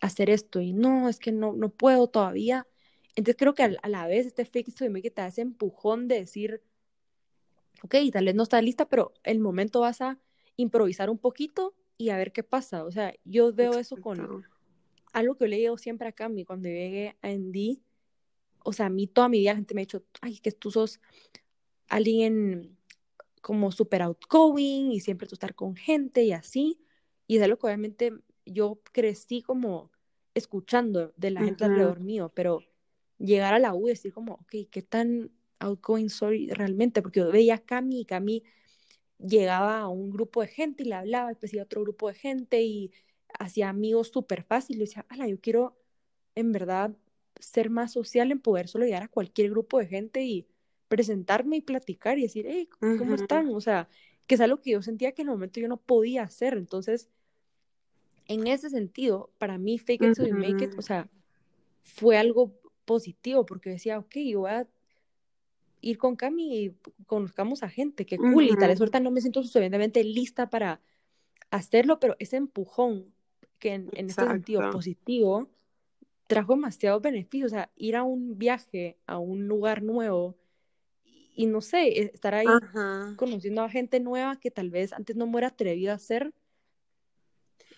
hacer 0.00 0.30
esto 0.30 0.60
y 0.60 0.72
no, 0.72 1.08
es 1.08 1.18
que 1.18 1.32
no, 1.32 1.52
no 1.52 1.70
puedo 1.70 2.08
todavía. 2.08 2.66
Entonces 3.14 3.36
creo 3.38 3.54
que 3.54 3.62
a, 3.62 3.88
la 3.88 4.06
vez 4.06 4.26
este 4.26 4.44
fake 4.44 4.68
it 4.68 4.76
so 4.76 4.84
you 4.84 4.90
make 4.90 5.06
it 5.06 5.14
te 5.14 5.22
hace 5.22 5.42
empujón 5.42 6.08
de 6.08 6.16
decir, 6.16 6.62
ok, 7.82 7.94
tal 8.12 8.24
vez 8.24 8.34
no 8.34 8.42
está 8.42 8.60
lista, 8.60 8.88
pero 8.88 9.12
el 9.22 9.38
momento 9.38 9.80
vas 9.80 10.00
a 10.00 10.18
improvisar 10.56 11.10
un 11.10 11.18
poquito 11.18 11.74
y 11.96 12.08
a 12.08 12.16
ver 12.16 12.32
qué 12.32 12.42
pasa. 12.42 12.84
O 12.84 12.90
sea, 12.90 13.14
yo 13.24 13.52
veo 13.52 13.78
eso 13.78 13.96
con 13.96 14.44
algo 15.12 15.36
que 15.36 15.44
yo 15.44 15.48
le 15.48 15.56
digo 15.56 15.78
siempre 15.78 16.08
a 16.08 16.12
Cami 16.12 16.44
cuando 16.44 16.68
llegué 16.68 17.16
a 17.22 17.28
Andy. 17.28 17.80
O 18.64 18.72
sea, 18.72 18.86
a 18.86 18.90
mí 18.90 19.06
toda 19.06 19.28
mi 19.28 19.38
vida 19.38 19.52
la 19.52 19.56
gente 19.56 19.74
me 19.74 19.82
ha 19.82 19.84
dicho, 19.84 20.04
ay, 20.20 20.38
que 20.40 20.50
tú 20.50 20.72
sos 20.72 21.00
alguien 21.88 22.76
como 23.40 23.70
súper 23.70 24.02
outgoing 24.02 24.90
y 24.90 25.00
siempre 25.00 25.28
tú 25.28 25.36
estar 25.36 25.54
con 25.54 25.76
gente 25.76 26.24
y 26.24 26.32
así. 26.32 26.80
Y 27.26 27.36
es 27.36 27.42
algo 27.42 27.58
que 27.58 27.66
obviamente 27.66 28.12
yo 28.44 28.80
crecí 28.92 29.42
como 29.42 29.92
escuchando 30.34 31.12
de 31.16 31.30
la 31.30 31.42
gente 31.42 31.64
alrededor 31.64 32.00
mío, 32.00 32.32
pero 32.34 32.60
llegar 33.18 33.54
a 33.54 33.58
la 33.58 33.74
U 33.74 33.86
y 33.86 33.90
decir 33.90 34.12
como, 34.12 34.34
ok, 34.34 34.68
¿qué 34.70 34.82
tan 34.82 35.30
outgoing 35.58 36.10
soy 36.10 36.48
realmente, 36.48 37.02
porque 37.02 37.20
yo 37.20 37.30
veía 37.30 37.54
a 37.54 37.58
Cami 37.58 38.00
y 38.00 38.04
Cami 38.04 38.42
llegaba 39.18 39.80
a 39.80 39.88
un 39.88 40.10
grupo 40.10 40.40
de 40.40 40.48
gente 40.48 40.82
y 40.82 40.86
le 40.86 40.94
hablaba, 40.94 41.28
después 41.28 41.52
iba 41.52 41.62
a 41.62 41.64
otro 41.64 41.82
grupo 41.82 42.08
de 42.08 42.14
gente 42.14 42.62
y 42.62 42.92
hacía 43.38 43.68
amigos 43.68 44.08
súper 44.08 44.42
fácil. 44.42 44.76
Y 44.76 44.80
decía, 44.80 45.06
ala, 45.08 45.26
yo 45.28 45.40
quiero 45.40 45.78
en 46.34 46.52
verdad 46.52 46.96
ser 47.44 47.70
más 47.70 47.92
social 47.92 48.32
en 48.32 48.40
poder 48.40 48.68
solo 48.68 48.84
llegar 48.84 49.02
a 49.02 49.08
cualquier 49.08 49.50
grupo 49.50 49.78
de 49.78 49.86
gente 49.86 50.22
y 50.24 50.46
presentarme 50.88 51.56
y 51.56 51.60
platicar 51.60 52.18
y 52.18 52.22
decir, 52.22 52.46
hey, 52.48 52.68
¿cómo 52.78 53.14
están? 53.14 53.48
O 53.50 53.60
sea, 53.60 53.88
que 54.26 54.34
es 54.34 54.40
algo 54.40 54.60
que 54.60 54.70
yo 54.70 54.82
sentía 54.82 55.12
que 55.12 55.22
en 55.22 55.28
el 55.28 55.34
momento 55.34 55.60
yo 55.60 55.68
no 55.68 55.76
podía 55.76 56.22
hacer. 56.22 56.54
Entonces, 56.54 57.10
en 58.26 58.46
ese 58.46 58.70
sentido, 58.70 59.30
para 59.38 59.58
mí, 59.58 59.78
fake 59.78 60.02
it 60.02 60.14
till 60.14 60.28
you 60.28 60.34
make 60.34 60.64
it, 60.64 60.78
o 60.78 60.82
sea, 60.82 61.08
fue 61.82 62.16
algo 62.16 62.52
positivo 62.84 63.44
porque 63.44 63.70
decía, 63.70 63.98
ok, 63.98 64.16
yo 64.16 64.40
voy 64.40 64.50
a 64.50 64.68
ir 65.80 65.98
con 65.98 66.16
Cami 66.16 66.58
y 66.58 66.76
conozcamos 67.06 67.62
a 67.62 67.68
gente, 67.68 68.06
qué 68.06 68.16
cool, 68.16 68.44
y 68.44 68.56
tal 68.56 68.68
vez 68.68 68.80
ahorita 68.80 69.00
no 69.00 69.10
me 69.10 69.20
siento 69.20 69.42
suficientemente 69.42 70.02
lista 70.02 70.48
para 70.48 70.80
hacerlo, 71.50 72.00
pero 72.00 72.16
ese 72.18 72.36
empujón 72.36 73.12
que 73.58 73.74
en, 73.74 73.90
en 73.92 74.08
este 74.08 74.24
sentido 74.24 74.70
positivo 74.70 75.50
trajo 76.34 76.54
demasiados 76.54 77.02
beneficios, 77.02 77.52
o 77.52 77.54
sea, 77.56 77.70
ir 77.76 77.96
a 77.96 78.02
un 78.04 78.38
viaje, 78.38 78.98
a 79.06 79.18
un 79.18 79.46
lugar 79.48 79.82
nuevo 79.82 80.36
y, 81.04 81.32
y 81.36 81.46
no 81.46 81.60
sé, 81.62 81.88
e- 81.88 82.12
estar 82.14 82.34
ahí 82.34 82.62
Ajá. 82.62 83.16
conociendo 83.16 83.62
a 83.62 83.70
gente 83.70 84.00
nueva 84.00 84.40
que 84.40 84.50
tal 84.50 84.70
vez 84.70 84.92
antes 84.92 85.16
no 85.16 85.26
me 85.26 85.32
hubiera 85.32 85.48
atrevido 85.48 85.92
a 85.92 85.96
hacer, 85.96 86.34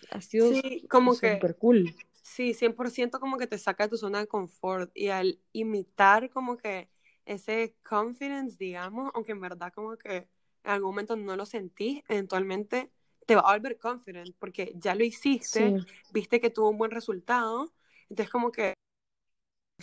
ha 0.09 0.21
sido 0.21 0.51
Sí, 0.51 0.85
como 0.89 1.17
que, 1.17 1.39
súper 1.39 1.55
cool. 1.57 1.95
sí, 2.21 2.53
100% 2.53 3.19
como 3.19 3.37
que 3.37 3.47
te 3.47 3.57
saca 3.57 3.85
de 3.85 3.89
tu 3.91 3.97
zona 3.97 4.19
de 4.19 4.27
confort 4.27 4.91
y 4.95 5.09
al 5.09 5.39
imitar 5.53 6.29
como 6.29 6.57
que 6.57 6.89
ese 7.25 7.75
confidence, 7.83 8.57
digamos, 8.59 9.11
aunque 9.13 9.33
en 9.33 9.41
verdad 9.41 9.71
como 9.73 9.97
que 9.97 10.17
en 10.63 10.71
algún 10.71 10.91
momento 10.91 11.15
no 11.15 11.35
lo 11.35 11.45
sentís, 11.45 12.03
eventualmente 12.07 12.91
te 13.25 13.35
va 13.35 13.41
a 13.41 13.53
volver 13.57 13.77
confident 13.79 14.35
porque 14.39 14.73
ya 14.77 14.95
lo 14.95 15.03
hiciste, 15.03 15.75
Sí, 15.75 15.85
viste 16.09 16.39
que 16.39 16.49
tuvo 16.49 16.69
un 16.69 16.77
buen 16.77 16.91
resultado, 16.91 17.73
entonces 18.09 18.31
como 18.31 18.51
que 18.51 18.73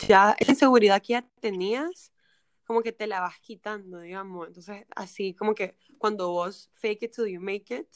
ya 0.07 0.35
esa 0.39 0.51
inseguridad 0.51 1.01
que 1.01 1.13
ya 1.13 1.21
tenías, 1.39 2.11
como 2.65 2.81
que 2.81 2.91
te 2.91 3.07
la 3.07 3.21
vas 3.21 3.39
quitando, 3.39 3.99
digamos, 3.99 4.47
entonces 4.47 4.85
así 4.95 5.33
como 5.33 5.55
que 5.55 5.77
cuando 5.97 6.29
vos 6.31 6.69
fake 6.73 7.03
it 7.03 7.15
till 7.15 7.27
you 7.27 7.41
make 7.41 7.73
it, 7.75 7.87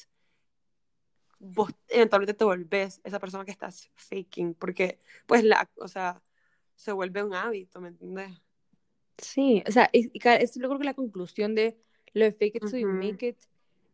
vos 1.40 1.72
eventualmente 1.88 2.34
te 2.34 2.44
volvés 2.46 3.02
esa 3.04 3.20
persona 3.20 3.46
que 3.46 3.52
estás 3.52 3.90
faking, 3.96 4.54
porque 4.56 5.00
pues 5.26 5.44
la, 5.44 5.70
o 5.78 5.88
sea, 5.88 6.22
se 6.76 6.92
vuelve 6.92 7.24
un 7.24 7.34
hábito, 7.34 7.82
¿me 7.82 7.90
entiendes? 7.90 8.32
sí, 9.18 9.64
o 9.68 9.72
sea, 9.72 9.90
y, 9.94 10.10
y 10.14 10.28
es 10.28 10.56
yo 10.56 10.68
creo 10.68 10.80
que 10.80 10.86
la 10.86 10.94
conclusión 10.94 11.56
de 11.56 11.78
lo 12.14 12.26
de 12.26 12.34
fake 12.34 12.56
it 12.58 12.66
till 12.66 12.80
you 12.82 12.88
Ujú. 12.88 12.94
make 12.94 13.28
it 13.28 13.38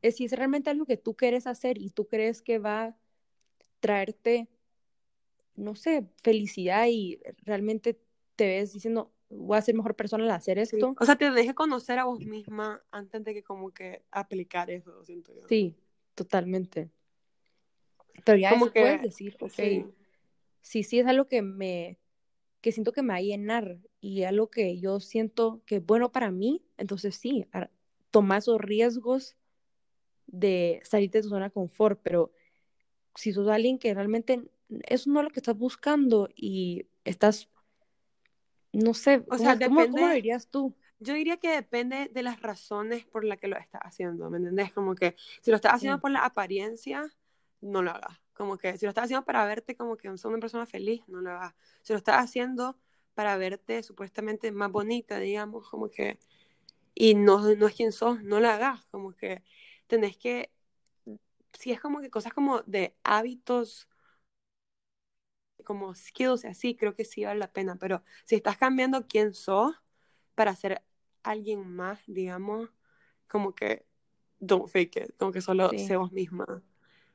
es 0.01 0.17
si 0.17 0.25
es 0.25 0.31
realmente 0.33 0.69
algo 0.69 0.85
que 0.85 0.97
tú 0.97 1.15
quieres 1.15 1.47
hacer 1.47 1.77
y 1.77 1.89
tú 1.89 2.07
crees 2.07 2.41
que 2.41 2.59
va 2.59 2.83
a 2.85 2.97
traerte, 3.79 4.49
no 5.55 5.75
sé, 5.75 6.05
felicidad 6.23 6.87
y 6.89 7.19
realmente 7.43 7.99
te 8.35 8.47
ves 8.47 8.73
diciendo, 8.73 9.11
voy 9.29 9.57
a 9.57 9.61
ser 9.61 9.75
mejor 9.75 9.95
persona 9.95 10.23
al 10.23 10.31
hacer 10.31 10.57
Sí. 10.65 10.75
esto, 10.77 10.95
O 10.99 11.05
sea, 11.05 11.15
te 11.15 11.31
dejes 11.31 11.53
conocer 11.53 11.99
a 11.99 12.05
vos 12.05 12.19
misma 12.25 12.83
antes 12.91 13.23
de 13.23 13.33
que 13.33 13.43
como 13.43 13.71
que 13.71 14.03
aplicar 14.11 14.69
eso, 14.69 15.03
siento 15.03 15.33
yo. 15.33 15.47
sí, 15.47 15.75
totalmente. 16.13 16.89
Pero 18.23 18.37
ya 18.37 18.49
Como 18.51 18.65
después 18.65 18.83
puedes 18.83 19.01
decir, 19.01 19.37
ok, 19.39 19.51
sí, 19.51 19.85
sí, 20.61 20.83
sí 20.83 20.99
es 20.99 21.07
algo 21.07 21.27
que 21.27 21.41
me, 21.41 21.99
que 22.61 22.71
siento 22.71 22.91
que 22.91 23.01
me 23.01 23.13
va 23.13 23.17
a 23.17 23.21
llenar 23.21 23.77
y 24.01 24.23
algo 24.23 24.49
que 24.49 24.79
yo 24.79 24.99
siento 24.99 25.61
que 25.65 25.77
es 25.77 25.85
bueno 25.85 26.11
para 26.11 26.31
mí, 26.31 26.63
entonces 26.77 27.15
sí, 27.15 27.45
toma 28.11 28.37
esos 28.37 28.59
riesgos 28.59 29.35
de 30.27 30.81
salirte 30.83 31.19
de 31.19 31.23
tu 31.23 31.29
zona 31.29 31.45
de 31.45 31.51
confort, 31.51 31.99
pero 32.01 32.31
si 33.15 33.31
sos 33.31 33.47
alguien 33.47 33.77
que 33.77 33.93
realmente 33.93 34.43
eso 34.83 35.09
no 35.09 35.19
es 35.19 35.25
lo 35.25 35.31
que 35.31 35.39
estás 35.39 35.57
buscando 35.57 36.29
y 36.35 36.87
estás, 37.03 37.49
no 38.73 38.93
sé, 38.93 39.23
o 39.29 39.37
¿cómo, 39.37 39.37
sea, 39.37 39.57
cómo, 39.59 39.89
cómo 39.89 40.07
lo 40.07 40.13
dirías 40.13 40.49
tú? 40.49 40.75
yo 40.99 41.13
diría 41.13 41.37
que 41.37 41.49
depende 41.49 42.09
de 42.11 42.23
las 42.23 42.41
razones 42.41 43.05
por 43.05 43.23
las 43.25 43.39
que 43.39 43.47
lo 43.47 43.57
estás 43.57 43.81
haciendo, 43.83 44.29
¿me 44.29 44.37
entendés? 44.37 44.71
Como 44.73 44.95
que 44.95 45.15
si 45.41 45.51
lo 45.51 45.57
estás 45.57 45.73
haciendo 45.73 45.97
Sí, 45.97 46.01
por 46.01 46.11
la 46.11 46.25
apariencia, 46.25 47.13
no 47.61 47.83
lo 47.83 47.91
hagas. 47.91 48.19
Como 48.33 48.57
que 48.57 48.77
si 48.77 48.85
lo 48.85 48.89
estás 48.89 49.05
haciendo 49.05 49.25
para 49.25 49.45
verte 49.45 49.75
como 49.75 49.97
que 49.97 50.09
sos 50.09 50.25
una 50.25 50.39
persona 50.39 50.65
feliz, 50.65 51.03
no 51.07 51.21
lo 51.21 51.31
hagas. 51.31 51.53
Si 51.81 51.93
lo 51.93 51.97
estás 51.97 52.23
haciendo 52.23 52.77
para 53.13 53.37
verte 53.37 53.83
supuestamente 53.83 54.51
más 54.51 54.71
bonita, 54.71 55.19
digamos, 55.19 55.69
como 55.69 55.89
que, 55.89 56.19
y 56.93 57.15
no, 57.15 57.55
no 57.55 57.67
es 57.67 57.75
quien 57.75 57.91
sos, 57.91 58.23
no 58.23 58.39
lo 58.39 58.49
hagas. 58.49 58.85
Como 58.87 59.13
que 59.13 59.43
tenés 59.87 60.17
que, 60.17 60.51
si 61.53 61.71
es 61.71 61.79
como 61.79 62.01
que 62.01 62.09
cosas 62.09 62.33
como 62.33 62.61
de 62.63 62.95
hábitos, 63.03 63.87
como 65.65 65.93
skills 65.93 66.45
y 66.45 66.47
así, 66.47 66.75
creo 66.75 66.95
que 66.95 67.03
sí 67.03 67.25
vale 67.25 67.39
la 67.39 67.51
pena. 67.51 67.75
Pero 67.75 68.03
si 68.23 68.35
estás 68.35 68.57
cambiando 68.57 69.07
quién 69.07 69.33
sos 69.33 69.75
para 70.35 70.55
ser 70.55 70.81
alguien 71.23 71.67
más, 71.67 71.99
digamos, 72.07 72.69
como 73.27 73.53
que 73.53 73.85
don't 74.39 74.69
fake 74.69 74.95
it, 74.97 75.17
como 75.17 75.31
que 75.31 75.41
solo 75.41 75.69
sí, 75.71 75.79
sé 75.79 75.97
vos 75.97 76.11
misma. 76.11 76.63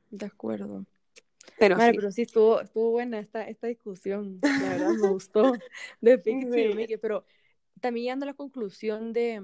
de 0.09 0.25
acuerdo. 0.25 0.85
Pero 1.57 1.79
sí. 1.79 1.91
pero 1.95 2.11
sí 2.11 2.21
estuvo, 2.23 2.61
estuvo 2.61 2.91
buena 2.91 3.19
esta, 3.19 3.47
esta 3.47 3.67
discusión, 3.67 4.39
la 4.41 4.69
verdad 4.69 4.91
me 4.91 5.09
gustó 5.09 5.53
de 6.01 6.21
Sí. 6.23 6.97
pero 7.01 7.25
también 7.79 8.05
llegando 8.05 8.25
a 8.25 8.27
la 8.27 8.33
conclusión 8.33 9.13
de 9.13 9.41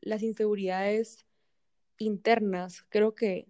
las 0.00 0.22
inseguridades 0.22 1.26
internas, 1.98 2.84
creo 2.88 3.14
que 3.14 3.46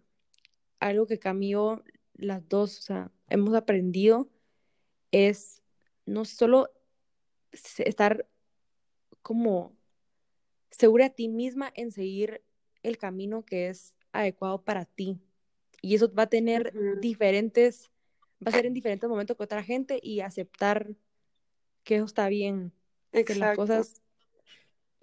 algo 0.80 1.07
que 1.07 1.18
cambió 1.18 1.82
las 2.14 2.49
dos, 2.49 2.78
o 2.78 2.82
sea, 2.82 3.11
hemos 3.28 3.55
aprendido 3.55 4.28
es 5.13 5.63
no 6.07 6.25
solo 6.25 6.71
estar 7.53 8.27
como 9.23 9.77
segura 10.71 11.05
de 11.05 11.15
ti 11.15 11.29
misma 11.29 11.73
en 11.75 11.93
seguir 11.93 12.43
el 12.83 12.99
camino 12.99 13.45
que 13.45 13.69
es 13.69 13.95
adecuado 14.13 14.63
para 14.63 14.85
ti. 14.85 15.19
Y 15.81 15.95
eso 15.95 16.13
va 16.13 16.25
a 16.25 16.29
tener 16.29 16.73
diferentes, 17.01 17.91
va 18.45 18.51
a 18.51 18.53
ser 18.53 18.67
en 18.67 18.75
diferentes 18.75 19.09
momentos 19.09 19.37
con 19.37 19.45
otra 19.45 19.63
gente 19.63 20.01
y 20.03 20.21
aceptar 20.21 20.95
que 21.85 21.97
eso 21.97 22.05
está 22.05 22.29
bien, 22.29 22.73
que 23.13 23.19
las 23.21 23.31
Exacto. 23.31 23.63
cosas 23.63 24.03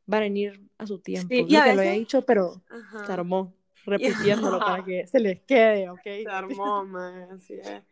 van 0.06 0.22
a 0.22 0.24
venir 0.24 0.62
a 0.78 0.86
su 0.86 0.99
tiempo. 0.99 1.34
Sí, 1.34 1.45
y 1.47 1.56
a 1.56 1.74
lo 1.74 1.82
veces, 1.82 1.97
dicho, 1.97 2.26
pero 2.26 2.62
se 3.06 3.12
armó 3.12 3.53
repitiéndolo 3.97 4.63
para 4.63 4.83
que 4.86 5.07
se 5.07 5.19
les 5.19 5.41
quede, 5.41 5.89
¿ok? 5.89 6.03
Se 6.03 6.29
armó, 6.29 6.86
man, 6.86 7.31
así 7.31 7.53
es. 7.53 7.83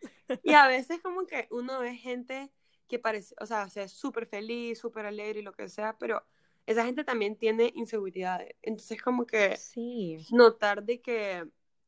Y 0.43 0.53
a 0.53 0.67
veces 0.67 1.01
como 1.01 1.25
que 1.25 1.47
uno 1.51 1.79
ve 1.79 1.95
gente 1.95 2.51
que 2.87 2.99
parece, 2.99 3.35
o 3.39 3.45
sea, 3.45 3.69
se 3.69 3.87
súper 3.87 4.27
feliz, 4.27 4.79
súper 4.79 5.05
alegre 5.05 5.39
y 5.39 5.43
lo 5.43 5.53
que 5.53 5.69
sea, 5.69 5.97
pero 5.97 6.23
esa 6.65 6.85
gente 6.85 7.03
también 7.03 7.37
tiene 7.37 7.71
inseguridades. 7.75 8.55
Entonces 8.61 9.01
como 9.01 9.25
que 9.25 9.55
Sí, 9.57 10.25
notar 10.31 10.83
de 10.83 11.01
que 11.01 11.45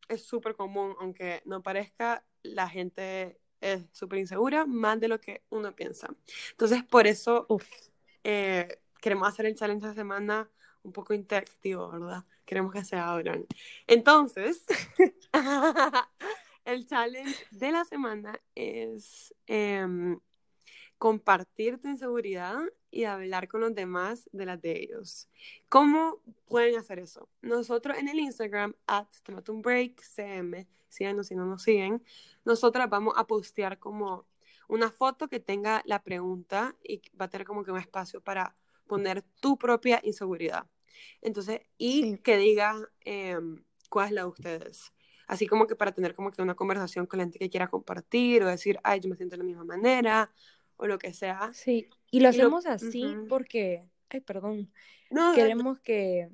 es 0.08 0.24
súper 0.24 0.56
común, 0.56 0.96
aunque 1.00 1.42
no 1.46 1.62
parezca, 1.64 2.26
la 2.44 2.70
gente 2.70 3.40
es 3.62 3.84
súper 3.92 4.20
insegura, 4.20 4.66
más 4.66 5.00
de 5.00 5.08
lo 5.08 5.20
que 5.20 5.44
uno 5.50 5.76
piensa. 5.76 6.10
Entonces 6.52 6.84
por 6.84 7.08
eso 7.08 7.48
eh, 8.24 8.80
queremos 9.02 9.28
hacer 9.28 9.46
el 9.46 9.56
challenge 9.56 9.86
esta 9.86 9.96
semana 9.96 10.50
un 10.86 10.94
poco 10.94 11.14
interactivo, 11.14 11.90
¿verdad? 11.90 12.24
Queremos 12.46 12.72
que 12.72 12.84
se 12.84 12.96
abran. 12.96 13.46
Entonces, 13.88 14.66
el 16.66 16.88
challenge 16.88 17.46
de 17.52 17.72
la 17.72 17.84
semana 17.86 18.40
es 18.54 19.34
em, 19.48 20.20
compartir 20.98 21.80
tu 21.80 21.90
inseguridad 21.90 22.60
y 22.92 23.04
hablar 23.04 23.48
con 23.48 23.62
los 23.62 23.76
demás 23.76 24.30
de 24.32 24.46
las 24.46 24.62
de 24.62 24.80
ellos. 24.80 25.28
¿Cómo 25.68 26.22
pueden 26.48 26.78
hacer 26.78 27.00
eso? 27.00 27.28
Nosotros 27.42 27.98
en 27.98 28.08
el 28.08 28.20
Instagram, 28.20 28.76
at 28.88 29.08
Tomate 29.44 29.96
síganos 30.90 31.28
si 31.28 31.36
no 31.36 31.46
nos 31.46 31.64
siguen, 31.64 32.04
nosotras 32.46 32.90
vamos 32.90 33.16
a 33.18 33.28
postear 33.28 33.80
como 33.80 34.26
una 34.68 34.92
foto 34.92 35.28
que 35.28 35.40
tenga 35.40 35.82
la 35.86 36.04
pregunta 36.04 36.76
y 36.84 37.02
va 37.20 37.26
a 37.26 37.30
tener 37.30 37.46
como 37.46 37.64
que 37.64 37.72
un 37.72 37.80
espacio 37.80 38.22
para 38.22 38.56
poner 38.88 39.24
tu 39.40 39.58
propia 39.58 40.00
inseguridad. 40.04 40.66
Entonces, 41.22 41.62
y 41.78 42.02
Sí. 42.04 42.18
que 42.24 42.38
diga 42.38 42.76
em, 43.02 43.64
cuál 43.90 44.08
es 44.08 44.12
la 44.14 44.22
de 44.22 44.28
ustedes. 44.28 44.94
Así 45.28 45.48
como 45.48 45.66
que 45.66 45.76
para 45.76 45.92
tener 45.92 46.14
como 46.14 46.32
que 46.32 46.42
una 46.42 46.56
conversación 46.56 47.08
con 47.08 47.18
la 47.18 47.24
gente 47.26 47.40
que 47.40 47.50
quiera 47.50 47.68
compartir 47.68 48.44
o 48.44 48.48
decir, 48.48 48.80
ay, 48.84 49.00
yo 49.00 49.10
me 49.10 49.16
siento 49.16 49.34
de 49.34 49.40
la 49.40 49.44
misma 49.44 49.64
manera 49.64 50.32
o 50.78 50.86
lo 50.88 50.98
que 51.00 51.14
sea. 51.14 51.52
sí. 51.54 51.90
Y 52.12 52.20
lo 52.20 52.30
Y 52.30 52.38
lo- 52.38 52.44
hacemos 52.44 52.66
así 52.66 53.16
porque, 53.28 53.90
ay, 54.10 54.22
perdón, 54.22 54.72
No, 55.10 55.34
queremos 55.34 55.80
que, 55.80 56.30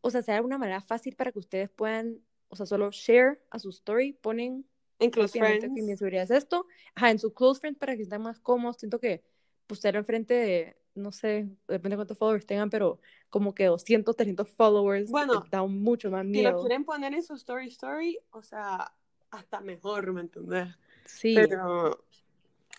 o 0.00 0.10
sea, 0.10 0.22
sea 0.22 0.42
una 0.42 0.58
manera 0.58 0.80
fácil 0.80 1.16
para 1.16 1.32
que 1.32 1.38
ustedes 1.38 1.70
puedan, 1.70 2.20
o 2.48 2.56
sea, 2.56 2.66
solo 2.66 2.90
share 2.90 3.42
a 3.50 3.58
su 3.58 3.70
story, 3.70 4.12
ponen 4.12 4.66
en 4.98 5.10
Close 5.10 5.38
propiamente 5.38 5.66
que 5.74 5.82
mi 5.82 5.96
Friends. 5.96 6.30
es 6.30 6.36
esto, 6.36 6.66
ajá, 6.94 7.10
en 7.10 7.18
su 7.18 7.32
close 7.32 7.60
friends 7.60 7.78
para 7.78 7.96
que 7.96 8.02
estén 8.02 8.22
más 8.22 8.38
cómodos, 8.40 8.76
siento 8.78 9.00
que 9.00 9.24
postear 9.66 9.96
enfrente 9.96 10.34
de, 10.34 10.76
no 10.94 11.12
sé, 11.12 11.48
depende 11.68 11.90
de 11.90 11.96
cuántos 11.96 12.18
followers 12.18 12.46
tengan, 12.46 12.70
pero 12.70 13.00
como 13.30 13.54
que 13.54 13.66
200, 13.66 14.16
300 14.16 14.48
followers 14.48 15.10
Bueno, 15.10 15.44
da 15.50 15.62
mucho 15.64 16.10
más 16.10 16.24
Si 16.24 16.42
lo 16.42 16.50
miedo. 16.50 16.60
quieren 16.60 16.84
poner 16.84 17.14
en 17.14 17.22
su 17.22 17.34
story 17.34 17.68
story, 17.68 18.18
o 18.30 18.42
sea, 18.42 18.92
hasta 19.30 19.60
mejor, 19.60 20.12
¿me 20.12 20.22
entendés? 20.22 20.68
Sí, 21.04 21.34
Pero, 21.34 22.04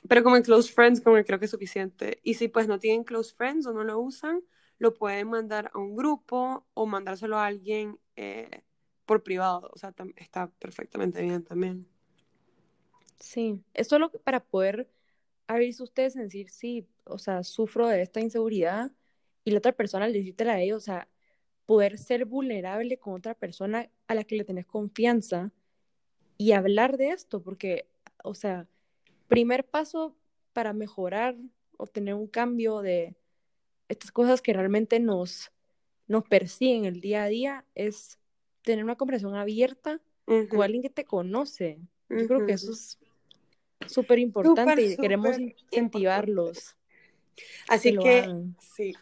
pero 0.08 0.24
como 0.24 0.38
en 0.38 0.44
Close 0.44 0.72
Friends, 0.72 1.02
como 1.02 1.16
que 1.18 1.26
creo 1.26 1.40
que 1.40 1.46
es 1.46 1.52
suficiente. 1.52 2.20
Y 2.24 2.36
si 2.36 2.48
pues 2.48 2.68
no 2.68 2.80
tienen 2.80 3.04
Close 3.04 3.34
Friends 3.36 3.66
o 3.68 3.74
no 3.74 3.84
lo 3.84 4.00
usan, 4.00 4.42
lo 4.80 4.94
pueden 4.94 5.30
mandar 5.30 5.72
a 5.74 5.80
un 5.80 5.96
grupo 5.96 6.66
o 6.74 6.86
mandárselo 6.86 7.38
a 7.38 7.46
alguien 7.46 8.00
eh, 8.16 8.64
por 9.06 9.24
privado. 9.24 9.70
O 9.74 9.78
sea, 9.78 9.94
está 10.18 10.48
perfectamente 10.60 11.22
bien 11.22 11.44
también. 11.44 11.88
Sí, 13.20 13.64
es 13.74 13.88
solo 13.88 14.12
para 14.12 14.44
poder 14.44 14.90
abrirse 15.48 15.84
ustedes 15.84 16.16
en 16.16 16.24
decir, 16.24 16.50
sí, 16.50 16.88
o 17.06 17.18
sea, 17.18 17.44
sufro 17.44 17.88
de 17.88 18.02
esta 18.02 18.20
inseguridad 18.22 18.92
y 19.44 19.52
la 19.52 19.60
otra 19.60 19.74
persona 19.74 20.06
al 20.06 20.14
decírtela 20.14 20.54
a 20.54 20.62
ellos, 20.62 20.78
o 20.84 20.86
sea, 20.86 21.10
poder 21.66 21.98
ser 21.98 22.26
vulnerable 22.26 22.98
con 23.00 23.16
otra 23.16 23.36
persona 23.36 23.90
a 24.08 24.16
la 24.16 24.24
que 24.24 24.36
le 24.36 24.46
tenés 24.46 24.66
confianza 24.66 25.52
y 26.38 26.52
hablar 26.54 26.98
de 26.98 27.10
esto, 27.10 27.42
porque, 27.42 27.88
o 28.24 28.34
sea, 28.36 28.68
primer 29.28 29.66
paso 29.66 30.18
para 30.54 30.74
mejorar, 30.74 31.38
obtener 31.78 32.16
un 32.16 32.28
cambio 32.28 32.82
de 32.82 33.16
estas 33.90 34.12
cosas 34.12 34.42
que 34.42 34.54
realmente 34.54 35.00
nos, 35.00 35.52
nos 36.08 36.24
persiguen 36.26 36.86
el 36.86 37.02
día 37.02 37.24
a 37.24 37.28
día 37.28 37.66
es 37.76 38.20
tener 38.64 38.84
una 38.84 38.96
conversación 38.98 39.36
abierta 39.36 40.02
con 40.48 40.62
Ujú, 40.62 40.64
alguien 40.64 40.82
que 40.84 40.90
te 40.90 41.06
conoce. 41.06 41.80
Yo 42.14 42.28
creo 42.28 42.44
que 42.44 42.54
eso 42.54 42.72
es 42.72 43.00
súper 43.88 44.20
importante 44.20 44.82
y 44.82 44.98
queremos 44.98 45.38
incentivarlos 45.38 46.76
Así 47.68 47.98
que 47.98 48.30
sí, 48.60 48.94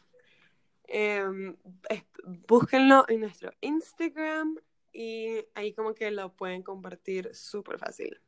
es- 0.87 2.03
búsquenlo 2.47 3.05
en 3.07 3.21
nuestro 3.21 3.51
Instagram 3.61 4.57
y 4.91 5.45
ahí 5.55 5.73
como 5.73 5.93
que 5.93 6.11
lo 6.11 6.33
pueden 6.33 6.61
compartir 6.61 7.33
súper 7.33 7.79
fácil. 7.79 8.19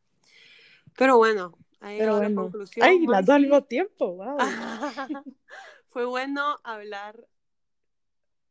Pero 0.97 1.17
bueno, 1.17 1.57
ahí 1.79 1.99
Pero 1.99 2.17
bueno. 2.17 2.43
conclusión. 2.43 2.87
Ay, 2.87 3.05
las 3.05 3.25
dos 3.25 3.35
al 3.35 3.41
mismo 3.43 3.63
tiempo, 3.63 4.15
wow. 4.15 4.37
Fue 5.87 6.05
bueno 6.05 6.57
hablar 6.63 7.27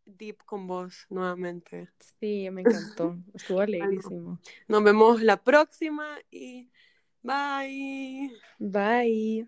deep 0.04 0.44
con 0.44 0.66
vos 0.66 1.06
nuevamente. 1.10 1.90
Sí, 2.20 2.48
me 2.50 2.62
encantó. 2.62 3.16
Estuvo 3.34 3.60
alegrísimo. 3.60 4.38
Nos 4.68 4.84
vemos 4.84 5.22
la 5.22 5.42
próxima 5.42 6.18
y 6.30 6.70
bye. 7.24 8.28
Bye. 8.60 9.46